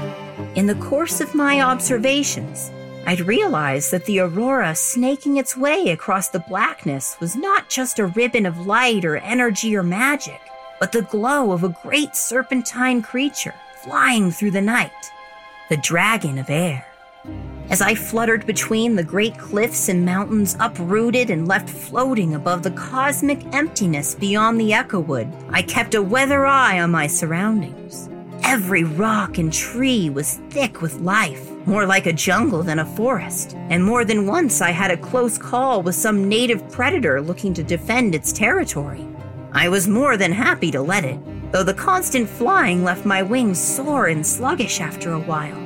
In 0.55 0.67
the 0.67 0.75
course 0.75 1.21
of 1.21 1.35
my 1.35 1.63
observations, 1.63 2.71
I'd 3.07 3.21
realized 3.21 3.91
that 3.93 4.05
the 4.05 4.21
aurora 4.21 4.75
snaking 4.75 5.39
its 5.39 5.57
way 5.57 5.89
across 5.89 6.29
the 6.29 6.41
blackness 6.41 7.17
was 7.21 7.37
not 7.37 7.71
just 7.71 7.99
a 7.99 8.07
ribbon 8.07 8.45
of 8.45 8.67
light 8.67 9.05
or 9.07 9.17
energy 9.17 9.75
or 9.75 9.83
magic, 9.83 10.41
but 10.79 10.93
the 10.93 11.03
glow 11.03 11.53
of 11.53 11.65
a 11.65 11.75
great 11.83 12.15
serpentine 12.15 13.01
creature 13.01 13.55
flying 13.83 14.31
through 14.31 14.51
the 14.51 14.61
night, 14.61 15.11
the 15.69 15.77
dragon 15.77 16.39
of 16.39 16.49
air. 16.49 16.85
as 17.71 17.83
I 17.83 17.95
fluttered 17.95 18.47
between 18.47 18.97
the 18.97 19.05
great 19.05 19.37
cliffs 19.37 19.91
and 19.91 20.03
mountains 20.05 20.57
uprooted 20.59 21.29
and 21.29 21.47
left 21.47 21.69
floating 21.69 22.35
above 22.35 22.63
the 22.63 22.71
cosmic 22.71 23.45
emptiness 23.55 24.15
beyond 24.15 24.59
the 24.59 24.73
Echo 24.73 25.01
Wood, 25.01 25.31
I 25.51 25.61
kept 25.61 25.95
a 25.95 26.03
weather 26.03 26.47
eye 26.47 26.81
on 26.81 26.91
my 26.91 27.07
surroundings. 27.07 28.09
Every 28.45 28.85
rock 28.85 29.37
and 29.37 29.53
tree 29.53 30.09
was 30.09 30.41
thick 30.49 30.81
with 30.81 31.01
life, 31.01 31.51
more 31.67 31.85
like 31.85 32.07
a 32.07 32.13
jungle 32.15 32.63
than 32.63 32.79
a 32.79 32.87
forest, 32.87 33.55
and 33.69 33.85
more 33.85 34.07
than 34.07 34.27
once 34.27 34.63
I 34.63 34.71
had 34.71 34.91
a 34.91 34.97
close 34.97 35.37
call 35.37 35.83
with 35.83 35.95
some 35.95 36.29
native 36.29 36.67
predator 36.71 37.21
looking 37.21 37.53
to 37.53 37.63
defend 37.63 38.15
its 38.15 38.33
territory. 38.33 39.07
I 39.53 39.69
was 39.69 39.87
more 39.87 40.17
than 40.17 40.33
happy 40.33 40.71
to 40.71 40.81
let 40.81 41.05
it, 41.05 41.19
though 41.51 41.63
the 41.63 41.75
constant 41.75 42.29
flying 42.29 42.85
left 42.85 43.05
my 43.05 43.23
wings 43.23 43.59
sore 43.59 44.07
and 44.07 44.27
sluggish 44.27 44.81
after 44.81 45.13
a 45.13 45.21
while. 45.21 45.57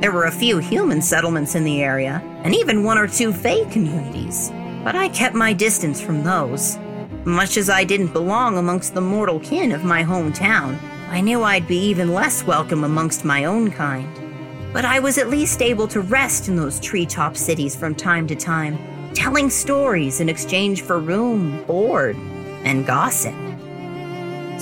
There 0.00 0.12
were 0.12 0.24
a 0.24 0.32
few 0.32 0.58
human 0.58 1.00
settlements 1.00 1.54
in 1.54 1.64
the 1.64 1.82
area, 1.82 2.20
and 2.44 2.54
even 2.54 2.84
one 2.84 2.98
or 2.98 3.06
two 3.06 3.32
Fae 3.32 3.64
communities, 3.70 4.50
but 4.82 4.96
I 4.96 5.08
kept 5.08 5.34
my 5.34 5.52
distance 5.52 6.00
from 6.00 6.24
those. 6.24 6.76
Much 7.24 7.56
as 7.56 7.70
I 7.70 7.84
didn't 7.84 8.12
belong 8.12 8.58
amongst 8.58 8.94
the 8.94 9.00
mortal 9.00 9.38
kin 9.38 9.70
of 9.70 9.84
my 9.84 10.02
hometown, 10.02 10.76
I 11.08 11.20
knew 11.20 11.42
I'd 11.44 11.68
be 11.68 11.78
even 11.78 12.12
less 12.12 12.42
welcome 12.44 12.82
amongst 12.82 13.24
my 13.24 13.44
own 13.44 13.70
kind. 13.70 14.08
But 14.72 14.84
I 14.84 14.98
was 14.98 15.18
at 15.18 15.28
least 15.28 15.62
able 15.62 15.86
to 15.88 16.00
rest 16.00 16.48
in 16.48 16.56
those 16.56 16.80
treetop 16.80 17.36
cities 17.36 17.76
from 17.76 17.94
time 17.94 18.26
to 18.26 18.34
time, 18.34 18.78
telling 19.14 19.50
stories 19.50 20.20
in 20.20 20.28
exchange 20.28 20.82
for 20.82 20.98
room, 20.98 21.62
board, 21.64 22.16
and 22.64 22.86
gossip. 22.86 23.34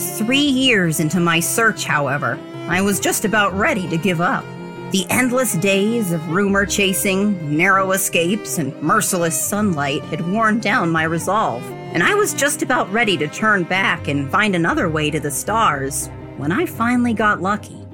Three 0.01 0.39
years 0.39 0.99
into 0.99 1.21
my 1.21 1.41
search, 1.41 1.85
however, 1.85 2.39
I 2.69 2.81
was 2.81 3.01
just 3.01 3.27
about 3.27 3.53
ready 3.53 3.87
to 3.89 3.99
give 3.99 4.21
up. 4.23 4.45
The 4.93 5.05
endless 5.11 5.55
days 5.57 6.11
of 6.11 6.31
rumor 6.31 6.65
chasing, 6.65 7.55
narrow 7.57 7.93
escapes, 7.93 8.57
and 8.57 8.75
merciless 8.83 9.39
sunlight 9.39 10.03
had 10.05 10.27
worn 10.27 10.59
down 10.59 10.91
my 10.91 11.03
resolve, 11.03 11.63
and 11.93 12.03
I 12.03 12.15
was 12.15 12.33
just 12.33 12.63
about 12.63 12.91
ready 12.91 13.17
to 13.19 13.29
turn 13.29 13.65
back 13.65 14.09
and 14.09 14.31
find 14.31 14.57
another 14.57 14.89
way 14.89 15.11
to 15.11 15.21
the 15.21 15.31
stars 15.31 16.09
when 16.39 16.51
I 16.51 16.65
finally 16.65 17.13
got 17.13 17.43
lucky. 17.43 17.87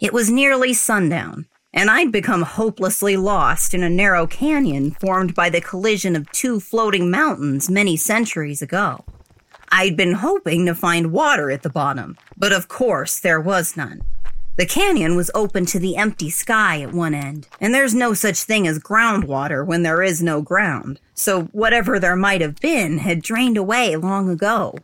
It 0.00 0.12
was 0.12 0.28
nearly 0.28 0.74
sundown, 0.74 1.46
and 1.72 1.90
I'd 1.90 2.12
become 2.12 2.42
hopelessly 2.42 3.16
lost 3.16 3.74
in 3.74 3.82
a 3.82 3.90
narrow 3.90 4.26
canyon 4.26 4.92
formed 4.92 5.34
by 5.34 5.50
the 5.50 5.60
collision 5.60 6.16
of 6.16 6.30
two 6.32 6.60
floating 6.60 7.10
mountains 7.10 7.70
many 7.70 7.96
centuries 7.96 8.62
ago. 8.62 9.04
I'd 9.70 9.96
been 9.96 10.14
hoping 10.14 10.64
to 10.66 10.74
find 10.74 11.12
water 11.12 11.50
at 11.50 11.62
the 11.62 11.70
bottom, 11.70 12.16
but 12.36 12.52
of 12.52 12.68
course 12.68 13.20
there 13.20 13.40
was 13.40 13.76
none. 13.76 14.02
The 14.56 14.66
canyon 14.66 15.14
was 15.14 15.30
open 15.36 15.66
to 15.66 15.78
the 15.78 15.96
empty 15.96 16.30
sky 16.30 16.82
at 16.82 16.92
one 16.92 17.14
end, 17.14 17.46
and 17.60 17.72
there's 17.72 17.94
no 17.94 18.12
such 18.12 18.42
thing 18.42 18.66
as 18.66 18.80
groundwater 18.80 19.64
when 19.64 19.84
there 19.84 20.02
is 20.02 20.20
no 20.20 20.42
ground, 20.42 21.00
so 21.14 21.42
whatever 21.52 22.00
there 22.00 22.16
might 22.16 22.40
have 22.40 22.56
been 22.56 22.98
had 22.98 23.22
drained 23.22 23.56
away 23.56 23.94
long 23.94 24.28
ago. 24.28 24.74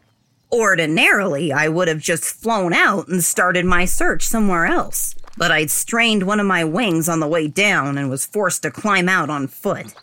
Ordinarily, 0.52 1.52
I 1.52 1.68
would 1.68 1.88
have 1.88 1.98
just 1.98 2.24
flown 2.24 2.72
out 2.72 3.08
and 3.08 3.24
started 3.24 3.64
my 3.64 3.84
search 3.84 4.24
somewhere 4.24 4.66
else, 4.66 5.16
but 5.36 5.50
I'd 5.50 5.70
strained 5.70 6.22
one 6.22 6.40
of 6.40 6.46
my 6.46 6.64
wings 6.64 7.08
on 7.08 7.20
the 7.20 7.26
way 7.26 7.48
down 7.48 7.98
and 7.98 8.10
was 8.10 8.26
forced 8.26 8.62
to 8.62 8.70
climb 8.70 9.08
out 9.08 9.30
on 9.30 9.46
foot. 9.46 9.94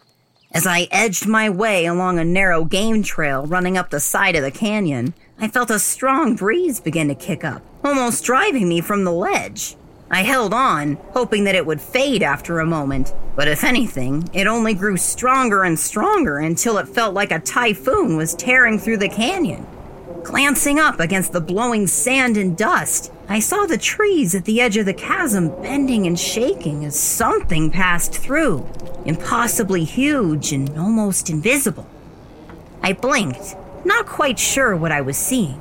As 0.54 0.68
I 0.68 0.88
edged 0.92 1.28
my 1.28 1.50
way 1.50 1.86
along 1.86 2.20
a 2.20 2.26
narrow 2.26 2.66
game 2.66 3.04
trail 3.04 3.46
running 3.46 3.78
up 3.78 3.90
the 3.90 4.02
side 4.02 4.36
of 4.36 4.44
the 4.44 4.52
canyon, 4.52 5.14
I 5.40 5.48
felt 5.48 5.72
a 5.72 5.80
strong 5.80 6.36
breeze 6.36 6.80
begin 6.80 7.08
to 7.08 7.16
kick 7.16 7.44
up, 7.44 7.62
almost 7.84 8.26
driving 8.26 8.68
me 8.68 8.82
from 8.82 9.06
the 9.06 9.14
ledge. 9.14 9.76
I 10.14 10.24
held 10.24 10.54
on, 10.54 10.98
hoping 11.14 11.46
that 11.46 11.56
it 11.56 11.66
would 11.66 11.80
fade 11.80 12.22
after 12.22 12.60
a 12.60 12.66
moment, 12.66 13.14
but 13.38 13.48
if 13.48 13.64
anything, 13.64 14.30
it 14.34 14.46
only 14.46 14.74
grew 14.74 14.98
stronger 14.98 15.64
and 15.64 15.80
stronger 15.80 16.40
until 16.40 16.78
it 16.78 16.90
felt 16.90 17.14
like 17.14 17.32
a 17.32 17.40
typhoon 17.40 18.18
was 18.18 18.36
tearing 18.36 18.78
through 18.78 18.98
the 18.98 19.08
canyon. 19.08 19.66
Glancing 20.24 20.80
up 20.80 21.00
against 21.00 21.34
the 21.34 21.42
blowing 21.42 21.88
sand 21.88 22.38
and 22.38 22.56
dust, 22.56 23.12
I 23.28 23.40
saw 23.40 23.66
the 23.66 23.78
trees 23.78 24.36
at 24.36 24.46
the 24.46 24.62
edge 24.62 24.78
of 24.78 24.86
the 24.86 24.94
chasm 24.94 25.50
bending 25.64 26.06
and 26.06 26.20
shaking 26.20 26.86
as 26.86 27.00
something 27.00 27.72
passed 27.72 28.14
through, 28.14 28.68
impossibly 29.04 29.84
huge 29.84 30.52
and 30.52 30.78
almost 30.78 31.32
invisible. 31.32 31.88
I 32.84 32.94
blinked, 32.94 33.56
not 33.84 34.06
quite 34.06 34.38
sure 34.38 34.76
what 34.76 34.92
I 34.92 35.02
was 35.02 35.18
seeing. 35.18 35.60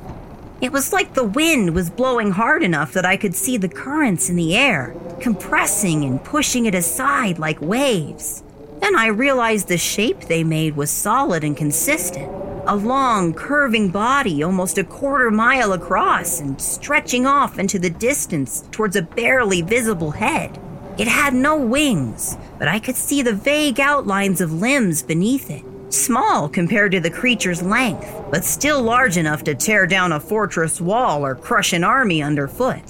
It 0.61 0.71
was 0.71 0.93
like 0.93 1.15
the 1.15 1.23
wind 1.23 1.73
was 1.73 1.89
blowing 1.89 2.31
hard 2.31 2.61
enough 2.61 2.93
that 2.93 3.05
I 3.05 3.17
could 3.17 3.35
see 3.35 3.57
the 3.57 3.67
currents 3.67 4.29
in 4.29 4.35
the 4.35 4.55
air, 4.55 4.95
compressing 5.19 6.03
and 6.03 6.23
pushing 6.23 6.67
it 6.67 6.75
aside 6.75 7.39
like 7.39 7.59
waves. 7.61 8.43
Then 8.79 8.95
I 8.95 9.07
realized 9.07 9.69
the 9.69 9.79
shape 9.79 10.21
they 10.21 10.43
made 10.43 10.75
was 10.75 10.91
solid 10.91 11.43
and 11.43 11.57
consistent 11.57 12.50
a 12.67 12.75
long, 12.75 13.33
curving 13.33 13.89
body 13.89 14.43
almost 14.43 14.77
a 14.77 14.83
quarter 14.83 15.31
mile 15.31 15.73
across 15.73 16.39
and 16.39 16.61
stretching 16.61 17.25
off 17.25 17.57
into 17.57 17.79
the 17.79 17.89
distance 17.89 18.63
towards 18.71 18.95
a 18.95 19.01
barely 19.01 19.61
visible 19.61 20.11
head. 20.11 20.59
It 20.97 21.07
had 21.07 21.33
no 21.33 21.57
wings, 21.57 22.37
but 22.59 22.67
I 22.67 22.79
could 22.79 22.95
see 22.95 23.21
the 23.21 23.33
vague 23.33 23.79
outlines 23.79 24.41
of 24.41 24.53
limbs 24.53 25.01
beneath 25.01 25.49
it. 25.49 25.63
Small 25.89 26.47
compared 26.47 26.91
to 26.91 26.99
the 26.99 27.09
creature's 27.09 27.63
length, 27.63 28.13
but 28.29 28.45
still 28.45 28.81
large 28.81 29.17
enough 29.17 29.43
to 29.45 29.55
tear 29.55 29.87
down 29.87 30.11
a 30.11 30.19
fortress 30.19 30.79
wall 30.79 31.25
or 31.25 31.35
crush 31.35 31.73
an 31.73 31.83
army 31.83 32.21
underfoot. 32.21 32.83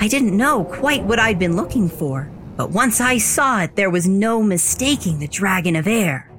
I 0.00 0.08
didn't 0.08 0.36
know 0.36 0.64
quite 0.64 1.04
what 1.04 1.18
I'd 1.18 1.38
been 1.38 1.56
looking 1.56 1.88
for, 1.88 2.30
but 2.56 2.70
once 2.70 3.00
I 3.00 3.18
saw 3.18 3.62
it, 3.62 3.76
there 3.76 3.90
was 3.90 4.08
no 4.08 4.42
mistaking 4.42 5.18
the 5.18 5.28
dragon 5.28 5.76
of 5.76 5.86
air. 5.86 6.30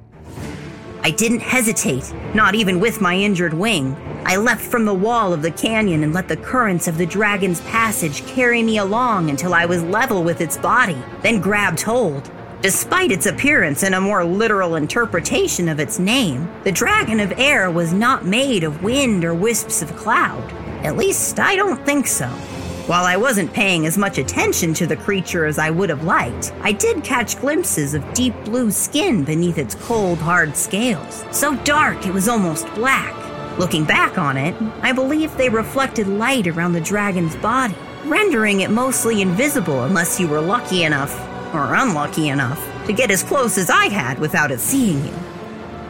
I 1.08 1.12
didn't 1.12 1.40
hesitate, 1.40 2.14
not 2.34 2.54
even 2.54 2.82
with 2.82 3.00
my 3.00 3.16
injured 3.16 3.54
wing. 3.54 3.96
I 4.26 4.36
leapt 4.36 4.60
from 4.60 4.84
the 4.84 4.94
wall 4.94 5.32
of 5.32 5.42
the 5.42 5.52
canyon 5.52 6.04
and 6.04 6.12
let 6.12 6.28
the 6.28 6.36
currents 6.36 6.86
of 6.86 6.98
the 6.98 7.06
dragon's 7.06 7.62
passage 7.62 8.26
carry 8.26 8.62
me 8.62 8.78
along 8.78 9.30
until 9.30 9.54
I 9.54 9.66
was 9.66 9.82
level 9.84 10.22
with 10.22 10.42
its 10.42 10.58
body, 10.58 11.02
then 11.22 11.40
grabbed 11.40 11.82
hold. 11.82 12.30
Despite 12.62 13.14
its 13.14 13.26
appearance 13.26 13.84
and 13.84 13.96
a 13.96 14.02
more 14.02 14.26
literal 14.26 14.76
interpretation 14.76 15.70
of 15.70 15.80
its 15.80 15.98
name, 15.98 16.50
the 16.66 16.74
dragon 16.74 17.22
of 17.22 17.40
air 17.40 17.72
was 17.72 17.94
not 17.94 18.26
made 18.26 18.66
of 18.66 18.84
wind 18.84 19.24
or 19.24 19.34
wisps 19.34 19.82
of 19.82 19.96
cloud. 19.96 20.44
At 20.84 20.98
least, 20.98 21.40
I 21.40 21.56
don't 21.56 21.86
think 21.86 22.06
so. 22.06 22.30
While 22.88 23.04
I 23.04 23.18
wasn't 23.18 23.52
paying 23.52 23.86
as 23.86 23.98
much 23.98 24.18
attention 24.18 24.74
to 24.76 24.88
the 24.88 24.96
creature 24.96 25.46
as 25.46 25.60
I 25.60 25.70
would 25.70 25.90
have 25.90 26.06
liked, 26.06 26.54
I 26.62 26.72
did 26.72 27.04
catch 27.04 27.38
glimpses 27.38 27.94
of 27.94 28.14
deep 28.14 28.34
blue 28.46 28.72
skin 28.72 29.26
beneath 29.26 29.58
its 29.58 29.76
cold, 29.76 30.20
hard 30.20 30.56
scales, 30.56 31.26
so 31.34 31.58
dark 31.66 32.06
it 32.08 32.14
was 32.14 32.30
almost 32.30 32.66
black. 32.76 33.14
Looking 33.60 33.84
back 33.84 34.18
on 34.18 34.38
it, 34.38 34.56
I 34.82 34.94
believe 34.94 35.36
they 35.36 35.50
reflected 35.50 36.08
light 36.08 36.48
around 36.48 36.72
the 36.72 36.80
dragon's 36.80 37.36
body, 37.36 37.76
rendering 38.06 38.62
it 38.62 38.72
mostly 38.72 39.22
invisible 39.22 39.84
unless 39.84 40.18
you 40.18 40.30
were 40.30 40.40
lucky 40.40 40.86
enough, 40.86 41.14
or 41.54 41.74
unlucky 41.76 42.30
enough, 42.30 42.66
to 42.86 42.94
get 42.94 43.12
as 43.12 43.22
close 43.22 43.58
as 43.58 43.70
I 43.70 43.88
had 43.88 44.18
without 44.18 44.50
it 44.50 44.62
seeing 44.62 45.04
you. 45.04 45.14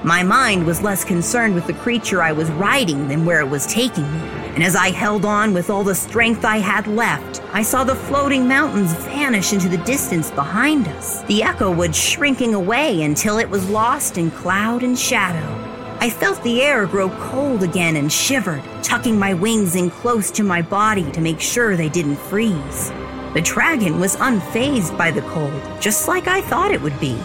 My 0.04 0.22
mind 0.22 0.66
was 0.66 0.84
less 0.84 1.04
concerned 1.04 1.56
with 1.56 1.66
the 1.66 1.74
creature 1.74 2.22
I 2.22 2.32
was 2.32 2.52
riding 2.52 3.08
than 3.08 3.26
where 3.26 3.40
it 3.40 3.50
was 3.50 3.66
taking 3.66 4.04
me, 4.04 4.20
and 4.54 4.64
as 4.64 4.76
I 4.76 4.92
held 4.92 5.26
on 5.26 5.56
with 5.56 5.72
all 5.72 5.84
the 5.84 5.96
strength 5.96 6.46
I 6.46 6.58
had 6.58 6.86
left, 6.86 7.42
I 7.52 7.64
saw 7.64 7.84
the 7.84 7.96
floating 7.96 8.48
mountains 8.48 8.94
vanish 9.06 9.54
into 9.54 9.68
the 9.68 9.80
distance 9.80 10.30
behind 10.30 10.88
us, 10.88 11.24
the 11.24 11.42
Echowood 11.42 11.96
shrinking 11.96 12.54
away 12.54 13.02
until 13.02 13.40
it 13.40 13.50
was 13.50 13.70
lost 13.72 14.20
in 14.20 14.30
cloud 14.30 14.84
and 14.84 14.98
shadow. 14.98 15.64
I 16.00 16.12
felt 16.12 16.44
the 16.44 16.62
air 16.62 16.86
grow 16.86 17.10
cold 17.18 17.64
again 17.64 17.96
and 17.96 18.14
shivered, 18.14 18.62
tucking 18.84 19.18
my 19.18 19.34
wings 19.34 19.76
in 19.76 19.90
close 19.90 20.30
to 20.32 20.44
my 20.44 20.62
body 20.62 21.12
to 21.14 21.22
make 21.22 21.42
sure 21.42 21.76
they 21.76 21.90
didn't 21.90 22.18
freeze. 22.18 22.92
The 23.34 23.42
dragon 23.44 24.00
was 24.00 24.16
unfazed 24.18 24.96
by 24.96 25.10
the 25.10 25.22
cold, 25.24 25.82
just 25.82 26.08
like 26.08 26.28
I 26.28 26.42
thought 26.42 26.72
it 26.72 26.82
would 26.82 27.00
be. 27.00 27.18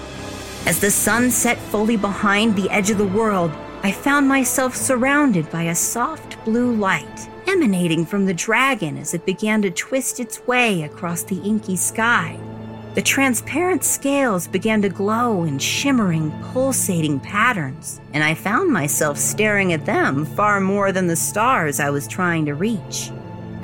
As 0.64 0.78
the 0.78 0.92
sun 0.92 1.32
set 1.32 1.58
fully 1.58 1.96
behind 1.96 2.54
the 2.54 2.70
edge 2.70 2.90
of 2.90 2.98
the 2.98 3.04
world, 3.04 3.50
I 3.82 3.90
found 3.90 4.28
myself 4.28 4.76
surrounded 4.76 5.50
by 5.50 5.64
a 5.64 5.74
soft 5.74 6.42
blue 6.44 6.72
light 6.72 7.28
emanating 7.48 8.06
from 8.06 8.26
the 8.26 8.34
dragon 8.34 8.96
as 8.96 9.12
it 9.12 9.26
began 9.26 9.60
to 9.62 9.70
twist 9.72 10.20
its 10.20 10.46
way 10.46 10.82
across 10.82 11.24
the 11.24 11.40
inky 11.42 11.76
sky. 11.76 12.38
The 12.94 13.02
transparent 13.02 13.82
scales 13.82 14.46
began 14.46 14.82
to 14.82 14.88
glow 14.88 15.42
in 15.42 15.58
shimmering, 15.58 16.30
pulsating 16.52 17.18
patterns, 17.18 18.00
and 18.12 18.22
I 18.22 18.34
found 18.34 18.72
myself 18.72 19.18
staring 19.18 19.72
at 19.72 19.84
them 19.84 20.24
far 20.24 20.60
more 20.60 20.92
than 20.92 21.08
the 21.08 21.16
stars 21.16 21.80
I 21.80 21.90
was 21.90 22.06
trying 22.06 22.46
to 22.46 22.54
reach. 22.54 23.10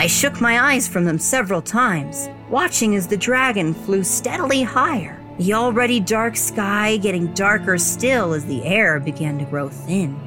I 0.00 0.08
shook 0.08 0.40
my 0.40 0.72
eyes 0.72 0.88
from 0.88 1.04
them 1.04 1.20
several 1.20 1.62
times, 1.62 2.28
watching 2.48 2.96
as 2.96 3.06
the 3.06 3.16
dragon 3.16 3.72
flew 3.72 4.02
steadily 4.02 4.64
higher 4.64 5.17
the 5.38 5.54
already 5.54 6.00
dark 6.00 6.36
sky 6.36 6.96
getting 6.96 7.32
darker 7.32 7.78
still 7.78 8.32
as 8.32 8.44
the 8.44 8.64
air 8.64 8.98
began 8.98 9.38
to 9.38 9.44
grow 9.44 9.68
thin. 9.68 10.18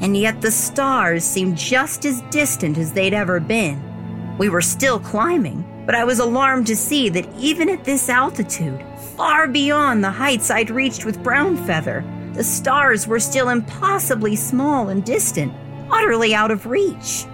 And 0.00 0.16
yet 0.16 0.40
the 0.40 0.50
stars 0.50 1.24
seemed 1.24 1.56
just 1.56 2.04
as 2.04 2.22
distant 2.30 2.78
as 2.78 2.92
they'd 2.92 3.12
ever 3.12 3.40
been. 3.40 4.36
We 4.38 4.48
were 4.48 4.62
still 4.62 5.00
climbing, 5.00 5.64
but 5.84 5.96
I 5.96 6.04
was 6.04 6.20
alarmed 6.20 6.68
to 6.68 6.76
see 6.76 7.08
that 7.08 7.28
even 7.36 7.68
at 7.68 7.84
this 7.84 8.08
altitude, 8.08 8.84
far 9.16 9.48
beyond 9.48 10.02
the 10.02 10.10
heights 10.10 10.50
I'd 10.50 10.70
reached 10.70 11.04
with 11.04 11.22
Brown 11.22 11.56
Feather, 11.56 12.04
the 12.34 12.44
stars 12.44 13.06
were 13.06 13.20
still 13.20 13.48
impossibly 13.48 14.36
small 14.36 14.88
and 14.88 15.04
distant, 15.04 15.52
utterly 15.90 16.34
out 16.34 16.50
of 16.50 16.66
reach. 16.66 17.26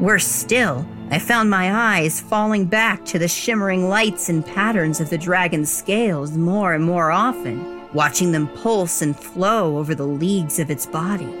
Worse 0.00 0.26
still, 0.26 0.86
I 1.10 1.18
found 1.18 1.48
my 1.48 1.96
eyes 1.96 2.20
falling 2.20 2.66
back 2.66 3.06
to 3.06 3.18
the 3.18 3.28
shimmering 3.28 3.88
lights 3.88 4.28
and 4.28 4.44
patterns 4.44 5.00
of 5.00 5.08
the 5.08 5.16
dragon's 5.16 5.72
scales 5.72 6.36
more 6.36 6.74
and 6.74 6.84
more 6.84 7.10
often, 7.10 7.90
watching 7.94 8.32
them 8.32 8.46
pulse 8.48 9.00
and 9.00 9.18
flow 9.18 9.78
over 9.78 9.94
the 9.94 10.06
leagues 10.06 10.58
of 10.58 10.70
its 10.70 10.84
body. 10.84 11.32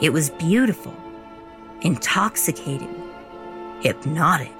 It 0.00 0.12
was 0.12 0.30
beautiful, 0.30 0.92
intoxicating, 1.82 3.08
hypnotic. 3.80 4.52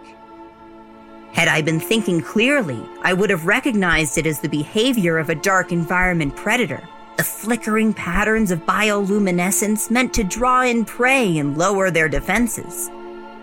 Had 1.32 1.48
I 1.48 1.60
been 1.60 1.80
thinking 1.80 2.20
clearly, 2.20 2.80
I 3.02 3.14
would 3.14 3.30
have 3.30 3.46
recognized 3.46 4.16
it 4.16 4.26
as 4.26 4.38
the 4.38 4.48
behavior 4.48 5.18
of 5.18 5.28
a 5.28 5.34
dark 5.34 5.72
environment 5.72 6.36
predator. 6.36 6.88
The 7.16 7.24
flickering 7.24 7.92
patterns 7.92 8.52
of 8.52 8.64
bioluminescence 8.64 9.90
meant 9.90 10.14
to 10.14 10.22
draw 10.22 10.62
in 10.62 10.84
prey 10.84 11.36
and 11.36 11.58
lower 11.58 11.90
their 11.90 12.08
defenses. 12.08 12.90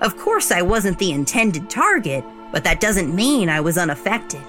Of 0.04 0.18
course, 0.18 0.52
I 0.52 0.62
wasn't 0.62 1.00
the 1.00 1.14
intended 1.14 1.70
target, 1.70 2.26
but 2.52 2.66
that 2.66 2.82
doesn't 2.82 3.16
mean 3.16 3.48
I 3.48 3.62
was 3.62 3.78
unaffected. 3.78 4.44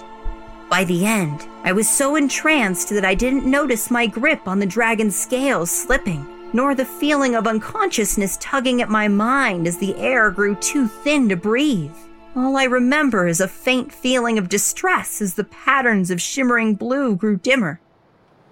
By 0.68 0.82
the 0.82 1.06
end, 1.06 1.46
I 1.62 1.72
was 1.72 1.88
so 1.88 2.16
entranced 2.16 2.90
that 2.90 3.04
I 3.04 3.14
didn't 3.14 3.46
notice 3.46 3.88
my 3.88 4.08
grip 4.08 4.48
on 4.48 4.58
the 4.58 4.66
dragon's 4.66 5.14
scales 5.14 5.70
slipping, 5.70 6.26
nor 6.52 6.74
the 6.74 6.84
feeling 6.84 7.36
of 7.36 7.46
unconsciousness 7.46 8.36
tugging 8.38 8.82
at 8.82 8.88
my 8.88 9.06
mind 9.06 9.68
as 9.68 9.78
the 9.78 9.94
air 9.96 10.32
grew 10.32 10.56
too 10.56 10.88
thin 10.88 11.28
to 11.28 11.36
breathe. 11.36 11.94
All 12.34 12.56
I 12.56 12.64
remember 12.64 13.28
is 13.28 13.40
a 13.40 13.46
faint 13.46 13.92
feeling 13.92 14.38
of 14.38 14.48
distress 14.48 15.22
as 15.22 15.34
the 15.34 15.44
patterns 15.44 16.10
of 16.10 16.20
shimmering 16.20 16.74
blue 16.74 17.14
grew 17.14 17.36
dimmer. 17.36 17.80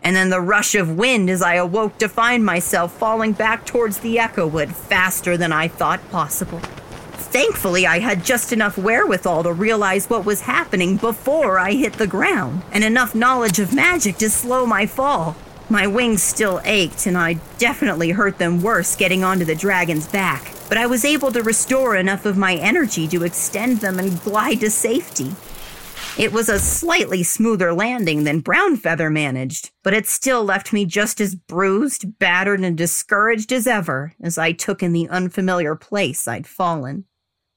And 0.04 0.14
then 0.14 0.30
the 0.30 0.40
rush 0.40 0.76
of 0.76 0.96
wind 0.96 1.30
as 1.30 1.42
I 1.42 1.54
awoke 1.54 1.98
to 1.98 2.08
find 2.08 2.44
myself 2.44 2.96
falling 2.96 3.32
back 3.32 3.66
towards 3.66 3.98
the 3.98 4.20
Echowood 4.20 4.72
faster 4.72 5.36
than 5.36 5.52
I 5.52 5.66
thought 5.66 6.08
possible. 6.12 6.60
Thankfully, 7.32 7.86
I 7.86 7.98
had 8.00 8.26
just 8.26 8.52
enough 8.52 8.76
wherewithal 8.76 9.44
to 9.44 9.54
realize 9.54 10.10
what 10.10 10.26
was 10.26 10.42
happening 10.42 10.98
before 10.98 11.58
I 11.58 11.72
hit 11.72 11.94
the 11.94 12.06
ground, 12.06 12.60
and 12.70 12.84
enough 12.84 13.14
knowledge 13.14 13.58
of 13.58 13.72
magic 13.72 14.18
to 14.18 14.28
slow 14.28 14.66
my 14.66 14.84
fall. 14.84 15.34
My 15.70 15.86
wings 15.86 16.22
still 16.22 16.60
ached, 16.66 17.06
and 17.06 17.16
I 17.16 17.38
definitely 17.56 18.10
hurt 18.10 18.36
them 18.36 18.60
worse 18.60 18.94
getting 18.94 19.24
onto 19.24 19.46
the 19.46 19.54
dragon's 19.54 20.06
back, 20.06 20.52
but 20.68 20.76
I 20.76 20.84
was 20.84 21.06
able 21.06 21.32
to 21.32 21.42
restore 21.42 21.96
enough 21.96 22.26
of 22.26 22.36
my 22.36 22.56
energy 22.56 23.08
to 23.08 23.24
extend 23.24 23.78
them 23.78 23.98
and 23.98 24.20
glide 24.22 24.60
to 24.60 24.70
safety. 24.70 25.34
It 26.18 26.34
was 26.34 26.50
a 26.50 26.58
slightly 26.58 27.22
smoother 27.22 27.72
landing 27.72 28.24
than 28.24 28.40
Brown 28.40 28.76
Feather 28.76 29.08
managed, 29.08 29.70
but 29.82 29.94
it 29.94 30.06
still 30.06 30.44
left 30.44 30.70
me 30.70 30.84
just 30.84 31.18
as 31.18 31.34
bruised, 31.34 32.18
battered, 32.18 32.60
and 32.60 32.76
discouraged 32.76 33.50
as 33.54 33.66
ever 33.66 34.12
as 34.22 34.36
I 34.36 34.52
took 34.52 34.82
in 34.82 34.92
the 34.92 35.08
unfamiliar 35.08 35.74
place 35.76 36.28
I'd 36.28 36.46
fallen. 36.46 37.06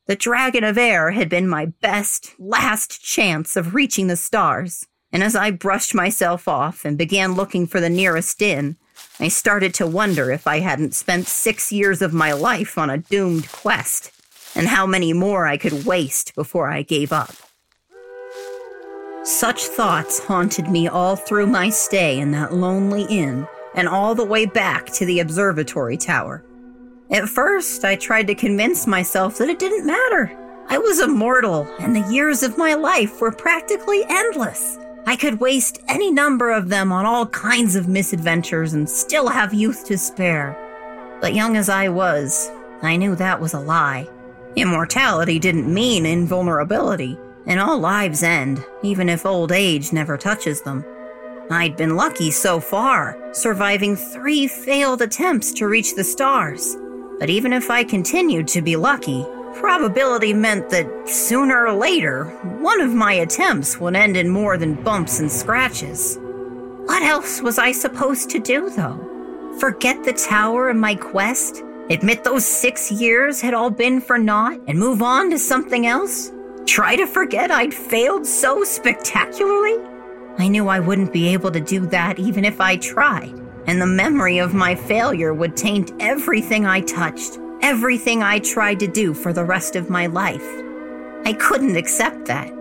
The 0.07 0.15
Dragon 0.15 0.63
of 0.63 0.77
Air 0.77 1.11
had 1.11 1.29
been 1.29 1.47
my 1.47 1.65
best, 1.65 2.35
last 2.37 3.03
chance 3.03 3.55
of 3.55 3.73
reaching 3.73 4.05
the 4.05 4.15
stars, 4.15 4.85
and 5.11 5.23
as 5.23 5.35
I 5.35 5.49
brushed 5.49 5.95
myself 5.95 6.47
off 6.47 6.85
and 6.85 6.95
began 6.95 7.33
looking 7.33 7.65
for 7.65 7.81
the 7.81 7.89
nearest 7.89 8.39
inn, 8.39 8.77
I 9.19 9.29
started 9.29 9.73
to 9.75 9.87
wonder 9.87 10.29
if 10.29 10.45
I 10.45 10.59
hadn't 10.59 10.93
spent 10.93 11.25
six 11.25 11.71
years 11.71 12.03
of 12.03 12.13
my 12.13 12.33
life 12.33 12.77
on 12.77 12.91
a 12.91 12.99
doomed 12.99 13.51
quest, 13.51 14.11
and 14.53 14.67
how 14.67 14.85
many 14.85 15.11
more 15.11 15.47
I 15.47 15.57
could 15.57 15.85
waste 15.87 16.35
before 16.35 16.69
I 16.69 16.83
gave 16.83 17.11
up. 17.11 17.33
Such 19.23 19.63
thoughts 19.63 20.19
haunted 20.19 20.69
me 20.69 20.87
all 20.87 21.15
through 21.15 21.47
my 21.47 21.71
stay 21.71 22.19
in 22.19 22.29
that 22.31 22.53
lonely 22.53 23.05
inn 23.09 23.47
and 23.73 23.87
all 23.87 24.13
the 24.13 24.23
way 24.23 24.45
back 24.45 24.85
to 24.93 25.05
the 25.07 25.19
observatory 25.19 25.97
tower. 25.97 26.45
At 27.11 27.29
first, 27.29 27.85
I 27.85 27.95
tried 27.95 28.27
to 28.27 28.35
convince 28.35 28.87
myself 28.87 29.37
that 29.37 29.49
it 29.49 29.59
didn't 29.59 29.85
matter. 29.85 30.31
I 30.67 30.79
was 30.79 30.99
immortal, 30.99 31.67
and 31.79 31.95
the 31.95 32.11
years 32.11 32.41
of 32.41 32.57
my 32.57 32.73
life 32.73 33.21
were 33.21 33.31
practically 33.31 34.03
endless. 34.09 34.79
I 35.05 35.15
could 35.15 35.39
waste 35.39 35.81
any 35.87 36.09
number 36.09 36.51
of 36.51 36.69
them 36.69 36.91
on 36.91 37.05
all 37.05 37.27
kinds 37.27 37.75
of 37.75 37.87
misadventures 37.87 38.73
and 38.73 38.89
still 38.89 39.27
have 39.27 39.53
youth 39.53 39.85
to 39.85 39.99
spare. 39.99 40.57
But 41.21 41.35
young 41.35 41.57
as 41.57 41.69
I 41.69 41.89
was, 41.89 42.49
I 42.81 42.95
knew 42.95 43.15
that 43.15 43.39
was 43.39 43.53
a 43.53 43.59
lie. 43.59 44.09
Immortality 44.55 45.37
didn't 45.37 45.71
mean 45.71 46.07
invulnerability, 46.07 47.19
and 47.45 47.59
all 47.59 47.77
lives 47.77 48.23
end, 48.23 48.65
even 48.81 49.09
if 49.09 49.27
old 49.27 49.51
age 49.51 49.93
never 49.93 50.17
touches 50.17 50.61
them. 50.63 50.83
I'd 51.51 51.77
been 51.77 51.95
lucky 51.95 52.31
so 52.31 52.59
far, 52.59 53.15
surviving 53.31 53.95
three 53.95 54.47
failed 54.47 55.03
attempts 55.03 55.53
to 55.53 55.67
reach 55.67 55.93
the 55.93 56.03
stars. 56.03 56.75
But 57.19 57.29
even 57.29 57.53
if 57.53 57.69
I 57.69 57.83
continued 57.83 58.47
to 58.49 58.61
be 58.61 58.75
lucky, 58.75 59.25
probability 59.53 60.33
meant 60.33 60.69
that 60.69 61.07
sooner 61.07 61.65
or 61.65 61.73
later, 61.73 62.25
one 62.59 62.81
of 62.81 62.93
my 62.93 63.13
attempts 63.13 63.79
would 63.79 63.95
end 63.95 64.17
in 64.17 64.29
more 64.29 64.57
than 64.57 64.83
bumps 64.83 65.19
and 65.19 65.31
scratches. 65.31 66.17
What 66.85 67.01
else 67.03 67.41
was 67.41 67.57
I 67.57 67.71
supposed 67.71 68.29
to 68.31 68.39
do, 68.39 68.69
though? 68.69 68.99
Forget 69.59 70.03
the 70.03 70.11
tower 70.11 70.69
and 70.69 70.79
my 70.79 70.95
quest? 70.95 71.63
Admit 71.89 72.23
those 72.23 72.45
six 72.45 72.91
years 72.91 73.39
had 73.39 73.53
all 73.53 73.69
been 73.69 74.01
for 74.01 74.17
naught 74.17 74.59
and 74.67 74.77
move 74.77 75.01
on 75.01 75.29
to 75.29 75.39
something 75.39 75.87
else? 75.87 76.31
Try 76.65 76.97
to 76.97 77.07
forget 77.07 77.49
I'd 77.49 77.73
failed 77.73 78.25
so 78.25 78.63
spectacularly? 78.65 79.77
I 80.37 80.49
knew 80.49 80.67
I 80.67 80.81
wouldn't 80.81 81.13
be 81.13 81.29
able 81.29 81.51
to 81.51 81.61
do 81.61 81.85
that 81.87 82.19
even 82.19 82.43
if 82.43 82.59
I 82.59 82.75
tried 82.75 83.44
and 83.67 83.81
the 83.81 83.85
memory 83.85 84.37
of 84.37 84.53
my 84.53 84.75
failure 84.75 85.33
would 85.33 85.57
taint 85.57 85.91
everything 85.99 86.65
I 86.65 86.81
touched, 86.81 87.39
everything 87.61 88.21
I 88.21 88.39
tried 88.39 88.79
to 88.81 88.87
do 88.87 89.13
for 89.13 89.33
the 89.33 89.45
rest 89.45 89.75
of 89.75 89.89
my 89.89 90.05
life. 90.05 90.45
I 91.25 91.33
couldn't 91.33 91.75
accept 91.75 92.25
that, 92.25 92.51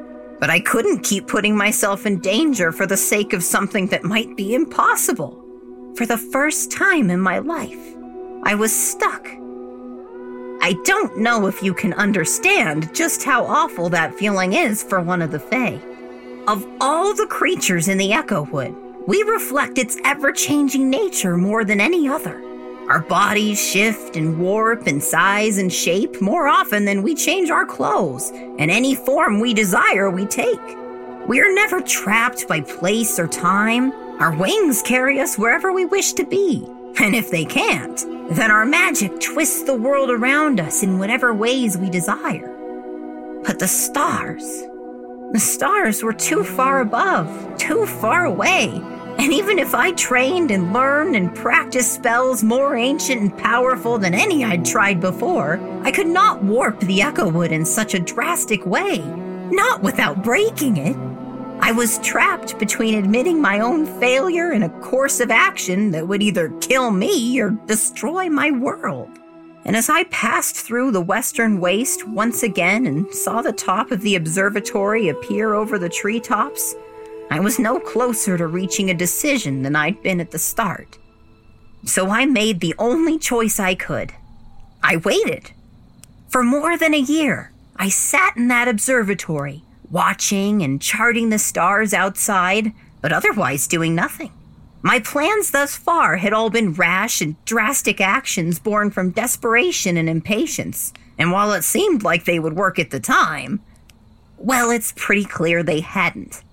but 0.40 0.50
I 0.50 0.60
couldn't 0.60 1.04
keep 1.04 1.26
putting 1.26 1.56
myself 1.56 2.06
in 2.06 2.20
danger 2.20 2.72
for 2.72 2.86
the 2.86 2.96
sake 2.96 3.32
of 3.32 3.42
something 3.42 3.88
that 3.88 4.04
might 4.04 4.36
be 4.36 4.54
impossible. 4.54 5.42
For 5.96 6.06
the 6.06 6.18
first 6.18 6.72
time 6.72 7.10
in 7.10 7.20
my 7.20 7.38
life, 7.38 7.96
I 8.42 8.54
was 8.54 8.74
stuck. 8.74 9.26
I 10.60 10.74
don't 10.84 11.18
know 11.18 11.46
if 11.46 11.62
you 11.62 11.74
can 11.74 11.92
understand 11.94 12.94
just 12.94 13.22
how 13.22 13.44
awful 13.44 13.90
that 13.90 14.14
feeling 14.14 14.54
is 14.54 14.82
for 14.82 15.00
one 15.00 15.20
of 15.20 15.30
the 15.30 15.38
Fae. 15.38 15.80
Of 16.48 16.66
all 16.80 17.14
the 17.14 17.26
creatures 17.26 17.88
in 17.88 17.98
the 17.98 18.12
Echowood, 18.12 18.74
we 19.06 19.22
reflect 19.22 19.78
its 19.78 19.98
ever 20.04 20.32
changing 20.32 20.88
nature 20.88 21.36
more 21.36 21.64
than 21.64 21.80
any 21.80 22.08
other. 22.08 22.40
Our 22.88 23.00
bodies 23.00 23.62
shift 23.62 24.16
and 24.16 24.38
warp 24.38 24.86
in 24.86 25.00
size 25.00 25.58
and 25.58 25.72
shape 25.72 26.20
more 26.20 26.48
often 26.48 26.84
than 26.84 27.02
we 27.02 27.14
change 27.14 27.50
our 27.50 27.66
clothes, 27.66 28.30
and 28.30 28.70
any 28.70 28.94
form 28.94 29.40
we 29.40 29.54
desire 29.54 30.10
we 30.10 30.26
take. 30.26 30.60
We 31.26 31.40
are 31.40 31.54
never 31.54 31.80
trapped 31.80 32.46
by 32.46 32.60
place 32.60 33.18
or 33.18 33.26
time. 33.26 33.92
Our 34.20 34.36
wings 34.36 34.82
carry 34.82 35.20
us 35.20 35.38
wherever 35.38 35.72
we 35.72 35.86
wish 35.86 36.12
to 36.14 36.24
be. 36.24 36.66
And 37.00 37.14
if 37.14 37.30
they 37.30 37.44
can't, 37.44 37.98
then 38.30 38.50
our 38.50 38.66
magic 38.66 39.20
twists 39.20 39.62
the 39.62 39.74
world 39.74 40.10
around 40.10 40.60
us 40.60 40.82
in 40.82 40.98
whatever 40.98 41.34
ways 41.34 41.76
we 41.76 41.90
desire. 41.90 42.50
But 43.44 43.58
the 43.58 43.66
stars, 43.66 44.42
the 45.32 45.40
stars 45.40 46.02
were 46.02 46.12
too 46.12 46.44
far 46.44 46.80
above, 46.80 47.56
too 47.56 47.86
far 47.86 48.26
away, 48.26 48.68
and 49.18 49.32
even 49.32 49.58
if 49.58 49.74
I 49.74 49.92
trained 49.92 50.50
and 50.50 50.72
learned 50.72 51.16
and 51.16 51.34
practiced 51.34 51.94
spells 51.94 52.42
more 52.42 52.76
ancient 52.76 53.20
and 53.20 53.38
powerful 53.38 53.98
than 53.98 54.12
any 54.12 54.44
I'd 54.44 54.64
tried 54.64 55.00
before, 55.00 55.60
I 55.82 55.90
could 55.92 56.08
not 56.08 56.42
warp 56.42 56.80
the 56.80 57.00
Echowood 57.00 57.52
in 57.52 57.64
such 57.64 57.94
a 57.94 58.00
drastic 58.00 58.66
way, 58.66 58.98
not 59.50 59.82
without 59.82 60.22
breaking 60.22 60.76
it. 60.76 60.96
I 61.60 61.72
was 61.72 61.98
trapped 61.98 62.58
between 62.58 62.98
admitting 62.98 63.40
my 63.40 63.60
own 63.60 63.86
failure 64.00 64.52
in 64.52 64.64
a 64.64 64.80
course 64.80 65.20
of 65.20 65.30
action 65.30 65.92
that 65.92 66.06
would 66.06 66.22
either 66.22 66.50
kill 66.60 66.90
me 66.90 67.40
or 67.40 67.50
destroy 67.50 68.28
my 68.28 68.50
world. 68.50 69.08
And 69.64 69.76
as 69.76 69.88
I 69.88 70.04
passed 70.04 70.56
through 70.56 70.90
the 70.90 71.00
western 71.00 71.60
waste 71.60 72.06
once 72.06 72.42
again 72.42 72.84
and 72.86 73.10
saw 73.14 73.40
the 73.40 73.52
top 73.52 73.92
of 73.92 74.02
the 74.02 74.16
observatory 74.16 75.08
appear 75.08 75.54
over 75.54 75.78
the 75.78 75.88
treetops, 75.88 76.74
I 77.30 77.40
was 77.40 77.58
no 77.58 77.80
closer 77.80 78.38
to 78.38 78.46
reaching 78.46 78.90
a 78.90 78.94
decision 78.94 79.62
than 79.62 79.74
I'd 79.74 80.02
been 80.02 80.20
at 80.20 80.30
the 80.30 80.38
start. 80.38 80.98
So 81.84 82.10
I 82.10 82.26
made 82.26 82.60
the 82.60 82.74
only 82.78 83.18
choice 83.18 83.58
I 83.58 83.74
could. 83.74 84.12
I 84.82 84.98
waited. 84.98 85.50
For 86.28 86.42
more 86.42 86.76
than 86.76 86.94
a 86.94 86.98
year, 86.98 87.52
I 87.76 87.88
sat 87.88 88.36
in 88.36 88.48
that 88.48 88.68
observatory, 88.68 89.62
watching 89.90 90.62
and 90.62 90.80
charting 90.80 91.30
the 91.30 91.38
stars 91.38 91.92
outside, 91.92 92.72
but 93.00 93.12
otherwise 93.12 93.66
doing 93.66 93.94
nothing. 93.94 94.32
My 94.82 95.00
plans 95.00 95.50
thus 95.50 95.76
far 95.76 96.18
had 96.18 96.34
all 96.34 96.50
been 96.50 96.74
rash 96.74 97.20
and 97.22 97.42
drastic 97.46 98.00
actions 98.00 98.58
born 98.58 98.90
from 98.90 99.10
desperation 99.10 99.96
and 99.96 100.08
impatience, 100.08 100.92
and 101.18 101.32
while 101.32 101.52
it 101.52 101.64
seemed 101.64 102.02
like 102.02 102.26
they 102.26 102.38
would 102.38 102.54
work 102.54 102.78
at 102.78 102.90
the 102.90 103.00
time, 103.00 103.60
Well, 104.36 104.70
it's 104.70 104.92
pretty 104.94 105.24
clear 105.24 105.62
they 105.62 105.80
hadn't. 105.80 106.43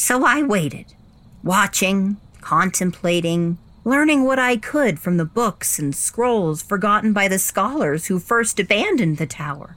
So 0.00 0.24
I 0.24 0.42
waited, 0.42 0.94
watching, 1.42 2.18
contemplating, 2.40 3.58
learning 3.84 4.24
what 4.24 4.38
I 4.38 4.56
could 4.56 5.00
from 5.00 5.16
the 5.16 5.24
books 5.24 5.80
and 5.80 5.94
scrolls 5.94 6.62
forgotten 6.62 7.12
by 7.12 7.26
the 7.26 7.40
scholars 7.40 8.06
who 8.06 8.20
first 8.20 8.60
abandoned 8.60 9.18
the 9.18 9.26
tower. 9.26 9.74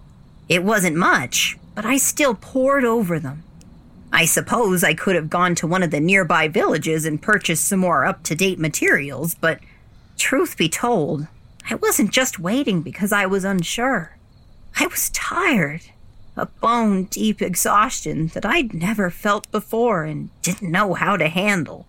It 0.48 0.64
wasn't 0.64 0.96
much, 0.96 1.58
but 1.74 1.88
I 1.88 1.98
still 1.98 2.36
pored 2.36 2.86
over 2.86 3.20
them. 3.20 3.42
I 4.14 4.26
suppose 4.26 4.84
I 4.84 4.94
could 4.94 5.16
have 5.16 5.32
gone 5.32 5.56
to 5.56 5.66
one 5.66 5.82
of 5.82 5.90
the 5.90 6.00
nearby 6.00 6.48
villages 6.48 7.04
and 7.04 7.20
purchased 7.20 7.68
some 7.68 7.80
more 7.80 8.06
up 8.06 8.22
to 8.26 8.36
date 8.36 8.60
materials, 8.60 9.34
but 9.34 9.60
truth 10.20 10.56
be 10.56 10.70
told, 10.70 11.26
I 11.68 11.76
wasn't 11.76 12.12
just 12.12 12.38
waiting 12.38 12.84
because 12.84 13.12
I 13.12 13.26
was 13.26 13.44
unsure. 13.44 14.18
I 14.80 14.86
was 14.86 15.10
tired. 15.10 15.82
A 16.42 16.48
bone 16.48 17.04
deep 17.04 17.40
exhaustion 17.40 18.32
that 18.34 18.48
I'd 18.48 18.74
never 18.74 19.12
felt 19.12 19.52
before 19.52 20.06
and 20.06 20.32
didn't 20.42 20.72
know 20.72 20.96
how 20.96 21.16
to 21.16 21.30
handle. 21.30 21.86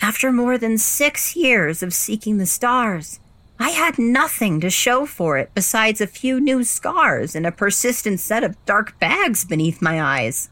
After 0.00 0.32
more 0.32 0.56
than 0.56 0.78
six 0.78 1.36
years 1.36 1.82
of 1.82 1.92
seeking 1.92 2.38
the 2.38 2.46
stars, 2.46 3.20
I 3.58 3.68
had 3.68 3.98
nothing 3.98 4.58
to 4.60 4.70
show 4.70 5.04
for 5.04 5.36
it 5.36 5.50
besides 5.54 6.00
a 6.00 6.06
few 6.06 6.40
new 6.40 6.64
scars 6.64 7.34
and 7.34 7.46
a 7.46 7.52
persistent 7.52 8.20
set 8.20 8.42
of 8.42 8.56
dark 8.64 8.98
bags 8.98 9.44
beneath 9.44 9.82
my 9.82 10.00
eyes. 10.02 10.48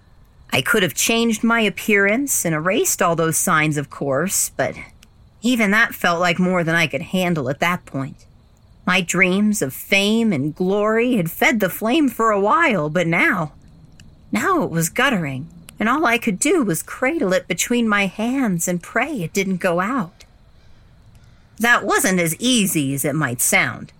I 0.52 0.60
could 0.60 0.82
have 0.82 0.92
changed 0.92 1.42
my 1.42 1.62
appearance 1.62 2.44
and 2.44 2.54
erased 2.54 3.00
all 3.00 3.16
those 3.16 3.38
signs, 3.38 3.78
of 3.78 3.88
course, 3.88 4.50
but 4.50 4.74
even 5.40 5.70
that 5.70 5.94
felt 5.94 6.20
like 6.20 6.38
more 6.38 6.62
than 6.62 6.74
I 6.74 6.86
could 6.86 7.00
handle 7.00 7.48
at 7.48 7.60
that 7.60 7.86
point. 7.86 8.26
My 8.90 9.02
dreams 9.02 9.62
of 9.62 9.72
fame 9.72 10.32
and 10.32 10.52
glory 10.52 11.14
had 11.14 11.30
fed 11.30 11.60
the 11.60 11.70
flame 11.70 12.08
for 12.08 12.32
a 12.32 12.40
while, 12.40 12.90
but 12.90 13.06
now, 13.06 13.52
now 14.32 14.64
it 14.64 14.70
was 14.70 14.88
guttering, 14.88 15.46
and 15.78 15.88
all 15.88 16.04
I 16.04 16.18
could 16.18 16.40
do 16.40 16.64
was 16.64 16.82
cradle 16.82 17.32
it 17.32 17.46
between 17.46 17.88
my 17.88 18.06
hands 18.06 18.66
and 18.66 18.82
pray 18.82 19.22
it 19.22 19.32
didn't 19.32 19.58
go 19.58 19.78
out. 19.78 20.24
That 21.56 21.84
wasn't 21.84 22.18
as 22.18 22.34
easy 22.40 22.92
as 22.92 23.04
it 23.04 23.14
might 23.14 23.40
sound. 23.40 23.92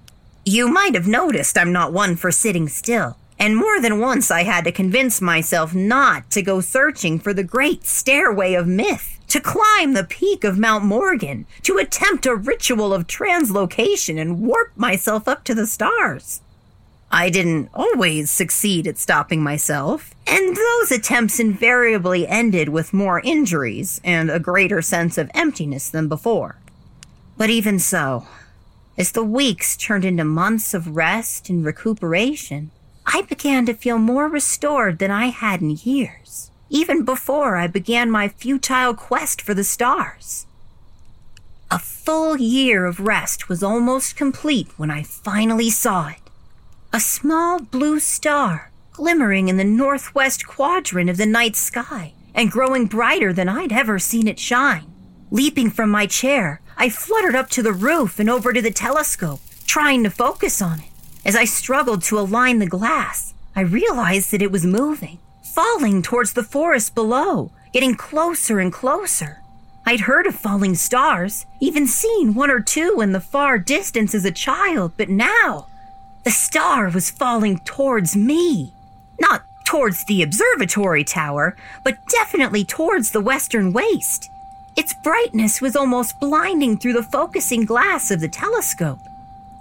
You 0.44 0.66
might 0.66 0.96
have 0.96 1.06
noticed 1.06 1.56
I'm 1.56 1.70
not 1.70 1.92
one 1.92 2.16
for 2.16 2.32
sitting 2.32 2.66
still, 2.66 3.16
and 3.38 3.56
more 3.56 3.80
than 3.80 4.00
once 4.00 4.28
I 4.28 4.42
had 4.42 4.64
to 4.64 4.72
convince 4.72 5.20
myself 5.20 5.72
not 5.72 6.32
to 6.32 6.42
go 6.42 6.60
searching 6.60 7.20
for 7.20 7.32
the 7.32 7.44
great 7.44 7.86
stairway 7.86 8.54
of 8.54 8.66
myth 8.66 9.19
to 9.30 9.40
climb 9.40 9.94
the 9.94 10.02
peak 10.02 10.42
of 10.42 10.58
Mount 10.58 10.84
Morgan, 10.84 11.46
to 11.62 11.78
attempt 11.78 12.26
a 12.26 12.34
ritual 12.34 12.92
of 12.92 13.06
translocation 13.06 14.20
and 14.20 14.40
warp 14.40 14.72
myself 14.76 15.28
up 15.28 15.44
to 15.44 15.54
the 15.54 15.68
stars. 15.68 16.40
I 17.12 17.30
didn't 17.30 17.70
always 17.72 18.28
succeed 18.28 18.88
at 18.88 18.98
stopping 18.98 19.40
myself, 19.40 20.14
and 20.26 20.56
those 20.56 20.90
attempts 20.90 21.38
invariably 21.38 22.26
ended 22.26 22.70
with 22.70 22.92
more 22.92 23.20
injuries 23.20 24.00
and 24.02 24.30
a 24.30 24.40
greater 24.40 24.82
sense 24.82 25.16
of 25.16 25.30
emptiness 25.32 25.88
than 25.90 26.08
before. 26.08 26.56
But 27.36 27.50
even 27.50 27.78
so, 27.78 28.26
as 28.98 29.12
the 29.12 29.24
weeks 29.24 29.76
turned 29.76 30.04
into 30.04 30.24
months 30.24 30.74
of 30.74 30.96
rest 30.96 31.48
and 31.48 31.64
recuperation, 31.64 32.72
I 33.06 33.22
began 33.22 33.64
to 33.66 33.74
feel 33.74 33.98
more 33.98 34.28
restored 34.28 34.98
than 34.98 35.12
I 35.12 35.26
had 35.26 35.60
in 35.60 35.70
years 35.70 36.49
even 36.70 37.04
before 37.04 37.56
I 37.56 37.66
began 37.66 38.10
my 38.10 38.28
futile 38.28 38.94
quest 38.94 39.42
for 39.42 39.52
the 39.52 39.64
stars. 39.64 40.46
A 41.70 41.78
full 41.78 42.38
year 42.38 42.86
of 42.86 43.00
rest 43.00 43.48
was 43.48 43.62
almost 43.62 44.16
complete 44.16 44.68
when 44.76 44.90
I 44.90 45.02
finally 45.02 45.70
saw 45.70 46.08
it. 46.08 46.30
A 46.92 47.00
small 47.00 47.60
blue 47.60 48.00
star 48.00 48.70
glimmering 48.92 49.48
in 49.48 49.56
the 49.56 49.64
northwest 49.64 50.46
quadrant 50.46 51.10
of 51.10 51.16
the 51.16 51.26
night 51.26 51.56
sky 51.56 52.12
and 52.34 52.50
growing 52.50 52.86
brighter 52.86 53.32
than 53.32 53.48
I'd 53.48 53.72
ever 53.72 53.98
seen 53.98 54.28
it 54.28 54.38
shine. 54.38 54.86
Leaping 55.30 55.70
from 55.70 55.90
my 55.90 56.06
chair, 56.06 56.60
I 56.76 56.88
fluttered 56.88 57.34
up 57.34 57.50
to 57.50 57.62
the 57.62 57.72
roof 57.72 58.18
and 58.18 58.28
over 58.28 58.52
to 58.52 58.62
the 58.62 58.70
telescope, 58.70 59.40
trying 59.66 60.02
to 60.04 60.10
focus 60.10 60.60
on 60.60 60.80
it. 60.80 60.90
As 61.24 61.36
I 61.36 61.44
struggled 61.44 62.02
to 62.04 62.18
align 62.18 62.58
the 62.58 62.66
glass, 62.66 63.34
I 63.54 63.60
realized 63.60 64.32
that 64.32 64.42
it 64.42 64.52
was 64.52 64.66
moving 64.66 65.18
falling 65.50 66.00
towards 66.00 66.32
the 66.32 66.42
forest 66.42 66.94
below, 66.94 67.50
getting 67.72 67.96
closer 67.96 68.60
and 68.60 68.72
closer. 68.72 69.42
I'd 69.84 70.00
heard 70.00 70.26
of 70.26 70.34
falling 70.34 70.76
stars, 70.76 71.46
even 71.58 71.86
seen 71.86 72.34
one 72.34 72.50
or 72.50 72.60
two 72.60 73.00
in 73.00 73.12
the 73.12 73.20
far 73.20 73.58
distance 73.58 74.14
as 74.14 74.24
a 74.24 74.30
child, 74.30 74.92
but 74.96 75.08
now 75.08 75.66
the 76.24 76.30
star 76.30 76.90
was 76.90 77.10
falling 77.10 77.58
towards 77.58 78.16
me. 78.16 78.72
Not 79.20 79.42
towards 79.64 80.04
the 80.04 80.22
observatory 80.22 81.02
tower, 81.02 81.56
but 81.84 81.98
definitely 82.08 82.64
towards 82.64 83.10
the 83.10 83.20
western 83.20 83.72
waste. 83.72 84.30
Its 84.76 84.94
brightness 84.94 85.60
was 85.60 85.74
almost 85.74 86.20
blinding 86.20 86.76
through 86.78 86.92
the 86.92 87.02
focusing 87.02 87.64
glass 87.64 88.10
of 88.10 88.20
the 88.20 88.28
telescope. 88.28 89.00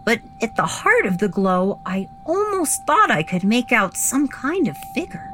But 0.05 0.21
at 0.41 0.55
the 0.55 0.65
heart 0.65 1.05
of 1.05 1.17
the 1.17 1.27
glow, 1.27 1.79
I 1.85 2.09
almost 2.25 2.85
thought 2.85 3.11
I 3.11 3.23
could 3.23 3.43
make 3.43 3.71
out 3.71 3.97
some 3.97 4.27
kind 4.27 4.67
of 4.67 4.77
figure 4.93 5.33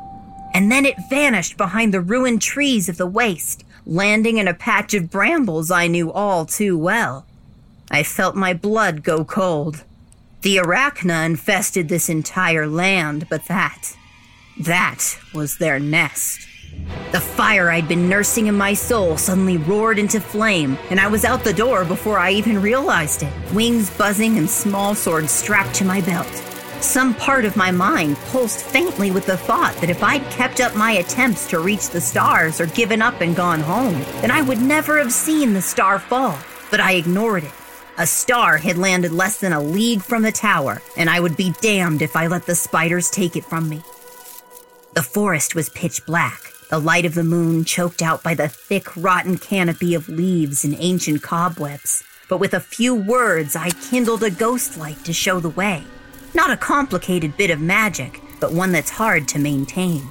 and 0.55 0.71
then 0.71 0.85
it 0.85 1.09
vanished 1.09 1.57
behind 1.57 1.93
the 1.93 1.99
ruined 1.99 2.41
trees 2.41 2.87
of 2.87 2.95
the 2.95 3.05
waste, 3.05 3.65
landing 3.85 4.37
in 4.37 4.47
a 4.47 4.53
patch 4.53 4.93
of 4.93 5.11
brambles 5.11 5.69
I 5.69 5.87
knew 5.87 6.09
all 6.09 6.45
too 6.45 6.77
well. 6.77 7.25
I 7.91 8.03
felt 8.03 8.37
my 8.37 8.53
blood 8.53 9.03
go 9.03 9.25
cold. 9.25 9.83
The 10.43 10.55
Arachna 10.55 11.25
infested 11.25 11.89
this 11.89 12.07
entire 12.07 12.67
land, 12.67 13.27
but 13.29 13.47
that, 13.49 13.97
that 14.57 15.19
was 15.33 15.57
their 15.57 15.77
nest. 15.77 16.47
The 17.11 17.19
fire 17.19 17.69
I'd 17.69 17.89
been 17.89 18.07
nursing 18.07 18.47
in 18.47 18.55
my 18.55 18.75
soul 18.75 19.17
suddenly 19.17 19.57
roared 19.57 19.99
into 19.99 20.21
flame, 20.21 20.77
and 20.89 21.01
I 21.01 21.07
was 21.07 21.25
out 21.25 21.43
the 21.43 21.51
door 21.51 21.83
before 21.83 22.17
I 22.17 22.31
even 22.31 22.61
realized 22.61 23.23
it, 23.23 23.33
wings 23.53 23.89
buzzing 23.97 24.37
and 24.37 24.49
small 24.49 24.95
sword 24.95 25.29
strapped 25.29 25.75
to 25.75 25.85
my 25.85 25.99
belt. 25.99 26.54
Some 26.86 27.15
part 27.15 27.45
of 27.45 27.57
my 27.57 27.71
mind 27.71 28.15
pulsed 28.27 28.63
faintly 28.63 29.11
with 29.11 29.25
the 29.25 29.36
thought 29.36 29.75
that 29.77 29.89
if 29.89 30.01
I'd 30.01 30.23
kept 30.29 30.61
up 30.61 30.75
my 30.75 30.91
attempts 30.91 31.49
to 31.49 31.59
reach 31.59 31.89
the 31.89 31.99
stars 31.99 32.61
or 32.61 32.67
given 32.67 33.01
up 33.01 33.19
and 33.19 33.36
gone 33.36 33.59
home, 33.59 33.99
then 34.21 34.31
I 34.31 34.43
would 34.43 34.61
never 34.61 34.99
have 34.99 35.11
seen 35.11 35.53
the 35.53 35.61
star 35.61 35.99
fall. 35.99 36.38
But 36.71 36.79
I 36.79 36.93
ignored 36.93 37.43
it. 37.43 37.51
A 37.97 38.07
star 38.07 38.57
had 38.57 38.77
landed 38.77 39.11
less 39.11 39.39
than 39.39 39.51
a 39.51 39.59
league 39.59 40.03
from 40.03 40.21
the 40.21 40.31
tower, 40.31 40.81
and 40.95 41.09
I 41.09 41.19
would 41.19 41.36
be 41.36 41.53
damned 41.59 42.01
if 42.01 42.15
I 42.15 42.27
let 42.27 42.45
the 42.45 42.55
spiders 42.55 43.09
take 43.09 43.36
it 43.36 43.43
from 43.43 43.67
me. 43.67 43.81
The 44.93 45.03
forest 45.03 45.53
was 45.53 45.69
pitch 45.69 46.05
black, 46.05 46.53
the 46.69 46.79
light 46.79 47.05
of 47.05 47.15
the 47.15 47.23
moon 47.23 47.65
choked 47.65 48.03
out 48.03 48.23
by 48.23 48.36
the 48.36 48.47
thick, 48.47 48.95
rotten 48.95 49.38
canopy 49.38 49.95
of 49.95 50.07
leaves 50.07 50.63
and 50.63 50.75
ancient 50.77 51.23
cobwebs. 51.23 52.03
But 52.29 52.38
with 52.38 52.53
a 52.53 52.59
few 52.61 52.95
words, 52.95 53.55
I 53.55 53.71
kindled 53.71 54.23
a 54.23 54.29
ghost 54.29 54.77
light 54.77 55.03
to 55.03 55.13
show 55.13 55.39
the 55.41 55.49
way. 55.49 55.83
Not 56.36 56.51
a 56.51 56.57
complicated 56.57 57.38
bit 57.38 57.49
of 57.49 57.61
magic, 57.61 58.19
but 58.41 58.51
one 58.51 58.73
that's 58.73 58.89
hard 58.89 59.25
to 59.29 59.39
maintain. 59.39 60.03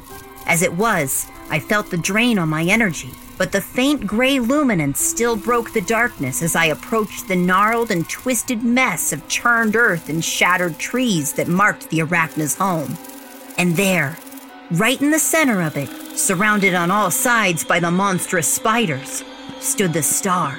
As 0.47 0.63
it 0.63 0.73
was, 0.73 1.27
I 1.51 1.59
felt 1.59 1.91
the 1.91 1.99
drain 1.99 2.39
on 2.39 2.49
my 2.49 2.65
energy, 2.65 3.11
but 3.37 3.53
the 3.53 3.61
faint 3.61 4.07
gray 4.07 4.39
luminance 4.39 5.01
still 5.01 5.37
broke 5.37 5.75
the 5.75 5.83
darkness 5.83 6.43
as 6.43 6.57
I 6.57 6.67
approached 6.67 7.29
the 7.29 7.37
gnarled 7.37 7.91
and 7.91 8.09
twisted 8.09 8.63
mess 8.63 9.13
of 9.13 9.29
churned 9.29 9.77
earth 9.77 10.09
and 10.09 10.25
shattered 10.25 10.79
trees 10.79 11.35
that 11.35 11.47
marked 11.47 11.91
the 11.91 12.01
Arachna's 12.01 12.57
home. 12.57 12.97
And 13.59 13.77
there, 13.77 14.17
right 14.71 15.01
in 15.01 15.11
the 15.11 15.19
center 15.19 15.61
of 15.61 15.77
it, 15.77 15.91
surrounded 16.19 16.73
on 16.73 16.91
all 16.91 17.11
sides 17.11 17.65
by 17.65 17.81
the 17.81 17.91
monstrous 17.91 18.51
spiders, 18.51 19.23
stood 19.61 19.93
the 19.93 20.03
star. 20.03 20.57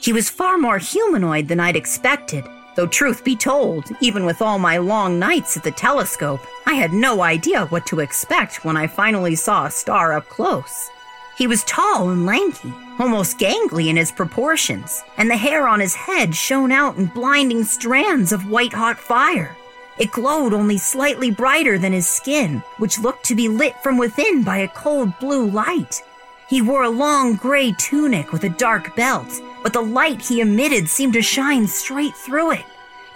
He 0.00 0.14
was 0.14 0.30
far 0.30 0.56
more 0.56 0.78
humanoid 0.78 1.48
than 1.48 1.60
I'd 1.60 1.76
expected, 1.76 2.46
Though 2.74 2.86
truth 2.86 3.22
be 3.22 3.36
told, 3.36 3.90
even 4.00 4.24
with 4.24 4.42
all 4.42 4.58
my 4.58 4.78
long 4.78 5.18
nights 5.18 5.56
at 5.56 5.62
the 5.62 5.70
telescope, 5.70 6.40
I 6.66 6.74
had 6.74 6.92
no 6.92 7.22
idea 7.22 7.66
what 7.66 7.86
to 7.86 8.00
expect 8.00 8.64
when 8.64 8.76
I 8.76 8.88
finally 8.88 9.36
saw 9.36 9.66
a 9.66 9.70
star 9.70 10.12
up 10.12 10.28
close. 10.28 10.90
He 11.36 11.46
was 11.46 11.64
tall 11.64 12.10
and 12.10 12.26
lanky, 12.26 12.72
almost 12.98 13.38
gangly 13.38 13.88
in 13.88 13.96
his 13.96 14.12
proportions, 14.12 15.02
and 15.16 15.30
the 15.30 15.36
hair 15.36 15.68
on 15.68 15.80
his 15.80 15.94
head 15.94 16.34
shone 16.34 16.72
out 16.72 16.96
in 16.96 17.06
blinding 17.06 17.64
strands 17.64 18.32
of 18.32 18.50
white 18.50 18.72
hot 18.72 18.98
fire. 18.98 19.56
It 19.98 20.10
glowed 20.10 20.52
only 20.52 20.78
slightly 20.78 21.30
brighter 21.30 21.78
than 21.78 21.92
his 21.92 22.08
skin, 22.08 22.62
which 22.78 22.98
looked 22.98 23.24
to 23.26 23.36
be 23.36 23.48
lit 23.48 23.74
from 23.82 23.98
within 23.98 24.42
by 24.42 24.58
a 24.58 24.68
cold 24.68 25.16
blue 25.20 25.46
light. 25.46 26.02
He 26.48 26.60
wore 26.60 26.82
a 26.82 26.90
long 26.90 27.36
gray 27.36 27.72
tunic 27.78 28.32
with 28.32 28.44
a 28.44 28.48
dark 28.48 28.94
belt, 28.96 29.28
but 29.64 29.72
the 29.72 29.80
light 29.80 30.20
he 30.20 30.42
emitted 30.42 30.88
seemed 30.88 31.14
to 31.14 31.22
shine 31.22 31.66
straight 31.66 32.14
through 32.14 32.52
it. 32.52 32.64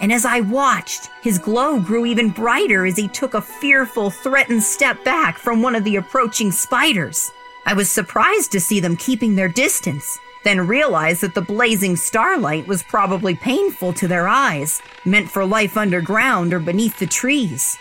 And 0.01 0.11
as 0.11 0.25
I 0.25 0.41
watched, 0.41 1.11
his 1.23 1.39
glow 1.39 1.79
grew 1.79 2.07
even 2.07 2.31
brighter 2.31 2.87
as 2.87 2.97
he 2.97 3.07
took 3.07 3.35
a 3.35 3.43
fearful, 3.43 4.09
threatened 4.09 4.63
step 4.63 5.05
back 5.05 5.37
from 5.39 5.61
one 5.61 5.75
of 5.75 5.85
the 5.85 5.97
approaching 5.97 6.51
spiders. 6.51 7.31
I 7.67 7.75
was 7.75 7.91
surprised 7.91 8.51
to 8.53 8.61
see 8.61 8.81
them 8.81 8.97
keeping 8.97 9.35
their 9.35 9.49
distance, 9.49 10.19
then 10.43 10.67
realized 10.67 11.21
that 11.21 11.35
the 11.35 11.43
blazing 11.43 11.97
starlight 11.97 12.67
was 12.67 12.83
probably 12.83 13.35
painful 13.35 13.93
to 13.93 14.09
their 14.09 14.27
eyes, 14.27 14.81
meant 15.05 15.31
for 15.31 15.45
life 15.45 15.77
underground 15.77 16.55
or 16.55 16.61
beneath 16.61 16.99
the 16.99 17.07
trees. 17.07 17.77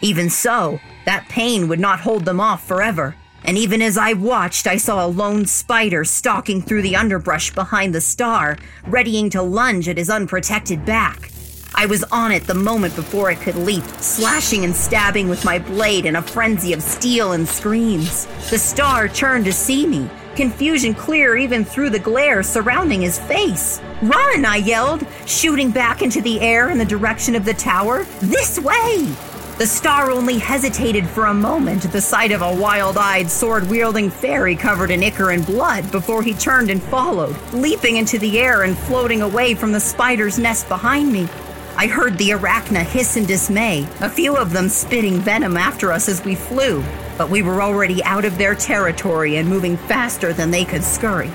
Even 0.00 0.30
so, 0.30 0.80
that 1.04 1.28
pain 1.28 1.68
would 1.68 1.80
not 1.80 2.00
hold 2.00 2.24
them 2.24 2.40
off 2.40 2.66
forever. 2.66 3.14
And 3.44 3.56
even 3.58 3.82
as 3.82 3.96
I 3.96 4.12
watched, 4.12 4.66
I 4.66 4.76
saw 4.76 5.04
a 5.04 5.08
lone 5.08 5.46
spider 5.46 6.04
stalking 6.04 6.62
through 6.62 6.82
the 6.82 6.96
underbrush 6.96 7.52
behind 7.52 7.94
the 7.94 8.00
star, 8.00 8.58
readying 8.86 9.30
to 9.30 9.42
lunge 9.42 9.88
at 9.88 9.96
his 9.96 10.10
unprotected 10.10 10.84
back. 10.84 11.30
I 11.74 11.86
was 11.86 12.04
on 12.04 12.32
it 12.32 12.44
the 12.44 12.54
moment 12.54 12.94
before 12.94 13.30
it 13.30 13.40
could 13.40 13.56
leap, 13.56 13.84
slashing 14.00 14.64
and 14.64 14.74
stabbing 14.74 15.28
with 15.28 15.44
my 15.44 15.58
blade 15.58 16.04
in 16.04 16.16
a 16.16 16.22
frenzy 16.22 16.72
of 16.72 16.82
steel 16.82 17.32
and 17.32 17.48
screams. 17.48 18.26
The 18.50 18.58
star 18.58 19.08
turned 19.08 19.46
to 19.46 19.52
see 19.52 19.86
me, 19.86 20.10
confusion 20.36 20.94
clear 20.94 21.36
even 21.36 21.64
through 21.64 21.90
the 21.90 21.98
glare 21.98 22.42
surrounding 22.42 23.00
his 23.00 23.18
face. 23.20 23.80
Run, 24.02 24.44
I 24.44 24.56
yelled, 24.56 25.06
shooting 25.26 25.70
back 25.70 26.02
into 26.02 26.20
the 26.20 26.40
air 26.40 26.70
in 26.70 26.78
the 26.78 26.84
direction 26.84 27.34
of 27.34 27.44
the 27.44 27.54
tower. 27.54 28.04
This 28.20 28.58
way! 28.58 29.29
The 29.60 29.66
star 29.66 30.10
only 30.10 30.38
hesitated 30.38 31.06
for 31.06 31.26
a 31.26 31.34
moment 31.34 31.84
at 31.84 31.92
the 31.92 32.00
sight 32.00 32.32
of 32.32 32.40
a 32.40 32.54
wild 32.54 32.96
eyed, 32.96 33.30
sword 33.30 33.68
wielding 33.68 34.08
fairy 34.08 34.56
covered 34.56 34.90
in 34.90 35.02
ichor 35.02 35.34
and 35.34 35.44
blood 35.44 35.92
before 35.92 36.22
he 36.22 36.32
turned 36.32 36.70
and 36.70 36.82
followed, 36.82 37.36
leaping 37.52 37.98
into 37.98 38.18
the 38.18 38.38
air 38.38 38.62
and 38.62 38.74
floating 38.74 39.20
away 39.20 39.54
from 39.54 39.72
the 39.72 39.78
spider's 39.78 40.38
nest 40.38 40.66
behind 40.66 41.12
me. 41.12 41.28
I 41.76 41.88
heard 41.88 42.16
the 42.16 42.30
arachna 42.30 42.82
hiss 42.82 43.18
in 43.18 43.26
dismay, 43.26 43.86
a 44.00 44.08
few 44.08 44.34
of 44.34 44.54
them 44.54 44.70
spitting 44.70 45.18
venom 45.18 45.58
after 45.58 45.92
us 45.92 46.08
as 46.08 46.24
we 46.24 46.36
flew, 46.36 46.82
but 47.18 47.28
we 47.28 47.42
were 47.42 47.60
already 47.60 48.02
out 48.04 48.24
of 48.24 48.38
their 48.38 48.54
territory 48.54 49.36
and 49.36 49.46
moving 49.46 49.76
faster 49.76 50.32
than 50.32 50.50
they 50.50 50.64
could 50.64 50.82
scurry. 50.82 51.30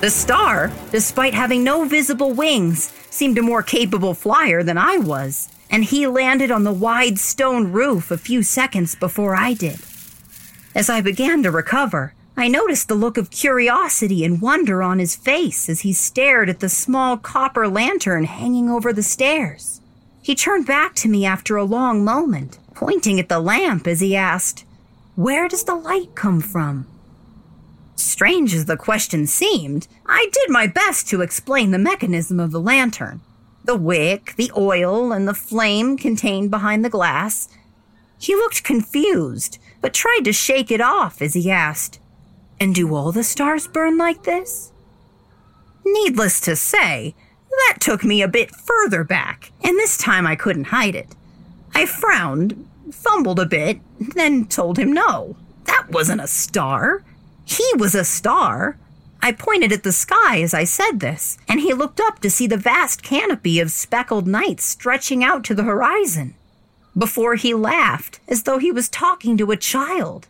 The 0.00 0.10
star, 0.10 0.70
despite 0.92 1.34
having 1.34 1.64
no 1.64 1.86
visible 1.86 2.34
wings, 2.34 2.92
seemed 3.10 3.36
a 3.36 3.42
more 3.42 3.64
capable 3.64 4.14
flyer 4.14 4.62
than 4.62 4.78
I 4.78 4.98
was 4.98 5.48
and 5.72 5.84
he 5.86 6.06
landed 6.06 6.50
on 6.50 6.64
the 6.64 6.72
wide 6.72 7.18
stone 7.18 7.72
roof 7.72 8.10
a 8.10 8.18
few 8.18 8.42
seconds 8.42 8.94
before 8.94 9.34
I 9.34 9.54
did. 9.54 9.80
As 10.74 10.90
I 10.90 11.00
began 11.00 11.42
to 11.42 11.50
recover, 11.50 12.12
I 12.36 12.48
noticed 12.48 12.88
the 12.88 12.94
look 12.94 13.16
of 13.16 13.30
curiosity 13.30 14.22
and 14.22 14.42
wonder 14.42 14.82
on 14.82 14.98
his 14.98 15.16
face 15.16 15.70
as 15.70 15.80
he 15.80 15.94
stared 15.94 16.50
at 16.50 16.60
the 16.60 16.68
small 16.68 17.16
copper 17.16 17.68
lantern 17.68 18.24
hanging 18.24 18.68
over 18.68 18.92
the 18.92 19.02
stairs. 19.02 19.80
He 20.22 20.34
turned 20.34 20.66
back 20.66 20.94
to 20.96 21.08
me 21.08 21.24
after 21.24 21.56
a 21.56 21.64
long 21.64 22.04
moment, 22.04 22.58
pointing 22.74 23.18
at 23.18 23.30
the 23.30 23.40
lamp 23.40 23.86
as 23.86 24.00
he 24.00 24.14
asked, 24.14 24.64
Where 25.16 25.48
does 25.48 25.64
the 25.64 25.74
light 25.74 26.14
come 26.14 26.40
from? 26.40 26.86
Strange 27.96 28.54
as 28.54 28.66
the 28.66 28.76
question 28.76 29.26
seemed, 29.26 29.88
I 30.06 30.28
did 30.32 30.50
my 30.50 30.66
best 30.66 31.08
to 31.08 31.22
explain 31.22 31.70
the 31.70 31.78
mechanism 31.78 32.38
of 32.40 32.50
the 32.50 32.60
lantern 32.60 33.22
the 33.64 33.76
wick, 33.76 34.34
the 34.36 34.50
oil, 34.56 35.12
and 35.12 35.26
the 35.26 35.34
flame 35.34 35.96
contained 35.96 36.50
behind 36.50 36.84
the 36.84 36.90
glass. 36.90 37.48
He 38.18 38.34
looked 38.34 38.64
confused, 38.64 39.58
but 39.80 39.94
tried 39.94 40.22
to 40.24 40.32
shake 40.32 40.70
it 40.70 40.80
off 40.80 41.22
as 41.22 41.34
he 41.34 41.50
asked, 41.50 41.98
And 42.60 42.74
do 42.74 42.94
all 42.94 43.12
the 43.12 43.24
stars 43.24 43.68
burn 43.68 43.98
like 43.98 44.24
this? 44.24 44.72
Needless 45.84 46.40
to 46.42 46.56
say, 46.56 47.14
that 47.50 47.78
took 47.80 48.04
me 48.04 48.22
a 48.22 48.28
bit 48.28 48.54
further 48.54 49.04
back, 49.04 49.52
and 49.62 49.76
this 49.76 49.98
time 49.98 50.26
I 50.26 50.36
couldn't 50.36 50.64
hide 50.64 50.94
it. 50.94 51.14
I 51.74 51.86
frowned, 51.86 52.68
fumbled 52.90 53.40
a 53.40 53.46
bit, 53.46 53.80
then 54.14 54.46
told 54.46 54.78
him 54.78 54.92
no. 54.92 55.36
That 55.64 55.90
wasn't 55.90 56.20
a 56.20 56.26
star. 56.26 57.04
He 57.44 57.66
was 57.76 57.94
a 57.94 58.04
star, 58.04 58.78
I 59.24 59.30
pointed 59.30 59.72
at 59.72 59.84
the 59.84 59.92
sky 59.92 60.42
as 60.42 60.52
I 60.52 60.64
said 60.64 60.98
this, 60.98 61.38
and 61.48 61.60
he 61.60 61.72
looked 61.72 62.00
up 62.00 62.18
to 62.20 62.30
see 62.30 62.48
the 62.48 62.56
vast 62.56 63.04
canopy 63.04 63.60
of 63.60 63.70
speckled 63.70 64.26
night 64.26 64.60
stretching 64.60 65.22
out 65.22 65.44
to 65.44 65.54
the 65.54 65.62
horizon. 65.62 66.34
Before 66.98 67.36
he 67.36 67.54
laughed, 67.54 68.18
as 68.26 68.42
though 68.42 68.58
he 68.58 68.72
was 68.72 68.88
talking 68.88 69.36
to 69.38 69.52
a 69.52 69.56
child. 69.56 70.26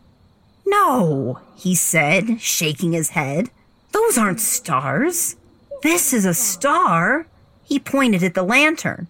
No, 0.65 1.39
he 1.55 1.73
said, 1.73 2.39
shaking 2.39 2.93
his 2.93 3.09
head. 3.09 3.49
Those 3.91 4.17
aren't 4.17 4.39
stars. 4.39 5.37
This 5.81 6.13
is 6.13 6.23
a 6.23 6.35
star. 6.35 7.25
He 7.63 7.79
pointed 7.79 8.23
at 8.23 8.35
the 8.35 8.43
lantern. 8.43 9.07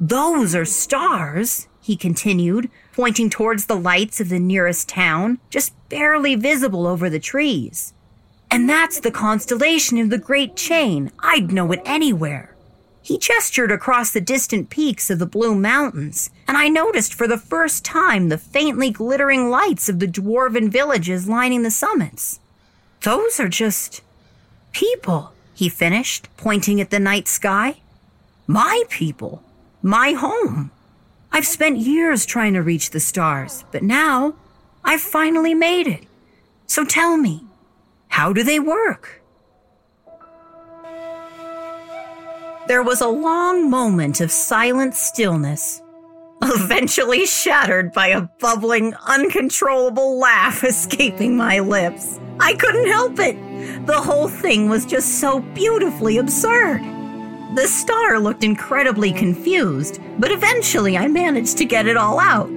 Those 0.00 0.54
are 0.54 0.64
stars, 0.64 1.68
he 1.82 1.94
continued, 1.94 2.70
pointing 2.94 3.28
towards 3.28 3.66
the 3.66 3.76
lights 3.76 4.18
of 4.18 4.30
the 4.30 4.38
nearest 4.38 4.88
town, 4.88 5.38
just 5.50 5.74
barely 5.90 6.34
visible 6.34 6.86
over 6.86 7.10
the 7.10 7.20
trees. 7.20 7.92
And 8.50 8.68
that's 8.68 9.00
the 9.00 9.10
constellation 9.12 9.98
of 9.98 10.10
the 10.10 10.18
Great 10.18 10.56
Chain. 10.56 11.12
I'd 11.20 11.52
know 11.52 11.70
it 11.72 11.80
anywhere. 11.84 12.56
He 13.02 13.16
gestured 13.16 13.72
across 13.72 14.10
the 14.10 14.20
distant 14.20 14.70
peaks 14.70 15.08
of 15.08 15.18
the 15.18 15.26
Blue 15.26 15.54
Mountains, 15.54 16.30
and 16.46 16.56
I 16.56 16.68
noticed 16.68 17.14
for 17.14 17.26
the 17.26 17.38
first 17.38 17.84
time 17.84 18.28
the 18.28 18.38
faintly 18.38 18.90
glittering 18.90 19.50
lights 19.50 19.88
of 19.88 20.00
the 20.00 20.06
dwarven 20.06 20.68
villages 20.70 21.28
lining 21.28 21.62
the 21.62 21.70
summits. 21.70 22.40
Those 23.02 23.40
are 23.40 23.48
just 23.48 24.02
people, 24.72 25.32
he 25.54 25.68
finished, 25.68 26.28
pointing 26.36 26.80
at 26.80 26.90
the 26.90 27.00
night 27.00 27.28
sky. 27.28 27.80
My 28.46 28.82
people. 28.90 29.42
My 29.82 30.12
home. 30.12 30.70
I've 31.32 31.46
spent 31.46 31.78
years 31.78 32.26
trying 32.26 32.54
to 32.54 32.62
reach 32.62 32.90
the 32.90 33.00
stars, 33.00 33.64
but 33.72 33.82
now 33.82 34.34
I've 34.84 35.00
finally 35.00 35.54
made 35.54 35.86
it. 35.86 36.04
So 36.66 36.84
tell 36.84 37.16
me, 37.16 37.44
how 38.10 38.32
do 38.32 38.42
they 38.42 38.60
work? 38.60 39.22
There 42.68 42.82
was 42.82 43.00
a 43.00 43.08
long 43.08 43.70
moment 43.70 44.20
of 44.20 44.30
silent 44.30 44.94
stillness, 44.94 45.80
eventually 46.42 47.24
shattered 47.24 47.92
by 47.92 48.08
a 48.08 48.22
bubbling, 48.38 48.94
uncontrollable 49.06 50.18
laugh 50.18 50.62
escaping 50.64 51.36
my 51.36 51.60
lips. 51.60 52.20
I 52.40 52.54
couldn't 52.54 52.88
help 52.88 53.18
it. 53.18 53.86
The 53.86 54.00
whole 54.00 54.28
thing 54.28 54.68
was 54.68 54.84
just 54.84 55.20
so 55.20 55.40
beautifully 55.54 56.18
absurd. 56.18 56.80
The 57.54 57.66
star 57.66 58.18
looked 58.18 58.44
incredibly 58.44 59.12
confused, 59.12 60.00
but 60.18 60.30
eventually 60.30 60.98
I 60.98 61.08
managed 61.08 61.58
to 61.58 61.64
get 61.64 61.86
it 61.86 61.96
all 61.96 62.20
out 62.20 62.50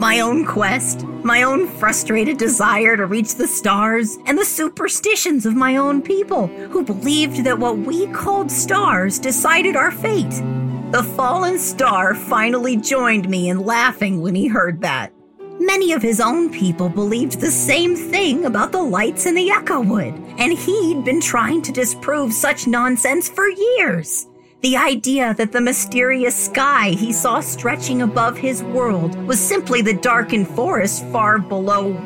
my 0.00 0.20
own 0.20 0.46
quest, 0.46 1.04
my 1.22 1.42
own 1.42 1.68
frustrated 1.68 2.38
desire 2.38 2.96
to 2.96 3.04
reach 3.04 3.34
the 3.34 3.46
stars, 3.46 4.16
and 4.24 4.38
the 4.38 4.44
superstitions 4.46 5.44
of 5.44 5.54
my 5.54 5.76
own 5.76 6.00
people 6.00 6.46
who 6.46 6.82
believed 6.82 7.44
that 7.44 7.58
what 7.58 7.76
we 7.76 8.06
called 8.06 8.50
stars 8.50 9.18
decided 9.18 9.76
our 9.76 9.90
fate. 9.90 10.30
The 10.90 11.06
fallen 11.16 11.58
star 11.58 12.14
finally 12.14 12.78
joined 12.78 13.28
me 13.28 13.50
in 13.50 13.66
laughing 13.66 14.22
when 14.22 14.34
he 14.34 14.46
heard 14.48 14.80
that. 14.80 15.12
Many 15.60 15.92
of 15.92 16.00
his 16.00 16.18
own 16.18 16.48
people 16.50 16.88
believed 16.88 17.38
the 17.38 17.50
same 17.50 17.94
thing 17.94 18.46
about 18.46 18.72
the 18.72 18.82
lights 18.82 19.26
in 19.26 19.34
the 19.34 19.50
Echowood, 19.50 20.14
and 20.38 20.54
he'd 20.54 21.04
been 21.04 21.20
trying 21.20 21.60
to 21.60 21.72
disprove 21.72 22.32
such 22.32 22.66
nonsense 22.66 23.28
for 23.28 23.50
years. 23.50 24.29
The 24.62 24.76
idea 24.76 25.32
that 25.38 25.52
the 25.52 25.60
mysterious 25.62 26.36
sky 26.36 26.90
he 26.90 27.14
saw 27.14 27.40
stretching 27.40 28.02
above 28.02 28.36
his 28.36 28.62
world 28.62 29.14
was 29.26 29.40
simply 29.40 29.80
the 29.80 29.94
darkened 29.94 30.48
forest 30.48 31.02
far 31.06 31.38
below, 31.38 31.96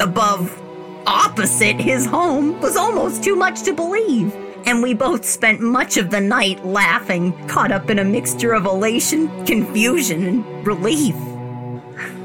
above, 0.00 0.60
opposite 1.06 1.80
his 1.80 2.06
home 2.06 2.60
was 2.60 2.76
almost 2.76 3.22
too 3.22 3.36
much 3.36 3.62
to 3.62 3.72
believe. 3.72 4.34
And 4.66 4.82
we 4.82 4.92
both 4.92 5.24
spent 5.24 5.60
much 5.60 5.98
of 5.98 6.10
the 6.10 6.20
night 6.20 6.66
laughing, 6.66 7.32
caught 7.46 7.70
up 7.70 7.90
in 7.90 8.00
a 8.00 8.04
mixture 8.04 8.54
of 8.54 8.66
elation, 8.66 9.28
confusion, 9.46 10.24
and 10.24 10.66
relief. 10.66 11.14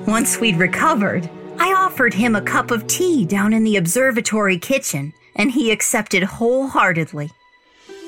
Once 0.07 0.39
we'd 0.39 0.57
recovered, 0.57 1.29
I 1.59 1.73
offered 1.73 2.15
him 2.15 2.35
a 2.35 2.41
cup 2.41 2.71
of 2.71 2.87
tea 2.87 3.23
down 3.23 3.53
in 3.53 3.63
the 3.63 3.77
observatory 3.77 4.57
kitchen, 4.57 5.13
and 5.35 5.51
he 5.51 5.69
accepted 5.69 6.23
wholeheartedly. 6.23 7.29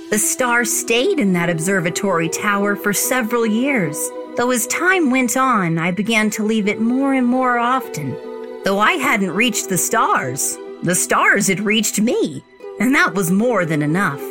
The 0.10 0.18
star 0.18 0.64
stayed 0.64 1.20
in 1.20 1.34
that 1.34 1.49
observatory 1.49 2.30
tower 2.30 2.78
for 2.78 2.93
several 2.93 3.45
years, 3.45 4.10
though 4.38 4.51
as 4.51 4.66
time 4.68 5.12
went 5.12 5.36
on, 5.36 5.78
I 5.78 5.91
began 5.91 6.30
to 6.30 6.45
leave 6.45 6.70
it 6.70 6.80
more 6.80 7.14
and 7.14 7.28
more 7.28 7.58
often. 7.58 8.16
Though 8.64 8.80
I 8.80 8.93
hadn't 8.93 9.32
reached 9.32 9.68
the 9.68 9.78
stars, 9.78 10.58
the 10.82 10.95
stars 10.95 11.47
had 11.47 11.60
reached 11.60 11.99
me, 11.99 12.41
and 12.80 12.95
that 12.95 13.16
was 13.16 13.32
more 13.32 13.66
than 13.66 13.82
enough. 13.82 14.22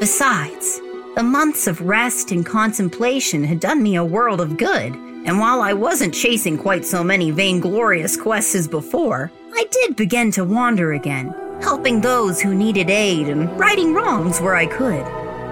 Besides, 0.00 0.82
the 1.14 1.22
months 1.22 1.66
of 1.66 1.80
rest 1.80 2.30
and 2.30 2.44
contemplation 2.44 3.42
had 3.42 3.58
done 3.58 3.82
me 3.82 3.96
a 3.96 4.04
world 4.04 4.42
of 4.42 4.58
good, 4.58 4.94
and 4.94 5.38
while 5.38 5.62
I 5.62 5.72
wasn't 5.72 6.12
chasing 6.12 6.58
quite 6.58 6.84
so 6.84 7.02
many 7.02 7.30
vainglorious 7.30 8.18
quests 8.18 8.54
as 8.54 8.68
before, 8.68 9.32
I 9.54 9.64
did 9.70 9.96
begin 9.96 10.30
to 10.32 10.44
wander 10.44 10.92
again 10.92 11.34
helping 11.62 12.00
those 12.00 12.40
who 12.40 12.54
needed 12.54 12.90
aid 12.90 13.28
and 13.28 13.58
righting 13.58 13.94
wrongs 13.94 14.40
where 14.40 14.54
I 14.54 14.66
could. 14.66 15.04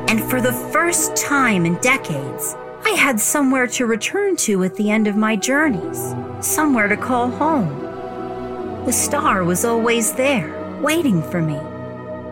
And 0.08 0.22
for 0.30 0.40
the 0.40 0.52
first 0.52 1.16
time 1.16 1.64
in 1.64 1.76
decades, 1.76 2.54
I 2.84 2.90
had 2.90 3.18
somewhere 3.18 3.66
to 3.68 3.86
return 3.86 4.36
to 4.36 4.64
at 4.64 4.74
the 4.74 4.90
end 4.90 5.08
of 5.08 5.16
my 5.16 5.36
journeys, 5.36 6.14
somewhere 6.40 6.88
to 6.88 6.96
call 6.96 7.30
home. 7.30 8.84
The 8.84 8.92
star 8.92 9.44
was 9.44 9.64
always 9.64 10.12
there, 10.12 10.80
waiting 10.82 11.22
for 11.22 11.40
me. 11.40 11.58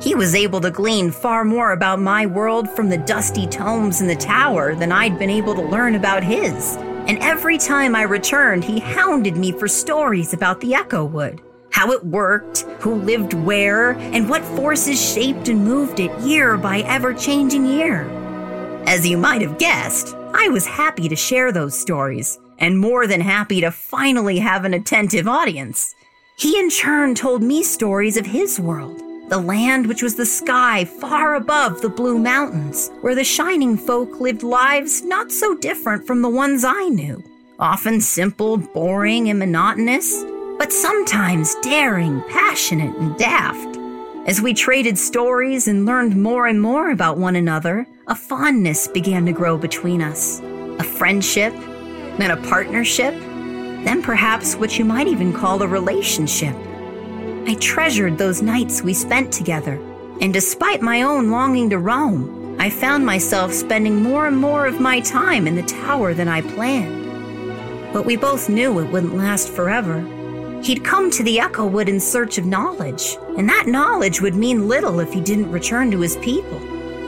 He 0.03 0.14
was 0.14 0.35
able 0.35 0.61
to 0.61 0.70
glean 0.70 1.11
far 1.11 1.45
more 1.45 1.73
about 1.73 2.01
my 2.01 2.27
world 2.27 2.68
from 2.70 2.89
the 2.89 2.99
dusty 2.99 3.47
tomes 3.47 4.01
in 4.01 4.09
the 4.09 4.16
tower 4.16 4.75
than 4.75 4.93
I'd 4.93 5.18
been 5.18 5.31
able 5.31 5.55
to 5.55 5.62
learn 5.62 5.95
about 5.95 6.23
his. 6.23 6.77
And 7.07 7.18
every 7.20 7.57
time 7.57 7.97
I 7.97 8.03
returned, 8.03 8.64
he 8.64 8.81
hounded 8.81 9.37
me 9.37 9.53
for 9.53 9.68
stories 9.68 10.35
about 10.35 10.61
the 10.61 10.75
Echowood 10.75 11.41
how 11.73 11.91
it 11.91 12.05
worked, 12.05 12.61
who 12.81 12.95
lived 12.95 13.35
where, 13.35 13.93
and 13.93 14.29
what 14.29 14.45
forces 14.57 15.01
shaped 15.01 15.49
and 15.49 15.64
moved 15.64 15.99
it 15.99 16.16
year 16.20 16.57
by 16.57 16.81
ever 16.81 17.12
changing 17.12 17.66
year. 17.66 18.03
As 18.87 19.07
you 19.07 19.16
might 19.16 19.43
have 19.43 19.59
guessed, 19.59 20.14
I 20.35 20.49
was 20.49 20.66
happy 20.66 21.09
to 21.09 21.16
share 21.16 21.51
those 21.51 21.79
stories, 21.79 22.39
and 22.59 22.79
more 22.79 23.07
than 23.07 23.20
happy 23.20 23.61
to 23.62 23.70
finally 23.70 24.39
have 24.39 24.64
an 24.64 24.75
attentive 24.75 25.27
audience. 25.27 25.95
He 26.37 26.59
in 26.59 26.70
turn 26.70 27.14
told 27.14 27.43
me 27.43 27.62
stories 27.62 28.16
of 28.16 28.27
his 28.27 28.61
world, 28.61 29.01
the 29.29 29.39
land 29.39 29.87
which 29.87 30.03
was 30.03 30.16
the 30.16 30.27
sky 30.27 30.85
far 30.85 31.37
above 31.37 31.81
the 31.81 31.89
blue 31.89 32.18
mountains, 32.18 32.91
where 33.01 33.14
the 33.14 33.25
shining 33.25 33.77
folk 33.77 34.20
lived 34.20 34.43
lives 34.43 35.03
not 35.03 35.33
so 35.33 35.55
different 35.57 36.07
from 36.07 36.20
the 36.20 36.29
ones 36.29 36.64
I 36.64 36.89
knew. 36.89 37.23
Often 37.59 38.01
simple, 38.01 38.57
boring, 38.57 39.31
and 39.31 39.39
monotonous, 39.39 40.25
but 40.63 40.73
sometimes 40.73 41.57
daring, 41.57 42.23
passionate, 42.29 42.97
and 42.99 43.19
daft. 43.19 43.77
As 44.29 44.41
we 44.41 44.55
traded 44.55 44.97
stories 44.97 45.67
and 45.67 45.85
learned 45.85 46.15
more 46.15 46.47
and 46.47 46.63
more 46.63 46.93
about 46.93 47.19
one 47.19 47.35
another, 47.35 47.85
a 48.07 48.15
fondness 48.15 48.87
began 48.87 49.27
to 49.27 49.33
grow 49.33 49.59
between 49.59 50.01
us. 50.01 50.39
A 50.79 50.85
friendship, 50.85 51.53
then 52.17 52.31
a 52.31 52.37
partnership, 52.49 53.13
then 53.85 54.05
perhaps 54.05 54.55
what 54.55 54.79
you 54.79 54.85
might 54.85 55.09
even 55.09 55.33
call 55.33 55.61
a 55.63 55.67
relationship. 55.67 56.55
I 57.49 57.57
treasured 57.59 58.17
those 58.17 58.41
nights 58.41 58.83
we 58.83 58.95
spent 58.95 59.33
together, 59.33 59.81
and 60.21 60.33
despite 60.33 60.81
my 60.81 61.03
own 61.03 61.29
longing 61.29 61.71
to 61.71 61.79
roam, 61.79 62.57
I 62.61 62.71
found 62.71 63.05
myself 63.05 63.53
spending 63.53 64.01
more 64.01 64.29
and 64.29 64.37
more 64.37 64.67
of 64.67 64.79
my 64.79 65.01
time 65.01 65.49
in 65.49 65.57
the 65.57 65.65
tower 65.65 66.15
than 66.15 66.29
I 66.29 66.41
planned. 66.41 67.93
But 67.93 68.07
we 68.07 68.15
both 68.15 68.49
knew 68.49 68.79
it 68.79 68.93
wouldn't 68.93 69.17
last 69.17 69.49
forever. 69.49 70.09
He'd 70.63 70.85
come 70.85 71.11
to 71.11 71.25
the 71.25 71.41
Echowood 71.41 71.89
in 71.89 71.99
search 71.99 72.39
of 72.39 72.47
knowledge, 72.47 73.17
and 73.37 73.49
that 73.49 73.67
knowledge 73.67 74.21
would 74.21 74.37
mean 74.37 74.69
little 74.69 75.01
if 75.01 75.13
he 75.13 75.21
didn't 75.21 75.51
return 75.51 75.91
to 75.91 76.01
his 76.01 76.17
people. 76.19 76.61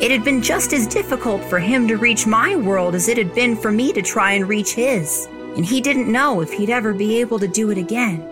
It 0.03 0.11
had 0.11 0.25
been 0.25 0.43
just 0.43 0.73
as 0.73 0.89
difficult 0.89 1.45
for 1.45 1.61
him 1.61 1.87
to 1.87 1.97
reach 1.97 2.27
my 2.27 2.57
world 2.57 2.97
as 2.97 3.07
it 3.07 3.17
had 3.17 3.33
been 3.33 3.57
for 3.57 3.71
me 3.71 3.93
to 3.93 4.03
try 4.03 4.33
and 4.33 4.49
reach 4.49 4.75
his, 4.75 5.29
and 5.57 5.65
he 5.65 5.81
didn't 5.81 6.11
know 6.11 6.41
if 6.41 6.53
he'd 6.53 6.69
ever 6.69 6.93
be 6.93 7.21
able 7.21 7.39
to 7.39 7.47
do 7.47 7.71
it 7.71 7.79
again. 7.79 8.29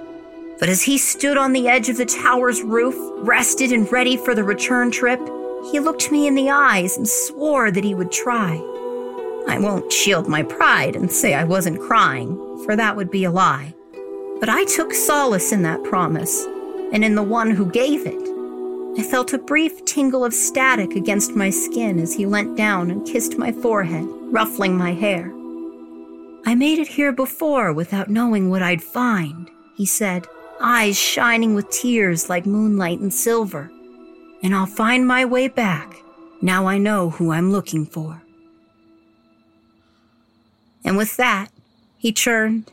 But 0.59 0.69
as 0.69 0.83
he 0.83 0.99
stood 0.99 1.37
on 1.37 1.53
the 1.53 1.69
edge 1.69 1.89
of 1.89 1.99
the 1.99 2.05
tower's 2.05 2.61
roof, 2.61 2.97
rested 3.25 3.71
and 3.71 3.91
ready 3.93 4.17
for 4.17 4.35
the 4.35 4.43
return 4.43 4.91
trip, 4.91 5.21
he 5.71 5.79
looked 5.79 6.11
me 6.11 6.27
in 6.27 6.35
the 6.35 6.51
eyes 6.51 6.97
and 6.97 7.09
swore 7.09 7.71
that 7.71 7.85
he 7.85 7.95
would 7.95 8.11
try. 8.11 8.57
I 9.47 9.61
won't 9.61 9.93
shield 9.93 10.27
my 10.27 10.43
pride 10.43 10.97
and 10.97 11.13
say 11.13 11.33
I 11.35 11.45
wasn't 11.45 11.81
crying, 11.81 12.37
for 12.65 12.75
that 12.75 12.97
would 12.97 13.11
be 13.11 13.23
a 13.23 13.31
lie. 13.31 13.75
But 14.43 14.49
I 14.49 14.65
took 14.65 14.93
solace 14.93 15.53
in 15.53 15.63
that 15.63 15.85
promise, 15.85 16.47
and 16.93 17.05
in 17.05 17.15
the 17.15 17.23
one 17.23 17.53
who 17.53 17.71
gave 17.71 18.05
it. 18.05 18.99
I 18.99 19.05
felt 19.05 19.33
a 19.33 19.39
brief 19.39 19.85
tingle 19.85 20.25
of 20.25 20.35
static 20.35 20.97
against 20.97 21.37
my 21.37 21.49
skin 21.49 22.01
as 22.01 22.13
he 22.13 22.27
leant 22.27 22.57
down 22.57 22.91
and 22.91 23.07
kissed 23.07 23.39
my 23.39 23.53
forehead, 23.53 24.05
ruffling 24.33 24.77
my 24.77 24.95
hair. 24.95 25.33
I 26.45 26.57
made 26.57 26.81
it 26.81 26.89
here 26.89 27.13
before 27.13 27.73
without 27.73 28.11
knowing 28.11 28.51
what 28.51 28.65
I'd 28.65 28.83
find, 28.83 29.49
he 29.77 29.87
said, 29.87 30.27
eyes 30.61 30.99
shining 30.99 31.55
with 31.55 31.71
tears 31.71 32.29
like 32.29 32.45
moonlight 32.45 32.99
and 32.99 33.15
silver. 33.15 33.71
And 34.43 34.57
I'll 34.57 34.67
find 34.67 35.07
my 35.07 35.25
way 35.25 35.47
back. 35.47 35.95
Now 36.41 36.67
I 36.67 36.79
know 36.79 37.11
who 37.11 37.31
I'm 37.31 37.53
looking 37.53 37.87
for. 37.87 38.21
And 40.85 40.97
with 40.97 41.17
that, 41.17 41.53
he 41.97 42.11
turned 42.11 42.73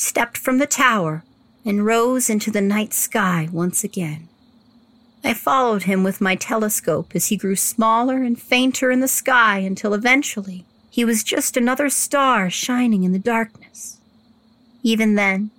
stepped 0.00 0.38
from 0.38 0.56
the 0.56 0.66
tower, 0.66 1.22
and 1.62 1.84
rose 1.84 2.30
into 2.30 2.50
the 2.50 2.62
night 2.62 2.94
sky 2.94 3.46
once 3.52 3.84
again. 3.84 4.26
I 5.22 5.34
followed 5.34 5.82
him 5.82 6.02
with 6.02 6.22
my 6.22 6.34
telescope 6.36 7.12
as 7.14 7.26
he 7.26 7.36
grew 7.36 7.54
smaller 7.54 8.22
and 8.22 8.40
fainter 8.40 8.90
in 8.90 9.00
the 9.00 9.08
sky 9.08 9.58
until 9.58 9.92
eventually 9.92 10.64
he 10.88 11.04
was 11.04 11.22
just 11.22 11.56
another 11.56 11.90
star 11.90 12.48
shining 12.48 13.04
in 13.04 13.12
the 13.12 13.18
darkness. 13.18 13.98
Even 14.82 15.16
then, 15.16 15.50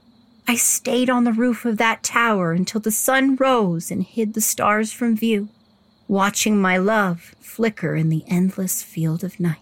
I 0.47 0.55
stayed 0.55 1.09
on 1.09 1.23
the 1.23 1.33
roof 1.33 1.63
of 1.63 1.77
that 1.77 2.01
tower 2.01 2.51
until 2.51 2.81
the 2.81 2.89
sun 2.89 3.35
rose 3.35 3.91
and 3.91 4.01
hid 4.03 4.33
the 4.33 4.41
stars 4.41 4.91
from 4.91 5.15
view, 5.15 5.49
watching 6.07 6.59
my 6.59 6.77
love 6.77 7.35
flicker 7.39 7.95
in 7.95 8.09
the 8.09 8.23
endless 8.27 8.81
field 8.81 9.23
of 9.23 9.39
night. 9.39 9.59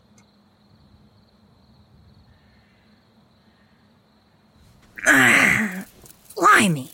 Blimey. 6.35 6.91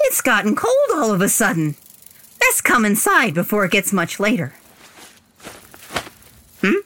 It's 0.00 0.20
gotten 0.20 0.54
cold 0.54 0.90
all 0.94 1.12
of 1.12 1.20
a 1.20 1.28
sudden. 1.28 1.76
Best 2.38 2.62
come 2.62 2.84
inside 2.84 3.32
before 3.34 3.64
it 3.64 3.72
gets 3.72 3.92
much 3.92 4.20
later. 4.20 4.52
Hmm? 6.60 6.80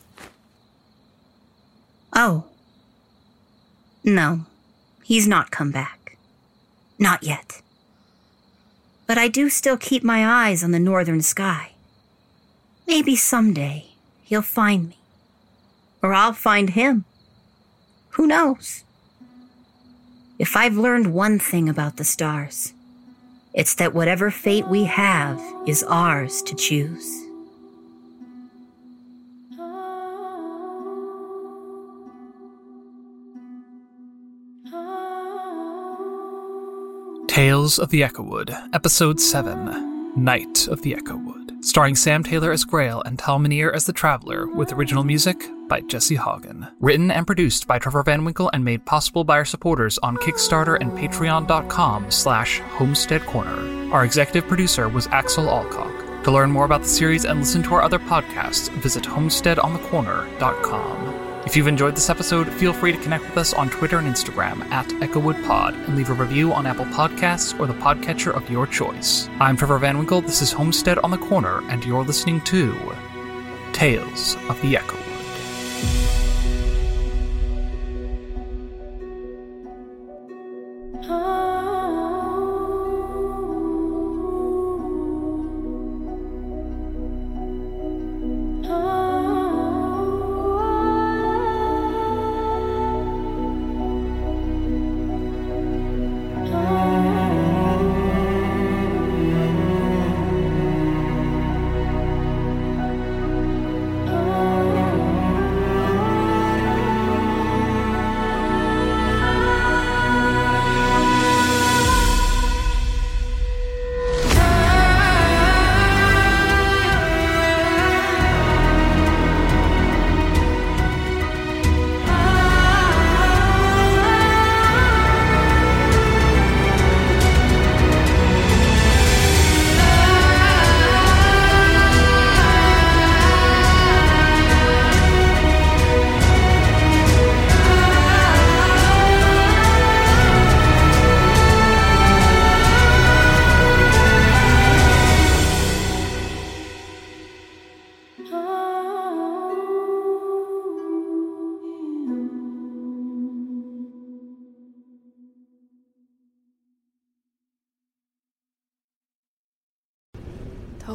Oh. 2.15 2.45
No, 4.05 4.47
he's 5.03 5.27
not 5.27 5.51
come 5.51 5.71
back. 5.71 6.17
Not 6.99 7.23
yet. 7.23 7.61
But 9.07 9.19
I 9.19 9.29
do 9.29 9.51
still 9.51 9.77
keep 9.77 10.05
my 10.05 10.49
eyes 10.49 10.63
on 10.63 10.71
the 10.71 10.79
northern 10.79 11.23
sky. 11.23 11.73
Maybe 12.87 13.17
someday 13.17 13.87
he'll 14.23 14.43
find 14.43 14.91
me. 14.91 14.99
Or 16.03 16.15
I'll 16.15 16.33
find 16.33 16.71
him. 16.71 17.05
Who 18.11 18.27
knows? 18.27 18.85
If 20.43 20.57
I've 20.57 20.77
learned 20.77 21.15
one 21.15 21.39
thing 21.39 21.69
about 21.69 21.99
the 21.99 22.05
stars, 22.05 22.75
it's 23.55 23.77
that 23.77 23.95
whatever 23.95 24.29
fate 24.29 24.67
we 24.67 24.83
have 24.83 25.41
is 25.69 25.85
ours 25.85 26.43
to 26.43 26.57
choose. 26.57 27.07
Tales 37.29 37.79
of 37.79 37.91
the 37.91 38.03
Echowood, 38.03 38.53
Episode 38.73 39.21
7 39.21 40.17
Night 40.17 40.67
of 40.67 40.83
the 40.83 40.97
Echowood, 40.97 41.65
starring 41.65 41.95
Sam 41.95 42.25
Taylor 42.25 42.51
as 42.51 42.65
Grael 42.65 43.01
and 43.03 43.17
Tal 43.17 43.39
Minear 43.39 43.73
as 43.73 43.87
the 43.87 43.93
Traveler, 43.93 44.49
with 44.49 44.73
original 44.73 45.05
music 45.05 45.49
by 45.73 45.81
Jesse 45.81 46.19
Haugen. 46.19 46.71
Written 46.81 47.11
and 47.11 47.27
produced 47.27 47.67
by 47.67 47.79
Trevor 47.79 48.03
Van 48.03 48.27
Winkle 48.27 48.51
and 48.53 48.63
made 48.63 48.85
possible 48.85 49.25
by 49.25 49.39
our 49.39 49.47
supporters 49.47 49.97
on 50.03 50.19
Kickstarter 50.19 50.77
and 50.79 50.93
patreon.com 50.93 52.11
slash 52.11 52.59
homestead 52.77 53.23
corner. 53.23 53.91
Our 53.91 54.05
executive 54.05 54.47
producer 54.47 54.91
was 54.91 55.07
Axel 55.07 55.47
Allcock. 55.47 56.25
To 56.25 56.31
learn 56.31 56.51
more 56.51 56.67
about 56.67 56.83
the 56.83 56.89
series 56.89 57.25
and 57.25 57.41
listen 57.41 57.63
to 57.63 57.73
our 57.73 57.81
other 57.81 57.99
podcasts, 57.99 58.69
visit 58.83 59.05
homesteadonthecorner.com. 59.05 61.41
If 61.47 61.57
you've 61.57 61.69
enjoyed 61.69 61.97
this 61.97 62.11
episode, 62.11 62.53
feel 62.53 62.75
free 62.75 62.93
to 62.93 62.99
connect 62.99 63.25
with 63.25 63.39
us 63.39 63.55
on 63.55 63.71
Twitter 63.71 63.97
and 63.97 64.07
Instagram 64.07 64.71
at 64.71 64.89
EchowoodPod 64.89 65.87
and 65.87 65.97
leave 65.97 66.11
a 66.11 66.13
review 66.13 66.53
on 66.53 66.67
Apple 66.67 66.85
Podcasts 66.85 67.59
or 67.59 67.67
the 67.67 67.73
podcatcher 67.73 68.37
of 68.37 68.51
your 68.51 68.67
choice. 68.67 69.31
I'm 69.41 69.57
Trevor 69.57 69.79
Van 69.79 69.97
Winkle, 69.97 70.21
this 70.21 70.43
is 70.43 70.53
Homestead 70.53 70.99
on 70.99 71.11
the 71.11 71.17
Corner, 71.17 71.67
and 71.71 71.83
you're 71.83 72.05
listening 72.05 72.43
to 72.43 72.79
Tales 73.73 74.37
of 74.51 74.61
the 74.61 74.77
Echo. 74.77 75.02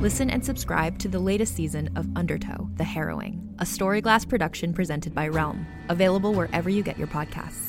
Listen 0.00 0.30
and 0.30 0.42
subscribe 0.42 0.98
to 1.00 1.08
the 1.08 1.18
latest 1.18 1.54
season 1.54 1.90
of 1.94 2.08
Undertow, 2.16 2.70
The 2.76 2.84
Harrowing, 2.84 3.54
a 3.58 3.64
Storyglass 3.64 4.26
production 4.26 4.72
presented 4.72 5.14
by 5.14 5.28
Realm, 5.28 5.66
available 5.90 6.32
wherever 6.32 6.70
you 6.70 6.82
get 6.82 6.96
your 6.96 7.06
podcasts. 7.06 7.66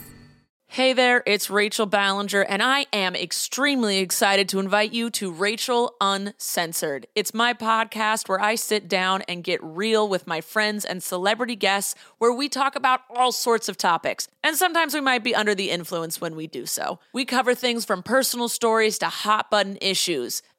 Hey 0.67 0.93
there, 0.93 1.21
it's 1.25 1.49
Rachel 1.49 1.85
Ballinger, 1.85 2.43
and 2.43 2.63
I 2.63 2.85
am 2.93 3.13
extremely 3.13 3.97
excited 3.97 4.47
to 4.47 4.59
invite 4.59 4.93
you 4.93 5.09
to 5.09 5.29
Rachel 5.29 5.97
Uncensored. 5.99 7.07
It's 7.13 7.33
my 7.33 7.53
podcast 7.53 8.29
where 8.29 8.39
I 8.39 8.55
sit 8.55 8.87
down 8.87 9.21
and 9.23 9.43
get 9.43 9.61
real 9.61 10.07
with 10.07 10.25
my 10.25 10.39
friends 10.39 10.85
and 10.85 11.03
celebrity 11.03 11.57
guests, 11.57 11.95
where 12.19 12.31
we 12.31 12.47
talk 12.47 12.77
about 12.77 13.01
all 13.13 13.33
sorts 13.33 13.67
of 13.67 13.75
topics. 13.75 14.29
And 14.41 14.55
sometimes 14.55 14.93
we 14.93 15.01
might 15.01 15.25
be 15.25 15.35
under 15.35 15.53
the 15.53 15.69
influence 15.69 16.21
when 16.21 16.37
we 16.37 16.47
do 16.47 16.65
so. 16.65 16.99
We 17.11 17.25
cover 17.25 17.53
things 17.53 17.83
from 17.83 18.01
personal 18.01 18.47
stories 18.47 18.97
to 18.99 19.07
hot 19.07 19.51
button 19.51 19.77
issues. 19.81 20.41